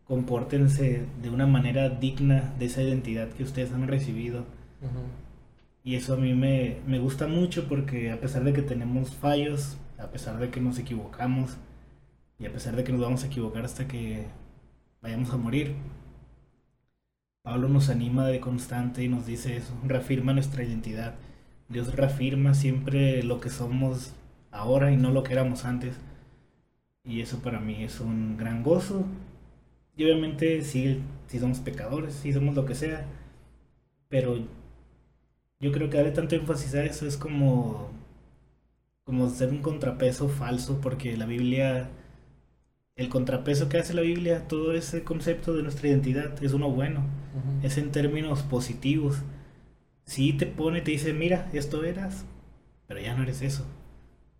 Compórtense 0.05 1.05
de 1.21 1.29
una 1.31 1.47
manera 1.47 1.89
digna 1.89 2.53
de 2.59 2.65
esa 2.65 2.83
identidad 2.83 3.29
que 3.29 3.43
ustedes 3.43 3.71
han 3.71 3.87
recibido. 3.87 4.45
Y 5.83 5.95
eso 5.95 6.13
a 6.13 6.17
mí 6.17 6.33
me, 6.33 6.77
me 6.85 6.99
gusta 6.99 7.27
mucho 7.27 7.67
porque 7.67 8.11
a 8.11 8.19
pesar 8.19 8.43
de 8.43 8.53
que 8.53 8.61
tenemos 8.61 9.15
fallos, 9.15 9.77
a 9.97 10.07
pesar 10.07 10.37
de 10.37 10.49
que 10.49 10.61
nos 10.61 10.77
equivocamos, 10.77 11.57
y 12.37 12.45
a 12.45 12.51
pesar 12.51 12.75
de 12.75 12.83
que 12.83 12.91
nos 12.91 13.01
vamos 13.01 13.23
a 13.23 13.27
equivocar 13.27 13.63
hasta 13.65 13.87
que 13.87 14.25
vayamos 15.01 15.29
a 15.31 15.37
morir, 15.37 15.75
Pablo 17.45 17.69
nos 17.69 17.89
anima 17.89 18.25
de 18.25 18.39
constante 18.39 19.03
y 19.03 19.07
nos 19.07 19.27
dice 19.27 19.55
eso, 19.55 19.75
reafirma 19.85 20.33
nuestra 20.33 20.63
identidad. 20.63 21.13
Dios 21.69 21.93
reafirma 21.93 22.55
siempre 22.55 23.21
lo 23.21 23.39
que 23.39 23.51
somos 23.51 24.13
ahora 24.51 24.91
y 24.91 24.97
no 24.97 25.11
lo 25.11 25.21
que 25.21 25.33
éramos 25.33 25.63
antes. 25.63 25.95
Y 27.03 27.21
eso 27.21 27.39
para 27.43 27.59
mí 27.59 27.83
es 27.83 27.99
un 27.99 28.35
gran 28.35 28.63
gozo. 28.63 29.05
Y 29.95 30.05
obviamente 30.05 30.63
sí, 30.63 31.03
somos 31.39 31.59
pecadores, 31.59 32.15
si 32.15 32.33
somos 32.33 32.55
lo 32.55 32.65
que 32.65 32.73
sea. 32.73 33.05
Pero 34.09 34.39
yo 35.59 35.71
creo 35.71 35.89
que 35.91 35.97
darle 35.97 36.13
tanto 36.13 36.35
énfasis 36.35 36.73
a 36.73 36.83
eso 36.83 37.05
es 37.05 37.15
como, 37.15 37.91
como 39.03 39.29
ser 39.29 39.49
un 39.51 39.61
contrapeso 39.61 40.29
falso 40.29 40.81
porque 40.81 41.15
la 41.15 41.27
Biblia 41.27 41.89
el 42.95 43.09
contrapeso 43.09 43.67
que 43.67 43.77
hace 43.77 43.93
la 43.93 44.01
Biblia, 44.01 44.47
todo 44.47 44.73
ese 44.73 45.03
concepto 45.03 45.53
de 45.53 45.63
nuestra 45.63 45.89
identidad 45.89 46.41
es 46.43 46.53
uno 46.53 46.69
bueno, 46.69 47.01
es 47.61 47.77
en 47.77 47.91
términos 47.91 48.41
positivos. 48.43 49.21
Si 50.05 50.33
te 50.33 50.45
pone, 50.45 50.81
te 50.81 50.91
dice, 50.91 51.13
mira, 51.13 51.49
esto 51.53 51.83
eras, 51.83 52.25
pero 52.87 53.01
ya 53.01 53.15
no 53.15 53.23
eres 53.23 53.41
eso, 53.41 53.65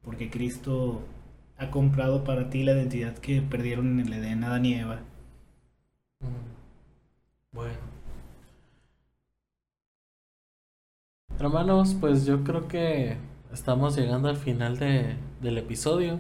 porque 0.01 0.30
Cristo 0.30 1.03
ha 1.58 1.70
comprado 1.70 2.24
para 2.24 2.49
ti 2.49 2.64
la 2.64 2.74
identidad 2.74 3.18
que 3.18 3.41
perdieron 3.41 3.99
en 3.99 4.08
el 4.08 4.14
Edén 4.14 4.43
Adán 4.43 4.66
y 4.66 4.76
Eva. 4.76 5.01
Bueno. 7.51 7.95
Hermanos, 11.39 11.95
pues 11.99 12.26
yo 12.26 12.43
creo 12.45 12.68
que 12.70 13.18
estamos 13.51 13.97
llegando 13.97 14.30
al 14.30 14.38
final 14.38 14.78
de, 14.78 15.16
del 15.41 15.58
episodio. 15.58 16.20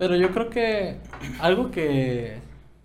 Pero 0.00 0.16
yo 0.16 0.30
creo 0.32 0.48
que 0.48 0.96
algo 1.40 1.70
que, 1.70 2.38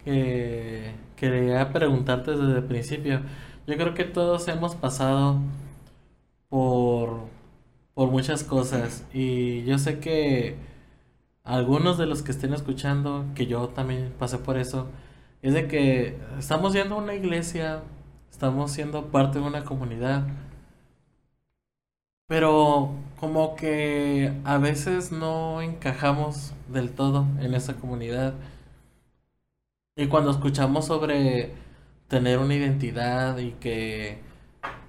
que 0.04 0.92
quería 1.16 1.72
preguntarte 1.72 2.32
desde 2.32 2.58
el 2.58 2.66
principio, 2.66 3.22
yo 3.66 3.78
creo 3.78 3.94
que 3.94 4.04
todos 4.04 4.50
hemos 4.50 4.76
pasado 4.76 5.38
por, 6.50 7.22
por 7.94 8.12
muchas 8.12 8.44
cosas 8.44 9.06
y 9.14 9.64
yo 9.64 9.78
sé 9.78 10.00
que 10.00 10.58
algunos 11.46 11.98
de 11.98 12.06
los 12.06 12.22
que 12.22 12.32
estén 12.32 12.54
escuchando, 12.54 13.24
que 13.34 13.48
yo 13.48 13.70
también 13.70 14.14
pasé 14.20 14.38
por 14.38 14.58
eso, 14.58 14.88
es 15.42 15.54
de 15.54 15.70
que 15.70 16.18
estamos 16.38 16.74
yendo 16.74 16.96
a 16.96 16.98
una 16.98 17.14
iglesia, 17.16 17.80
estamos 18.30 18.72
siendo 18.72 19.06
parte 19.06 19.40
de 19.40 19.46
una 19.46 19.64
comunidad, 19.64 20.28
pero 22.28 22.92
como 23.20 23.56
que 23.56 24.34
a 24.44 24.58
veces 24.58 25.12
no 25.12 25.62
encajamos 25.62 26.54
del 26.68 26.92
todo 26.92 27.26
en 27.40 27.54
esa 27.54 27.76
comunidad. 27.76 28.34
Y 29.96 30.08
cuando 30.08 30.32
escuchamos 30.32 30.86
sobre 30.86 31.54
tener 32.08 32.40
una 32.40 32.56
identidad 32.56 33.38
y 33.38 33.52
que 33.54 34.20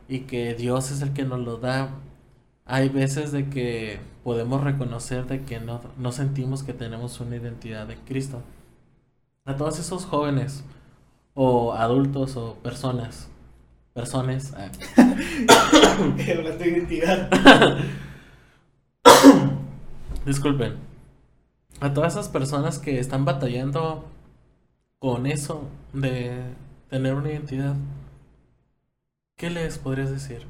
y 0.08 0.20
que 0.20 0.54
Dios 0.54 0.90
es 0.90 1.02
el 1.02 1.12
que 1.12 1.24
nos 1.24 1.40
lo 1.40 1.58
da, 1.58 1.90
hay 2.64 2.88
veces 2.88 3.32
de 3.32 3.48
que 3.48 4.00
podemos 4.24 4.62
reconocer 4.62 5.26
de 5.26 5.44
que 5.44 5.60
no, 5.60 5.80
no 5.98 6.12
sentimos 6.12 6.62
que 6.62 6.72
tenemos 6.72 7.20
una 7.20 7.36
identidad 7.36 7.86
de 7.86 7.96
Cristo. 7.96 8.42
A 9.44 9.56
todos 9.56 9.78
esos 9.78 10.04
jóvenes 10.04 10.64
o 11.34 11.74
adultos 11.74 12.36
o 12.36 12.54
personas 12.56 13.28
personas. 13.96 14.52
Ah. 14.54 14.70
Hablando 14.98 16.58
de 16.58 16.68
identidad. 16.68 17.30
Disculpen. 20.26 20.74
A 21.80 21.92
todas 21.94 22.12
esas 22.12 22.28
personas 22.28 22.78
que 22.78 23.00
están 23.00 23.24
batallando 23.24 24.04
con 24.98 25.26
eso 25.26 25.68
de 25.94 26.42
tener 26.90 27.14
una 27.14 27.30
identidad, 27.32 27.74
¿qué 29.36 29.48
les 29.50 29.78
podrías 29.78 30.10
decir? 30.10 30.42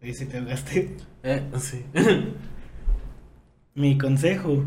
¿Y 0.00 0.14
si 0.14 0.26
te 0.26 0.38
hablaste? 0.38 0.96
Eh, 1.24 1.42
sí. 1.58 1.84
Mi 3.74 3.98
consejo, 3.98 4.64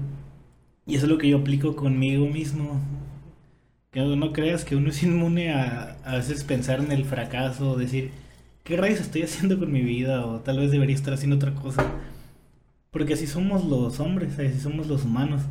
y 0.85 0.95
eso 0.95 1.05
es 1.05 1.11
lo 1.11 1.17
que 1.17 1.29
yo 1.29 1.37
aplico 1.37 1.75
conmigo 1.75 2.25
mismo, 2.25 2.81
que 3.91 4.01
no 4.01 4.33
creas 4.33 4.65
que 4.65 4.75
uno 4.75 4.89
es 4.89 5.03
inmune 5.03 5.53
a 5.53 5.97
a 6.03 6.15
veces 6.15 6.43
pensar 6.43 6.79
en 6.79 6.91
el 6.91 7.05
fracaso, 7.05 7.77
decir, 7.77 8.11
¿qué 8.63 8.77
rayos 8.77 8.99
estoy 9.01 9.23
haciendo 9.23 9.59
con 9.59 9.71
mi 9.71 9.81
vida? 9.81 10.25
O 10.25 10.39
tal 10.41 10.59
vez 10.59 10.71
debería 10.71 10.95
estar 10.95 11.13
haciendo 11.13 11.35
otra 11.37 11.53
cosa. 11.55 11.85
Porque 12.91 13.13
así 13.13 13.27
somos 13.27 13.65
los 13.65 13.99
hombres, 13.99 14.39
así 14.39 14.59
somos 14.59 14.87
los 14.87 15.05
humanos. 15.05 15.41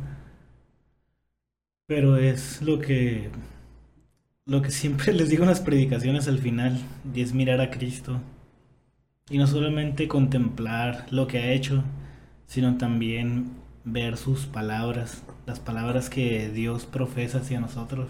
Pero 1.87 2.17
es 2.17 2.61
lo 2.61 2.79
que 2.79 3.29
lo 4.45 4.61
que 4.61 4.71
siempre 4.71 5.13
les 5.19 5.29
digo 5.29 5.43
en 5.43 5.49
las 5.49 5.61
predicaciones 5.61 6.27
al 6.27 6.39
final, 6.39 6.79
y 7.13 7.21
es 7.21 7.33
mirar 7.33 7.61
a 7.61 7.71
Cristo. 7.71 8.19
Y 9.29 9.37
no 9.37 9.47
solamente 9.47 10.07
contemplar 10.07 11.05
lo 11.11 11.27
que 11.27 11.37
ha 11.39 11.51
hecho, 11.51 11.83
sino 12.47 12.77
también 12.77 13.51
ver 13.85 14.17
sus 14.17 14.45
palabras, 14.47 15.23
las 15.45 15.59
palabras 15.59 16.09
que 16.09 16.49
Dios 16.49 16.85
profesa 16.85 17.39
hacia 17.39 17.59
nosotros. 17.59 18.09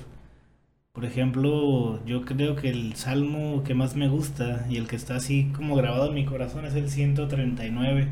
Por 0.92 1.06
ejemplo, 1.06 2.04
yo 2.06 2.26
creo 2.26 2.56
que 2.56 2.70
el 2.70 2.96
salmo 2.96 3.64
que 3.64 3.76
más 3.76 3.96
me 3.96 4.08
gusta 4.08 4.66
y 4.70 4.78
el 4.78 4.88
que 4.88 4.96
está 4.96 5.16
así 5.16 5.52
como 5.56 5.76
grabado 5.76 6.08
en 6.08 6.16
mi 6.16 6.26
corazón 6.26 6.66
es 6.66 6.74
el 6.74 6.90
139, 6.90 8.08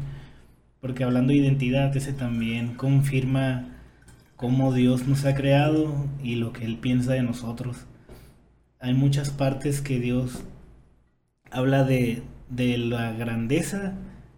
porque 0.79 1.03
hablando 1.03 1.33
de 1.33 1.39
identidad, 1.39 1.95
ese 1.97 2.13
también 2.13 2.75
confirma 2.75 3.65
cómo 4.35 4.73
Dios 4.73 5.07
nos 5.07 5.25
ha 5.25 5.35
creado 5.35 6.05
y 6.23 6.35
lo 6.35 6.53
que 6.53 6.65
Él 6.65 6.77
piensa 6.77 7.13
de 7.13 7.23
nosotros. 7.23 7.87
Hay 8.79 8.93
muchas 8.93 9.31
partes 9.31 9.81
que 9.81 9.99
Dios 9.99 10.43
habla 11.49 11.83
de, 11.83 12.21
de 12.49 12.77
la 12.77 13.11
grandeza 13.13 13.95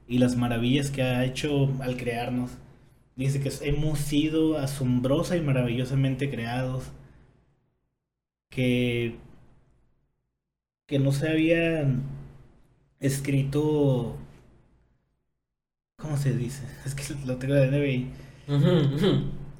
y 0.07 0.19
las 0.19 0.37
maravillas 0.37 0.91
que 0.91 1.03
ha 1.03 1.25
hecho 1.25 1.73
al 1.81 1.97
crearnos. 1.97 2.51
Dice 3.17 3.41
que 3.41 3.51
hemos 3.67 3.99
sido 3.99 4.57
asombrosa 4.57 5.35
y 5.35 5.41
maravillosamente 5.41 6.29
creados 6.29 6.91
que, 8.49 9.15
que 10.87 10.99
no 10.99 11.11
se 11.11 11.29
había 11.29 11.87
escrito, 12.99 14.17
¿cómo 15.97 16.17
se 16.17 16.33
dice? 16.33 16.63
Es 16.85 16.95
que 16.95 17.03
lo 17.25 17.37
tengo 17.37 17.55
de 17.55 17.67
NBI. 17.67 18.07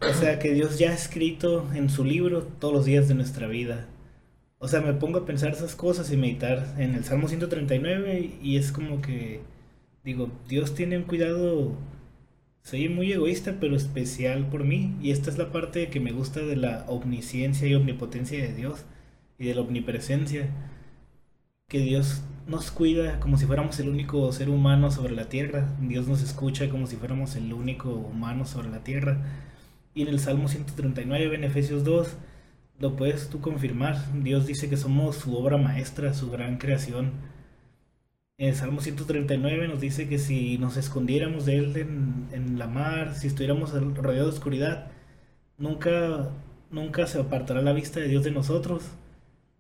O 0.02 0.14
sea, 0.14 0.40
que 0.40 0.54
Dios 0.54 0.80
ya 0.80 0.92
ha 0.92 0.94
escrito 0.94 1.68
en 1.74 1.90
su 1.90 2.04
libro 2.06 2.44
todos 2.44 2.74
los 2.74 2.86
días 2.86 3.08
de 3.08 3.16
nuestra 3.16 3.48
vida. 3.48 3.88
O 4.60 4.68
sea, 4.68 4.82
me 4.82 4.94
pongo 4.94 5.20
a 5.20 5.26
pensar 5.26 5.52
esas 5.52 5.76
cosas 5.76 6.12
y 6.12 6.18
meditar 6.18 6.76
en 6.78 6.96
el 6.96 7.04
Salmo 7.04 7.28
139 7.28 8.40
y 8.42 8.58
es 8.58 8.72
como 8.72 9.02
que 9.02 9.42
digo, 10.04 10.30
Dios 10.48 10.74
tiene 10.76 10.98
un 10.98 11.04
cuidado, 11.04 11.74
soy 12.64 12.90
muy 12.90 13.12
egoísta, 13.12 13.58
pero 13.60 13.76
especial 13.76 14.48
por 14.50 14.64
mí. 14.64 14.96
Y 15.02 15.12
esta 15.12 15.30
es 15.30 15.38
la 15.38 15.52
parte 15.52 15.90
que 15.90 16.00
me 16.00 16.12
gusta 16.12 16.42
de 16.42 16.56
la 16.56 16.86
omnisciencia 16.88 17.68
y 17.68 17.76
omnipotencia 17.76 18.40
de 18.42 18.54
Dios 18.54 18.86
y 19.38 19.48
de 19.48 19.56
la 19.56 19.62
omnipresencia. 19.62 20.50
Que 21.68 21.80
Dios 21.80 22.24
nos 22.48 22.72
cuida 22.72 23.20
como 23.20 23.38
si 23.38 23.46
fuéramos 23.46 23.80
el 23.80 23.90
único 23.90 24.32
ser 24.32 24.50
humano 24.50 24.92
sobre 24.92 25.14
la 25.14 25.30
tierra. 25.30 25.76
Dios 25.80 26.08
nos 26.08 26.22
escucha 26.22 26.70
como 26.70 26.88
si 26.88 26.96
fuéramos 26.96 27.36
el 27.36 27.54
único 27.54 27.92
humano 27.92 28.46
sobre 28.46 28.70
la 28.70 28.84
tierra. 28.84 29.24
Y 29.94 30.04
en 30.04 30.10
el 30.10 30.20
Salmo 30.20 30.48
139, 30.48 31.36
en 31.36 31.44
Efesios 31.44 31.84
2, 31.84 32.18
lo 32.80 32.96
puedes 32.96 33.30
tú 33.30 33.42
confirmar. 33.42 33.98
Dios 34.24 34.48
dice 34.48 34.70
que 34.70 34.78
somos 34.78 35.18
su 35.18 35.36
obra 35.38 35.58
maestra, 35.58 36.14
su 36.14 36.32
gran 36.32 36.58
creación. 36.58 37.12
En 38.40 38.56
Salmo 38.56 38.80
139 38.80 39.68
nos 39.68 39.82
dice 39.82 40.08
que 40.08 40.18
si 40.18 40.58
nos 40.58 40.78
escondiéramos 40.78 41.46
de 41.46 41.58
Él 41.58 41.76
en, 42.32 42.58
la 42.58 42.68
mar, 42.68 43.14
si 43.14 43.28
estuviéramos 43.28 43.74
rodeados 43.74 44.32
de 44.32 44.38
oscuridad, 44.38 44.88
nunca, 45.58 46.30
nunca 46.72 47.06
se 47.06 47.20
apartará 47.20 47.62
la 47.62 47.74
vista 47.74 48.00
de 48.00 48.08
Dios 48.08 48.24
de 48.24 48.32
nosotros. 48.32 48.92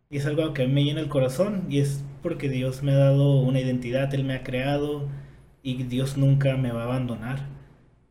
Y 0.10 0.16
es 0.16 0.26
algo 0.26 0.54
que 0.54 0.64
a 0.64 0.68
mí 0.68 0.72
me 0.72 0.86
llena 0.86 1.02
el 1.02 1.10
corazón 1.10 1.66
y 1.68 1.80
es 1.80 2.06
porque 2.24 2.48
Dios 2.48 2.82
me 2.82 2.94
ha 2.94 2.98
dado 2.98 3.42
una 3.42 3.60
identidad, 3.60 4.14
Él 4.14 4.24
me 4.24 4.34
ha 4.36 4.44
creado 4.44 5.10
y 5.62 5.84
Dios 5.84 6.16
nunca 6.16 6.56
me 6.56 6.72
va 6.72 6.84
a 6.84 6.86
abandonar. 6.86 7.48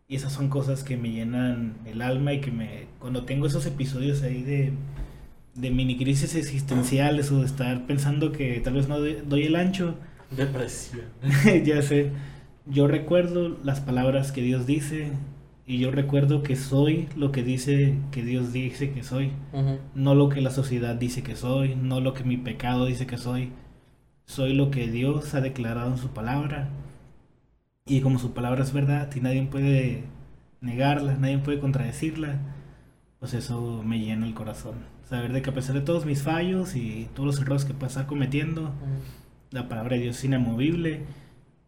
Y 0.07 0.17
esas 0.17 0.35
son 0.35 0.51
cosas 0.51 0.85
que 0.85 0.99
me 0.99 1.11
llenan 1.11 1.79
el 1.87 2.03
alma 2.03 2.35
y 2.35 2.43
que 2.43 2.51
me... 2.51 2.89
Cuando 2.99 3.25
tengo 3.25 3.47
esos 3.47 3.65
episodios 3.65 4.23
ahí 4.23 4.43
de, 4.43 4.75
de 5.55 5.71
mini 5.71 5.97
crisis 5.97 6.35
existenciales 6.35 7.33
o 7.33 7.41
de 7.41 7.47
estar 7.47 7.87
pensando 7.87 8.33
que 8.33 8.61
tal 8.61 8.75
vez 8.75 8.87
no 8.87 9.01
doy 9.01 9.45
el 9.45 9.57
ancho. 9.57 9.95
Depresión. 10.31 11.07
ya 11.65 11.83
sé. 11.83 12.13
Yo 12.67 12.87
recuerdo 12.87 13.57
las 13.65 13.81
palabras 13.81 14.33
que 14.33 14.43
Dios 14.43 14.67
dice 14.67 15.13
y 15.67 15.79
yo 15.79 15.91
recuerdo 15.91 16.43
que 16.43 16.57
soy 16.57 17.09
lo 17.15 17.31
que 17.31 17.43
dice 17.43 17.99
que 18.11 18.23
Dios 18.23 18.55
dice 18.55 18.91
que 18.91 19.03
soy, 19.03 19.33
no 19.95 20.15
lo 20.15 20.31
que 20.31 20.41
la 20.41 20.51
sociedad 20.51 20.95
dice 20.95 21.23
que 21.23 21.37
soy, 21.37 21.77
no 21.77 22.01
lo 22.01 22.15
que 22.15 22.25
mi 22.25 22.39
pecado 22.39 22.87
dice 22.87 23.07
que 23.07 23.19
soy. 23.19 23.53
Soy 24.25 24.55
lo 24.55 24.71
que 24.71 24.89
Dios 24.89 25.35
ha 25.35 25.43
declarado 25.43 25.91
en 25.91 25.99
su 25.99 26.09
palabra. 26.09 26.71
Y 27.87 28.01
como 28.01 28.19
su 28.19 28.33
palabra 28.33 28.63
es 28.63 28.73
verdad 28.73 29.11
y 29.15 29.21
nadie 29.21 29.43
puede 29.43 30.05
negarla, 30.63 31.17
nadie 31.17 31.37
puede 31.37 31.61
contradecirla, 31.61 32.39
pues 33.19 33.35
eso 33.35 33.83
me 33.85 33.99
llena 33.99 34.27
el 34.27 34.33
corazón. 34.35 34.77
Saber 35.05 35.33
de 35.33 35.43
que 35.43 35.51
a 35.51 35.55
pesar 35.55 35.75
de 35.75 35.83
todos 35.83 36.07
mis 36.07 36.23
fallos 36.23 36.77
y 36.77 37.09
todos 37.15 37.27
los 37.27 37.41
errores 37.41 37.67
que 37.67 37.75
pueda 37.75 37.89
estar 37.89 38.07
cometiendo, 38.07 38.73
la 39.51 39.69
palabra 39.69 39.97
de 39.97 40.03
Dios 40.03 40.19
es 40.19 40.25
inamovible. 40.25 41.03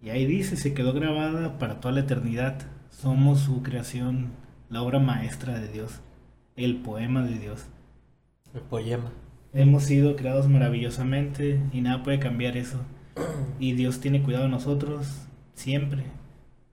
Y 0.03 0.11
ahí 0.11 0.27
dice, 0.27 0.57
se 0.57 0.75
quedó 0.75 0.93
grabada 0.93 1.59
para 1.59 1.81
toda 1.81 1.95
la 1.95 2.01
eternidad 2.01 2.67
somos 3.01 3.41
su 3.41 3.63
creación, 3.63 4.29
la 4.69 4.83
obra 4.83 4.99
maestra 4.99 5.59
de 5.59 5.69
Dios, 5.69 6.01
el 6.57 6.77
poema 6.77 7.23
de 7.23 7.39
Dios. 7.39 7.67
El 8.53 8.61
poema. 8.61 9.11
Hemos 9.55 9.85
sido 9.85 10.17
creados 10.17 10.49
maravillosamente 10.49 11.61
y 11.73 11.81
nada 11.81 12.03
puede 12.03 12.19
cambiar 12.19 12.57
eso. 12.57 12.79
Y 13.59 13.73
Dios 13.73 14.01
tiene 14.01 14.23
cuidado 14.23 14.45
de 14.45 14.51
nosotros 14.51 15.27
siempre. 15.55 16.05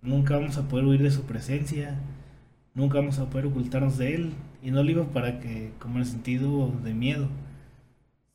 Nunca 0.01 0.35
vamos 0.35 0.57
a 0.57 0.67
poder 0.67 0.85
huir 0.85 1.01
de 1.01 1.11
su 1.11 1.23
presencia. 1.23 1.97
nunca 2.73 2.99
vamos 2.99 3.17
a 3.19 3.29
poder 3.29 3.45
ocultarnos 3.47 3.97
de 3.97 4.15
Él. 4.15 4.33
Y 4.61 4.71
no 4.71 4.77
lo 4.77 4.87
digo 4.87 5.05
para 5.05 5.39
que, 5.39 5.71
como 5.79 5.95
en 5.95 6.01
el 6.01 6.07
sentido 6.07 6.73
de 6.83 6.93
miedo, 6.93 7.29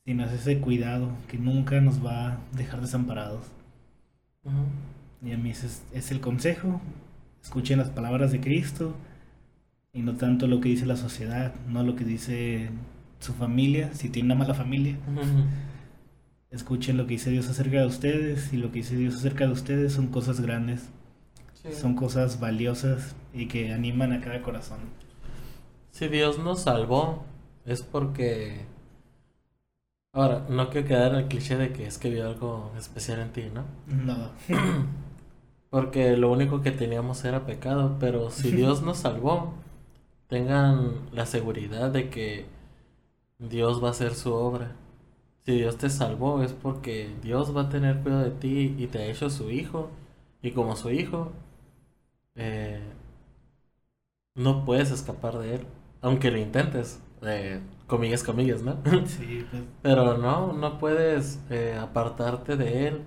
sino 0.04 0.24
es 0.24 0.32
ese 0.32 0.60
cuidado 0.60 1.10
que 1.28 1.38
nunca 1.38 1.80
nos 1.80 2.04
va 2.04 2.32
a 2.32 2.38
dejar 2.52 2.80
desamparados. 2.80 3.44
Y 5.24 5.32
a 5.32 5.38
mí 5.38 5.50
ese 5.50 5.66
es, 5.66 5.82
es 5.92 6.10
el 6.10 6.20
consejo. 6.20 6.80
Escuchen 7.42 7.78
las 7.78 7.90
palabras 7.90 8.32
de 8.32 8.40
Cristo 8.40 8.94
y 9.92 10.00
no 10.00 10.16
tanto 10.16 10.46
lo 10.46 10.60
que 10.60 10.70
dice 10.70 10.86
la 10.86 10.96
sociedad, 10.96 11.54
no 11.68 11.82
lo 11.82 11.96
que 11.96 12.04
dice 12.04 12.70
su 13.20 13.34
familia, 13.34 13.92
si 13.94 14.08
tiene 14.08 14.26
una 14.26 14.34
mala 14.34 14.54
familia. 14.54 14.96
Escuchen 16.50 16.96
lo 16.96 17.06
que 17.06 17.14
dice 17.14 17.30
Dios 17.30 17.48
acerca 17.48 17.80
de 17.80 17.86
ustedes 17.86 18.52
y 18.52 18.56
lo 18.56 18.72
que 18.72 18.78
dice 18.78 18.96
Dios 18.96 19.14
acerca 19.16 19.46
de 19.46 19.52
ustedes 19.52 19.92
son 19.92 20.08
cosas 20.08 20.40
grandes, 20.40 20.88
son 21.72 21.94
cosas 21.94 22.40
valiosas 22.40 23.14
y 23.32 23.46
que 23.46 23.72
animan 23.72 24.12
a 24.12 24.20
cada 24.20 24.42
corazón. 24.42 24.78
Si 25.92 26.08
Dios 26.08 26.38
nos 26.38 26.62
salvó 26.62 27.24
es 27.64 27.82
porque... 27.82 28.71
Ahora, 30.14 30.46
no 30.48 30.70
quiero 30.70 30.86
quedar 30.88 31.12
en 31.12 31.18
el 31.20 31.28
cliché 31.28 31.56
de 31.56 31.72
que 31.72 31.86
es 31.86 31.98
que 31.98 32.08
vio 32.10 32.26
algo 32.26 32.72
especial 32.78 33.20
en 33.20 33.32
ti, 33.32 33.50
¿no? 33.52 33.64
No. 33.86 34.30
porque 35.70 36.16
lo 36.16 36.30
único 36.32 36.60
que 36.62 36.70
teníamos 36.72 37.24
era 37.24 37.46
pecado, 37.46 37.96
pero 38.00 38.30
si 38.30 38.52
Dios 38.52 38.82
nos 38.82 38.98
salvó, 38.98 39.54
tengan 40.28 41.08
la 41.12 41.26
seguridad 41.26 41.90
de 41.90 42.10
que 42.10 42.46
Dios 43.38 43.82
va 43.82 43.88
a 43.88 43.92
hacer 43.92 44.14
su 44.14 44.32
obra. 44.34 44.76
Si 45.46 45.54
Dios 45.56 45.78
te 45.78 45.90
salvó 45.90 46.42
es 46.42 46.52
porque 46.54 47.14
Dios 47.22 47.56
va 47.56 47.62
a 47.62 47.68
tener 47.70 48.00
cuidado 48.02 48.24
de 48.24 48.30
ti 48.32 48.76
y 48.78 48.88
te 48.88 49.00
ha 49.00 49.06
hecho 49.06 49.30
su 49.30 49.50
hijo. 49.50 49.90
Y 50.42 50.52
como 50.52 50.76
su 50.76 50.90
hijo, 50.90 51.32
eh, 52.34 52.80
no 54.34 54.64
puedes 54.64 54.90
escapar 54.90 55.38
de 55.38 55.56
él. 55.56 55.66
Aunque 56.00 56.30
lo 56.30 56.38
intentes. 56.38 57.00
Eh, 57.22 57.60
comillas, 57.92 58.22
comillas, 58.22 58.62
¿no? 58.62 58.78
Sí, 59.04 59.44
pues. 59.50 59.62
Pero 59.82 60.16
no, 60.16 60.54
no 60.54 60.78
puedes 60.78 61.38
eh, 61.50 61.76
apartarte 61.78 62.56
de 62.56 62.88
él. 62.88 63.02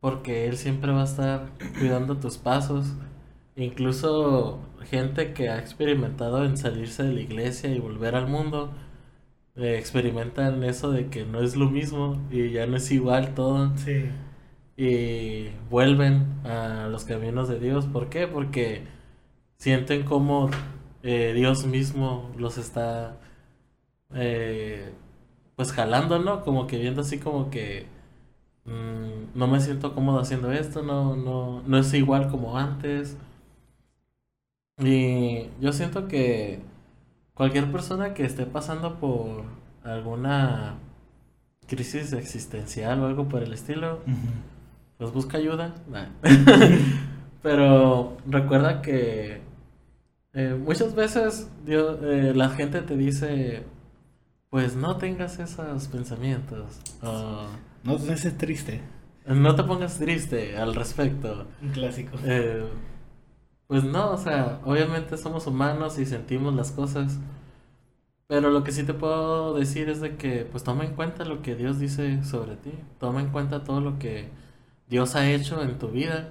Porque 0.00 0.46
él 0.46 0.56
siempre 0.56 0.92
va 0.92 1.02
a 1.02 1.04
estar 1.04 1.50
cuidando 1.78 2.16
tus 2.16 2.38
pasos. 2.38 2.94
Incluso 3.54 4.60
gente 4.88 5.34
que 5.34 5.50
ha 5.50 5.58
experimentado 5.58 6.44
en 6.44 6.56
salirse 6.56 7.02
de 7.02 7.12
la 7.12 7.20
iglesia 7.20 7.70
y 7.70 7.80
volver 7.80 8.14
al 8.14 8.28
mundo, 8.28 8.70
eh, 9.56 9.76
experimentan 9.76 10.62
eso 10.64 10.90
de 10.90 11.08
que 11.08 11.26
no 11.26 11.42
es 11.42 11.56
lo 11.56 11.68
mismo 11.68 12.18
y 12.30 12.50
ya 12.52 12.66
no 12.66 12.78
es 12.78 12.90
igual 12.90 13.34
todo. 13.34 13.76
Sí. 13.76 14.06
Y 14.78 15.48
vuelven 15.68 16.40
a 16.44 16.88
los 16.88 17.04
caminos 17.04 17.48
de 17.48 17.58
Dios. 17.58 17.84
¿Por 17.84 18.08
qué? 18.08 18.26
Porque 18.26 18.84
sienten 19.58 20.04
como 20.04 20.48
eh, 21.02 21.32
Dios 21.34 21.66
mismo 21.66 22.30
los 22.38 22.56
está 22.56 23.18
eh, 24.14 24.92
pues 25.56 25.72
jalando, 25.72 26.18
¿no? 26.18 26.42
Como 26.44 26.66
que 26.66 26.78
viendo 26.78 27.02
así 27.02 27.18
como 27.18 27.50
que 27.50 27.86
mm, 28.64 29.38
no 29.38 29.46
me 29.48 29.60
siento 29.60 29.94
cómodo 29.94 30.20
haciendo 30.20 30.52
esto, 30.52 30.82
no, 30.82 31.16
no, 31.16 31.62
no 31.66 31.78
es 31.78 31.92
igual 31.94 32.28
como 32.30 32.58
antes. 32.58 33.16
Y 34.78 35.48
yo 35.60 35.72
siento 35.72 36.06
que 36.08 36.60
cualquier 37.34 37.70
persona 37.72 38.14
que 38.14 38.24
esté 38.24 38.46
pasando 38.46 38.98
por 39.00 39.44
alguna 39.84 40.76
crisis 41.66 42.12
existencial 42.12 43.00
o 43.00 43.06
algo 43.06 43.28
por 43.28 43.42
el 43.42 43.52
estilo, 43.52 44.00
pues 44.98 45.12
busca 45.12 45.38
ayuda. 45.38 45.74
Pero 47.42 48.16
recuerda 48.26 48.82
que 48.82 49.40
eh, 50.32 50.56
muchas 50.60 50.94
veces 50.94 51.50
Dios, 51.64 51.98
eh, 52.02 52.32
la 52.34 52.50
gente 52.50 52.82
te 52.82 52.96
dice, 52.96 53.64
pues 54.50 54.76
no 54.76 54.96
tengas 54.96 55.38
esos 55.38 55.88
pensamientos. 55.88 56.80
no 57.02 57.96
te 57.96 58.30
triste. 58.32 58.80
No 59.26 59.54
te 59.54 59.62
pongas 59.62 59.98
triste 59.98 60.56
al 60.56 60.74
respecto. 60.74 61.46
Un 61.60 61.68
clásico. 61.70 62.16
Eh, 62.24 62.66
pues 63.66 63.84
no, 63.84 64.12
o 64.12 64.16
sea, 64.16 64.60
obviamente 64.64 65.18
somos 65.18 65.46
humanos 65.46 65.98
y 65.98 66.06
sentimos 66.06 66.54
las 66.54 66.72
cosas. 66.72 67.18
Pero 68.26 68.50
lo 68.50 68.64
que 68.64 68.72
sí 68.72 68.84
te 68.84 68.94
puedo 68.94 69.54
decir 69.54 69.88
es 69.90 70.00
de 70.00 70.16
que, 70.16 70.46
pues 70.50 70.64
toma 70.64 70.84
en 70.84 70.94
cuenta 70.94 71.24
lo 71.24 71.42
que 71.42 71.54
Dios 71.54 71.78
dice 71.78 72.24
sobre 72.24 72.56
ti. 72.56 72.72
Toma 72.98 73.20
en 73.20 73.28
cuenta 73.28 73.64
todo 73.64 73.80
lo 73.80 73.98
que 73.98 74.28
Dios 74.88 75.14
ha 75.14 75.30
hecho 75.30 75.62
en 75.62 75.78
tu 75.78 75.88
vida. 75.88 76.30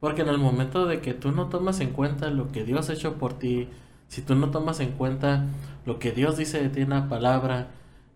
Porque 0.00 0.22
en 0.22 0.28
el 0.28 0.38
momento 0.38 0.86
de 0.86 1.00
que 1.00 1.14
tú 1.14 1.32
no 1.32 1.48
tomas 1.48 1.80
en 1.80 1.90
cuenta 1.90 2.30
lo 2.30 2.52
que 2.52 2.64
Dios 2.64 2.88
ha 2.88 2.92
hecho 2.92 3.14
por 3.14 3.34
ti, 3.34 3.68
si 4.08 4.22
tú 4.22 4.34
no 4.34 4.50
tomas 4.50 4.80
en 4.80 4.92
cuenta 4.92 5.46
lo 5.86 5.98
que 5.98 6.12
Dios 6.12 6.36
dice 6.36 6.62
de 6.62 6.68
ti 6.70 6.80
en 6.82 6.90
la 6.90 7.08
palabra 7.08 7.68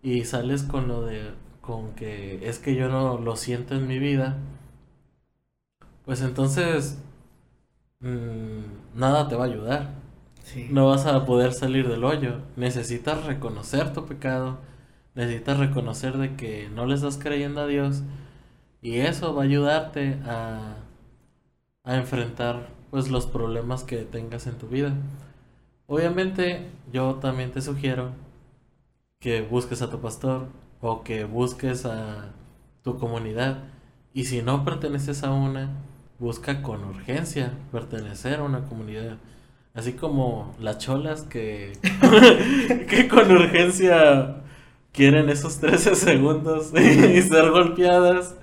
y 0.03 0.25
sales 0.25 0.63
con 0.63 0.87
lo 0.87 1.03
de 1.03 1.31
con 1.61 1.93
que 1.93 2.47
es 2.49 2.59
que 2.59 2.75
yo 2.75 2.89
no 2.89 3.17
lo 3.19 3.35
siento 3.37 3.75
en 3.75 3.87
mi 3.87 3.99
vida, 3.99 4.37
pues 6.05 6.21
entonces 6.21 6.97
Mm, 7.99 8.99
nada 8.99 9.27
te 9.27 9.35
va 9.35 9.45
a 9.45 9.47
ayudar. 9.47 9.89
No 10.69 10.87
vas 10.87 11.05
a 11.05 11.25
poder 11.25 11.53
salir 11.53 11.87
del 11.89 12.03
hoyo. 12.03 12.39
Necesitas 12.57 13.25
reconocer 13.25 13.93
tu 13.93 14.05
pecado. 14.05 14.59
Necesitas 15.15 15.57
reconocer 15.59 16.17
de 16.17 16.35
que 16.35 16.69
no 16.69 16.85
le 16.85 16.95
estás 16.95 17.17
creyendo 17.17 17.61
a 17.61 17.67
Dios. 17.67 18.03
Y 18.81 18.97
eso 18.99 19.33
va 19.35 19.43
a 19.43 19.45
ayudarte 19.45 20.19
a, 20.25 20.75
a 21.85 21.95
enfrentar 21.95 22.67
pues 22.91 23.09
los 23.09 23.25
problemas 23.25 23.83
que 23.83 23.97
tengas 23.99 24.47
en 24.47 24.57
tu 24.57 24.67
vida. 24.67 24.93
Obviamente 25.87 26.69
yo 26.91 27.15
también 27.15 27.51
te 27.51 27.61
sugiero 27.61 28.11
que 29.19 29.41
busques 29.41 29.81
a 29.81 29.89
tu 29.89 29.99
pastor 29.99 30.47
o 30.81 31.03
que 31.03 31.25
busques 31.25 31.85
a 31.85 32.31
tu 32.83 32.97
comunidad. 32.97 33.63
Y 34.13 34.25
si 34.25 34.41
no 34.41 34.63
perteneces 34.63 35.23
a 35.23 35.31
una, 35.31 35.69
busca 36.19 36.61
con 36.61 36.83
urgencia 36.83 37.51
pertenecer 37.71 38.39
a 38.39 38.43
una 38.43 38.65
comunidad. 38.67 39.17
Así 39.73 39.93
como 39.93 40.55
las 40.59 40.77
cholas 40.77 41.23
que, 41.23 41.73
que 42.89 43.07
con 43.07 43.31
urgencia 43.31 44.43
quieren 44.91 45.29
esos 45.29 45.59
13 45.59 45.95
segundos 45.95 46.71
y 46.73 47.21
ser 47.21 47.49
golpeadas. 47.51 48.35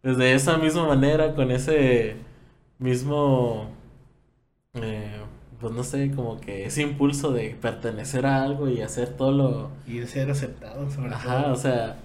Pues 0.00 0.16
de 0.18 0.34
esa 0.34 0.58
misma 0.58 0.86
manera, 0.86 1.34
con 1.34 1.50
ese 1.50 2.16
mismo, 2.78 3.70
eh, 4.74 5.18
pues 5.64 5.74
no 5.74 5.82
sé, 5.82 6.10
como 6.10 6.38
que 6.42 6.66
ese 6.66 6.82
impulso 6.82 7.32
de 7.32 7.56
pertenecer 7.58 8.26
a 8.26 8.42
algo 8.44 8.68
y 8.68 8.82
hacer 8.82 9.16
todo 9.16 9.32
lo... 9.32 9.70
Y 9.86 10.00
de 10.00 10.06
ser 10.06 10.30
aceptado, 10.30 10.90
sobre 10.90 11.14
Ajá, 11.14 11.50
o 11.52 11.56
sea, 11.56 11.96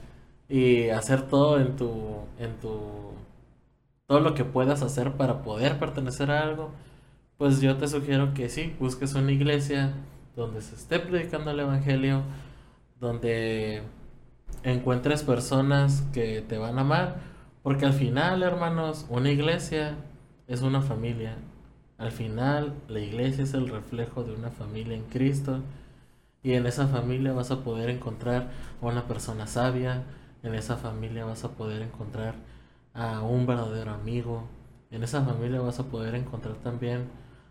y 0.48 0.88
hacer 0.88 1.24
todo 1.24 1.60
en 1.60 1.76
tu, 1.76 1.92
en 2.40 2.54
tu 2.62 2.80
todo 4.08 4.22
lo 4.22 4.34
que 4.34 4.46
puedas 4.46 4.82
hacer 4.82 5.12
para 5.18 5.42
poder 5.42 5.78
pertenecer 5.78 6.32
a 6.32 6.42
algo, 6.42 6.72
pues 7.38 7.60
yo 7.60 7.76
te 7.76 7.90
sugiero 7.90 8.34
que 8.34 8.48
sí, 8.48 8.74
busques 8.80 9.14
una 9.16 9.34
iglesia 9.34 9.92
donde 10.38 10.62
se 10.62 10.76
esté 10.76 11.00
predicando 11.00 11.52
el 11.52 11.60
Evangelio, 11.60 12.22
donde 13.02 13.84
encuentres 14.64 15.24
personas 15.24 16.04
que 16.14 16.42
te 16.48 16.58
van 16.58 16.78
a 16.78 16.82
amar, 16.84 17.18
porque 17.62 17.86
al 17.86 17.94
final, 17.94 18.42
hermanos, 18.42 19.06
una 19.10 19.30
iglesia 19.32 19.98
es 20.48 20.62
una 20.62 20.82
familia. 20.82 21.36
Al 22.00 22.12
final, 22.12 22.74
la 22.88 23.02
iglesia 23.02 23.44
es 23.44 23.54
el 23.54 23.68
reflejo 23.68 24.24
de 24.24 24.34
una 24.34 24.50
familia 24.50 24.96
en 24.96 25.04
Cristo. 25.04 25.60
Y 26.42 26.54
en 26.54 26.66
esa 26.66 26.88
familia 26.88 27.34
vas 27.34 27.52
a 27.52 27.64
poder 27.64 27.90
encontrar 27.90 28.50
a 28.82 28.86
una 28.86 29.06
persona 29.06 29.46
sabia, 29.46 30.04
en 30.42 30.56
esa 30.56 30.78
familia 30.78 31.26
vas 31.26 31.44
a 31.44 31.50
poder 31.50 31.82
encontrar 31.82 32.36
a 32.94 33.22
un 33.22 33.46
verdadero 33.46 33.92
amigo. 33.92 34.48
En 34.90 35.04
esa 35.04 35.24
familia 35.24 35.60
vas 35.60 35.80
a 35.80 35.84
poder 35.84 36.16
encontrar 36.16 36.56
también 36.56 37.08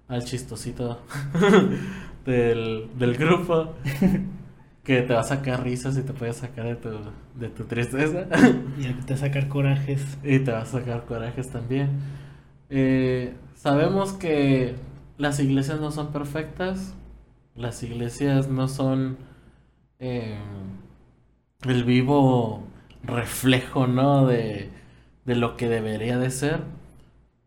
al 0.09 0.25
chistosito 0.25 1.03
del, 2.25 2.89
grupo 3.19 3.75
que 4.83 5.03
te 5.03 5.13
va 5.13 5.21
a 5.21 5.25
sacar 5.25 5.63
risas 5.63 5.99
y 5.99 6.03
te 6.03 6.15
puede 6.15 6.33
sacar 6.33 6.65
de 6.65 6.77
tu, 6.77 6.89
de 7.39 7.51
tu 7.51 7.65
tristeza. 7.65 8.27
y 8.79 8.91
te 9.05 9.13
va 9.13 9.15
a 9.15 9.19
sacar 9.19 9.49
corajes. 9.49 10.17
Y 10.25 10.39
te 10.39 10.51
va 10.51 10.63
a 10.63 10.67
sacar 10.67 11.05
corajes 11.05 11.51
también. 11.51 11.91
Eh, 12.71 13.35
sabemos 13.59 14.13
que 14.13 14.77
las 15.19 15.41
iglesias 15.41 15.81
no 15.81 15.91
son 15.91 16.13
perfectas. 16.13 16.95
Las 17.55 17.83
iglesias 17.83 18.49
no 18.49 18.69
son 18.69 19.19
eh, 19.99 20.39
el 21.63 21.85
vivo 21.85 22.63
reflejo, 23.03 23.87
¿no? 23.87 24.27
De, 24.27 24.71
de 25.25 25.35
lo 25.35 25.57
que 25.57 25.69
debería 25.69 26.19
de 26.19 26.31
ser, 26.31 26.63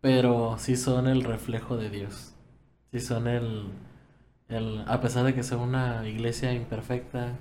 pero 0.02 0.58
sí 0.60 0.76
son 0.76 1.08
el 1.08 1.24
reflejo 1.24 1.78
de 1.78 1.90
Dios. 1.90 2.34
Sí 2.92 3.00
son 3.00 3.28
el, 3.28 3.70
el 4.50 4.84
a 4.88 5.00
pesar 5.02 5.26
de 5.26 5.34
que 5.34 5.44
sea 5.44 5.58
una 5.58 6.08
iglesia 6.08 6.54
imperfecta 6.54 7.38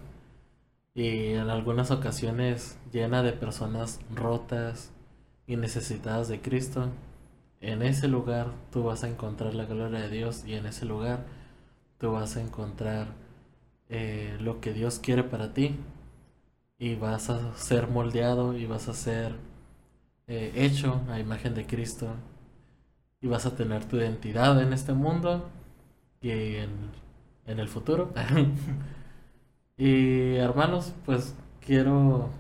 y 0.95 1.33
en 1.35 1.51
algunas 1.51 1.91
ocasiones 1.91 2.79
llena 2.93 3.23
de 3.23 3.33
personas 3.33 4.01
rotas 4.15 4.93
y 5.47 5.57
necesitadas 5.57 6.29
de 6.29 6.41
Cristo, 6.41 6.91
en 7.61 7.83
ese 7.83 8.09
lugar 8.09 8.49
tú 8.73 8.85
vas 8.85 9.05
a 9.05 9.09
encontrar 9.09 9.55
la 9.55 9.65
gloria 9.67 10.01
de 10.01 10.11
Dios 10.11 10.45
y 10.47 10.55
en 10.55 10.67
ese 10.67 10.87
lugar 10.87 11.25
tú 11.99 12.13
vas 12.13 12.37
a 12.37 12.43
encontrar 12.43 13.09
eh, 13.89 14.37
lo 14.41 14.61
que 14.61 14.73
Dios 14.73 14.99
quiere 15.01 15.25
para 15.25 15.55
ti 15.55 15.77
y 16.79 16.95
vas 16.97 17.31
a 17.31 17.55
ser 17.57 17.89
moldeado 17.89 18.57
y 18.57 18.67
vas 18.67 18.89
a 18.89 18.95
ser 18.95 19.35
eh, 20.29 20.53
hecho 20.57 21.03
a 21.11 21.21
imagen 21.21 21.55
de 21.55 21.67
Cristo 21.67 22.09
y 23.21 23.27
vas 23.29 23.47
a 23.47 23.55
tener 23.57 23.85
tu 23.85 23.97
identidad 23.97 24.61
en 24.63 24.73
este 24.73 24.93
mundo 24.93 25.49
y 26.23 26.31
en, 26.57 26.71
en 27.47 27.61
el 27.61 27.69
futuro. 27.69 28.13
y 29.77 30.37
hermanos, 30.37 30.93
pues 31.07 31.35
quiero, 31.65 32.31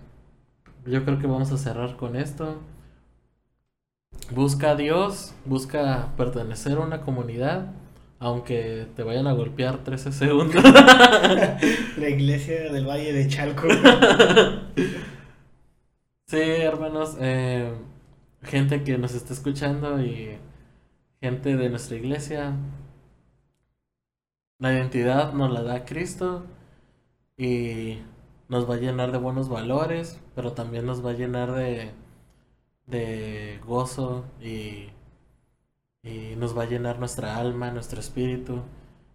yo 0.86 1.04
creo 1.04 1.18
que 1.18 1.26
vamos 1.26 1.52
a 1.52 1.58
cerrar 1.58 1.96
con 1.96 2.16
esto. 2.16 2.58
Busca 4.30 4.70
a 4.70 4.76
Dios, 4.76 5.34
busca 5.44 6.12
pertenecer 6.16 6.78
a 6.78 6.82
una 6.82 7.00
comunidad, 7.00 7.72
aunque 8.20 8.86
te 8.94 9.02
vayan 9.02 9.26
a 9.26 9.32
golpear 9.32 9.82
13 9.82 10.12
segundos. 10.12 10.62
La 11.98 12.08
iglesia 12.08 12.72
del 12.72 12.86
Valle 12.86 13.12
de 13.12 13.26
Chalco. 13.26 13.66
sí, 16.26 16.38
hermanos, 16.38 17.16
eh, 17.20 17.72
gente 18.42 18.84
que 18.84 18.98
nos 18.98 19.14
está 19.14 19.32
escuchando 19.32 20.00
y 20.00 20.38
gente 21.20 21.56
de 21.56 21.68
nuestra 21.68 21.96
iglesia, 21.96 22.54
la 24.58 24.72
identidad 24.72 25.32
nos 25.32 25.50
la 25.50 25.62
da 25.64 25.84
Cristo 25.84 26.46
y 27.36 27.98
nos 28.48 28.70
va 28.70 28.74
a 28.76 28.78
llenar 28.78 29.10
de 29.10 29.18
buenos 29.18 29.48
valores, 29.48 30.20
pero 30.36 30.52
también 30.52 30.86
nos 30.86 31.04
va 31.04 31.10
a 31.10 31.14
llenar 31.14 31.52
de, 31.52 31.90
de 32.90 33.60
gozo 33.66 34.24
y, 34.40 34.88
y 36.02 36.34
nos 36.36 36.56
va 36.56 36.64
a 36.64 36.66
llenar 36.66 36.98
nuestra 36.98 37.36
alma, 37.36 37.70
nuestro 37.70 38.00
espíritu 38.00 38.62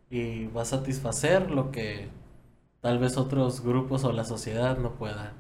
y 0.09 0.47
va 0.47 0.61
a 0.61 0.65
satisfacer 0.65 1.51
lo 1.51 1.71
que 1.71 2.07
tal 2.81 2.99
vez 2.99 3.17
otros 3.17 3.61
grupos 3.61 4.03
o 4.03 4.11
la 4.11 4.23
sociedad 4.23 4.77
no 4.77 4.91
puedan. 4.91 5.33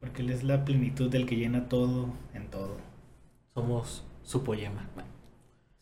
Porque 0.00 0.22
Él 0.22 0.30
es 0.30 0.42
la 0.44 0.64
plenitud 0.64 1.10
del 1.10 1.26
que 1.26 1.36
llena 1.36 1.68
todo 1.68 2.08
en 2.34 2.48
todo. 2.50 2.76
Somos 3.54 4.04
su 4.22 4.42
poema. 4.42 4.86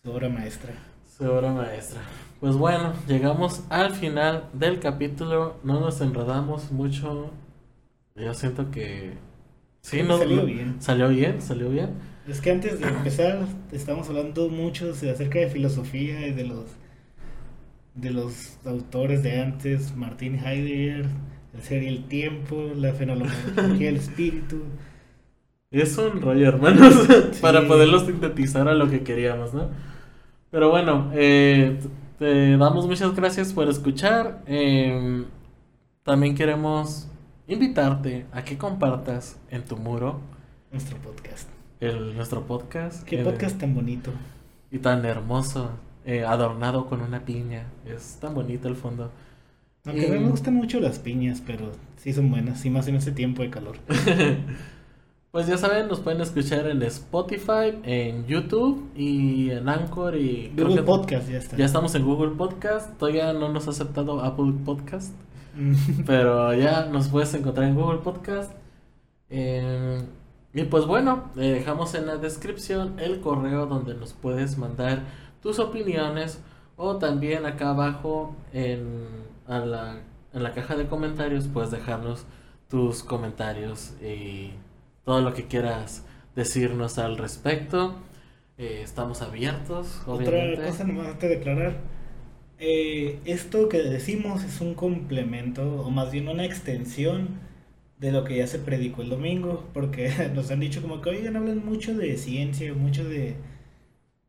Su 0.02 0.12
obra 0.12 0.28
maestra. 0.28 0.72
Su 1.06 1.30
obra 1.30 1.52
maestra. 1.52 2.00
Pues 2.40 2.56
bueno, 2.56 2.92
llegamos 3.06 3.62
al 3.70 3.92
final 3.92 4.48
del 4.52 4.80
capítulo. 4.80 5.56
No 5.62 5.80
nos 5.80 6.00
enredamos 6.00 6.70
mucho. 6.70 7.30
Yo 8.14 8.34
siento 8.34 8.70
que. 8.70 9.14
Sí, 9.84 10.02
no, 10.02 10.16
salió 10.16 10.46
bien. 10.46 10.80
Salió 10.80 11.08
bien, 11.10 11.42
salió 11.42 11.68
bien. 11.68 11.90
Es 12.26 12.40
que 12.40 12.50
antes 12.50 12.80
de 12.80 12.88
empezar 12.88 13.46
estamos 13.70 14.08
hablando 14.08 14.48
mucho 14.48 14.90
acerca 14.92 15.38
de 15.40 15.50
filosofía 15.50 16.26
y 16.26 16.32
de 16.32 16.44
los 16.44 16.64
de 17.94 18.10
los 18.10 18.58
autores 18.64 19.22
de 19.22 19.40
antes, 19.42 19.94
Martin 19.94 20.36
Heidegger, 20.38 21.04
el 21.52 21.62
ser 21.62 21.82
y 21.82 21.88
el 21.88 22.08
tiempo, 22.08 22.72
la 22.74 22.94
fenomenología 22.94 23.88
del 23.88 23.96
espíritu. 23.96 24.62
Es 25.70 25.98
un 25.98 26.22
rollo, 26.22 26.48
hermanos, 26.48 26.94
para 27.42 27.66
poderlo 27.66 28.00
sintetizar 28.00 28.68
a 28.68 28.74
lo 28.74 28.88
que 28.88 29.02
queríamos, 29.02 29.52
¿no? 29.52 29.68
Pero 30.50 30.70
bueno, 30.70 31.10
eh, 31.14 31.78
te 32.18 32.56
damos 32.56 32.86
muchas 32.86 33.14
gracias 33.14 33.52
por 33.52 33.68
escuchar. 33.68 34.42
eh, 34.46 35.24
también 36.04 36.34
queremos 36.34 37.08
invitarte 37.46 38.26
a 38.32 38.42
que 38.44 38.56
compartas 38.58 39.38
en 39.50 39.64
tu 39.64 39.76
muro 39.76 40.20
Nuestro 40.72 40.96
podcast. 40.98 41.48
el, 41.80 42.16
nuestro 42.16 42.42
podcast. 42.46 43.04
Qué 43.04 43.18
podcast 43.22 43.58
tan 43.58 43.74
bonito. 43.74 44.10
Y 44.70 44.78
tan 44.78 45.04
hermoso, 45.04 45.70
eh, 46.04 46.24
adornado 46.24 46.86
con 46.86 47.00
una 47.00 47.24
piña. 47.24 47.66
Es 47.86 48.16
tan 48.20 48.34
bonito 48.34 48.66
el 48.68 48.74
fondo. 48.76 49.10
Aunque 49.86 50.06
Y- 50.06 50.10
me 50.10 50.18
gustan 50.28 50.54
mucho 50.54 50.80
las 50.80 50.98
piñas, 50.98 51.42
pero 51.46 51.70
sí 51.96 52.12
son 52.12 52.30
buenas, 52.30 52.64
y 52.64 52.70
más 52.70 52.88
en 52.88 52.96
este 52.96 53.12
tiempo 53.12 53.42
de 53.42 53.50
calor. 53.50 53.76
Pues 55.30 55.48
ya 55.48 55.58
saben, 55.58 55.88
nos 55.88 55.98
pueden 55.98 56.20
escuchar 56.20 56.68
en 56.68 56.80
Spotify, 56.84 57.76
en 57.82 58.24
YouTube 58.24 58.88
y 58.94 59.50
en 59.50 59.68
Anchor 59.68 60.14
y 60.16 60.52
Google 60.56 60.84
Podcast 60.84 61.28
ya 61.28 61.38
está. 61.38 61.56
Ya 61.56 61.64
estamos 61.64 61.92
en 61.96 62.04
Google 62.04 62.36
Podcast. 62.36 62.96
Todavía 62.98 63.32
no 63.32 63.48
nos 63.48 63.66
ha 63.66 63.70
aceptado 63.72 64.20
Apple 64.20 64.52
Podcast, 64.64 65.12
pero 66.06 66.54
ya 66.54 66.86
nos 66.86 67.08
puedes 67.08 67.32
encontrar 67.34 67.68
en 67.68 67.74
Google 67.74 67.98
Podcast. 67.98 68.52
Eh, 69.30 70.02
y 70.52 70.62
pues 70.64 70.86
bueno, 70.86 71.30
eh, 71.36 71.50
dejamos 71.50 71.94
en 71.94 72.06
la 72.06 72.16
descripción 72.16 72.98
el 73.00 73.20
correo 73.20 73.66
donde 73.66 73.94
nos 73.94 74.12
puedes 74.12 74.56
mandar 74.56 75.02
tus 75.42 75.58
opiniones 75.58 76.40
o 76.76 76.96
también 76.96 77.44
acá 77.46 77.70
abajo 77.70 78.36
en, 78.52 79.06
a 79.46 79.58
la, 79.58 80.00
en 80.32 80.42
la 80.42 80.52
caja 80.52 80.76
de 80.76 80.86
comentarios 80.86 81.48
puedes 81.48 81.70
dejarnos 81.70 82.24
tus 82.68 83.02
comentarios 83.02 83.94
y 84.02 84.52
todo 85.04 85.20
lo 85.20 85.34
que 85.34 85.46
quieras 85.46 86.04
decirnos 86.34 86.98
al 86.98 87.16
respecto. 87.16 87.94
Eh, 88.56 88.80
estamos 88.82 89.22
abiertos, 89.22 90.02
obviamente. 90.06 90.54
Otra 90.54 90.66
cosa 90.66 90.84
nomás 90.84 91.06
antes 91.08 91.28
de 91.30 91.36
declarar. 91.36 91.76
Eh, 92.58 93.20
esto 93.24 93.68
que 93.68 93.78
decimos 93.82 94.44
es 94.44 94.60
un 94.60 94.74
complemento, 94.74 95.82
o 95.82 95.90
más 95.90 96.12
bien 96.12 96.28
una 96.28 96.44
extensión 96.44 97.40
de 97.98 98.12
lo 98.12 98.24
que 98.24 98.36
ya 98.38 98.46
se 98.46 98.58
predicó 98.60 99.02
el 99.02 99.10
domingo, 99.10 99.68
porque 99.74 100.10
nos 100.34 100.50
han 100.50 100.60
dicho 100.60 100.82
como 100.82 101.00
que, 101.00 101.10
oigan, 101.10 101.36
hablan 101.36 101.64
mucho 101.64 101.94
de 101.96 102.16
ciencia, 102.16 102.74
mucho 102.74 103.04
de... 103.08 103.36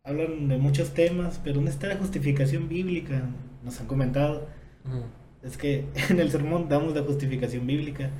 Hablan 0.04 0.48
de 0.50 0.58
muchos 0.58 0.94
temas, 0.94 1.40
pero 1.44 1.56
¿dónde 1.56 1.72
está 1.72 1.88
la 1.88 1.98
justificación 1.98 2.70
bíblica? 2.70 3.30
Nos 3.64 3.82
han 3.82 3.88
comentado. 3.88 4.48
Ujú. 4.86 5.06
Es 5.44 5.58
que 5.58 5.86
en 6.10 6.20
el 6.20 6.32
sermón 6.32 6.70
damos 6.70 6.96
la 6.96 7.04
justificación 7.04 7.68
bíblica. 7.68 8.12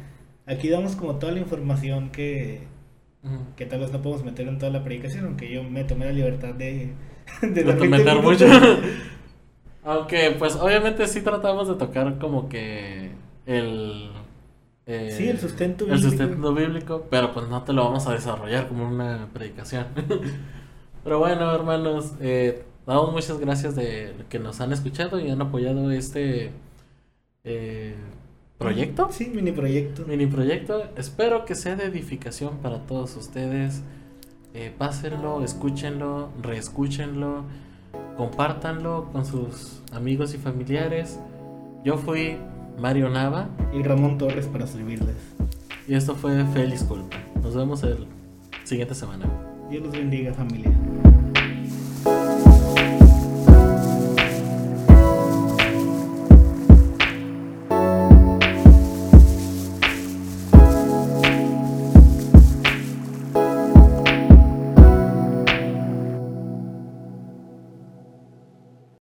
Aquí 0.46 0.70
damos 0.70 0.96
como 0.96 1.18
toda 1.20 1.34
la 1.34 1.40
información 1.40 2.12
que, 2.12 2.68
Ujú. 3.24 3.46
que 3.56 3.66
tal 3.66 3.82
vez 3.82 3.92
no 3.92 4.02
podemos 4.02 4.26
meter 4.26 4.48
en 4.48 4.60
toda 4.60 4.72
la 4.72 4.84
predicación, 4.84 5.26
aunque 5.26 5.52
yo 5.52 5.64
me 5.64 5.84
tomé 5.86 6.06
la 6.06 6.14
libertad 6.14 6.54
de, 6.56 6.94
de 7.42 7.64
De 7.64 7.64
dar 7.64 7.78
20 7.78 7.88
meter 7.88 8.06
minutos. 8.06 8.22
mucho. 8.22 8.46
Aunque, 9.86 10.32
pues, 10.40 10.56
obviamente 10.58 11.08
sí 11.08 11.22
tratamos 11.24 11.68
de 11.70 11.76
tocar 11.76 12.18
como 12.20 12.50
que 12.50 13.12
el... 13.46 14.12
eh, 14.88 15.10
Sí, 15.10 15.30
el 15.30 15.40
sustento 15.40 15.86
el 15.86 16.02
bíblico. 16.02 16.10
sustento 16.10 16.54
bíblico, 16.56 17.08
pero 17.10 17.34
pues 17.34 17.48
no 17.50 17.64
te 17.64 17.74
lo 17.74 17.86
vamos 17.86 18.08
a 18.08 18.14
desarrollar 18.14 18.68
como 18.68 18.88
una 18.88 19.30
predicación. 19.34 19.88
pero 21.04 21.20
bueno, 21.20 21.54
hermanos, 21.54 22.14
eh, 22.20 22.66
damos 22.88 23.12
muchas 23.14 23.40
gracias 23.40 23.76
de 23.76 24.16
que 24.30 24.40
nos 24.40 24.62
han 24.62 24.74
escuchado 24.74 25.20
y 25.20 25.30
han 25.30 25.42
apoyado 25.42 25.92
este 25.92 26.52
eh, 27.44 27.96
proyecto. 28.58 29.10
Sí, 29.12 29.30
mini 29.34 29.52
proyecto. 29.52 30.06
mini 30.08 30.28
proyecto. 30.28 30.84
Espero 30.98 31.46
que 31.46 31.56
sea 31.56 31.76
de 31.76 31.86
edificación 31.86 32.58
para 32.60 32.86
todos 32.88 33.16
ustedes. 33.18 33.84
Eh, 34.54 34.74
pásenlo, 34.78 35.44
escúchenlo, 35.44 36.30
reescúchenlo, 36.42 37.44
compártanlo 38.18 39.10
con 39.12 39.26
sus 39.26 39.82
amigos 39.92 40.34
y 40.34 40.38
familiares. 40.38 41.20
Yo 41.84 41.98
fui 41.98 42.38
Mario 42.80 43.10
Nava 43.10 43.50
Y 43.74 43.84
Ramón 43.84 44.18
Torres 44.18 44.48
para 44.48 44.68
servirles. 44.68 45.16
y 45.88 45.96
esto 45.96 46.16
fue 46.16 46.44
Feliz 46.46 46.84
Culpa. 46.84 47.18
Nos 47.42 47.56
vemos 47.56 47.84
el 47.84 48.08
siguiente 48.64 48.96
semana. 48.96 49.26
Dios 49.70 49.84
los 49.84 49.92
bendiga, 49.94 50.34
familia. 50.34 50.72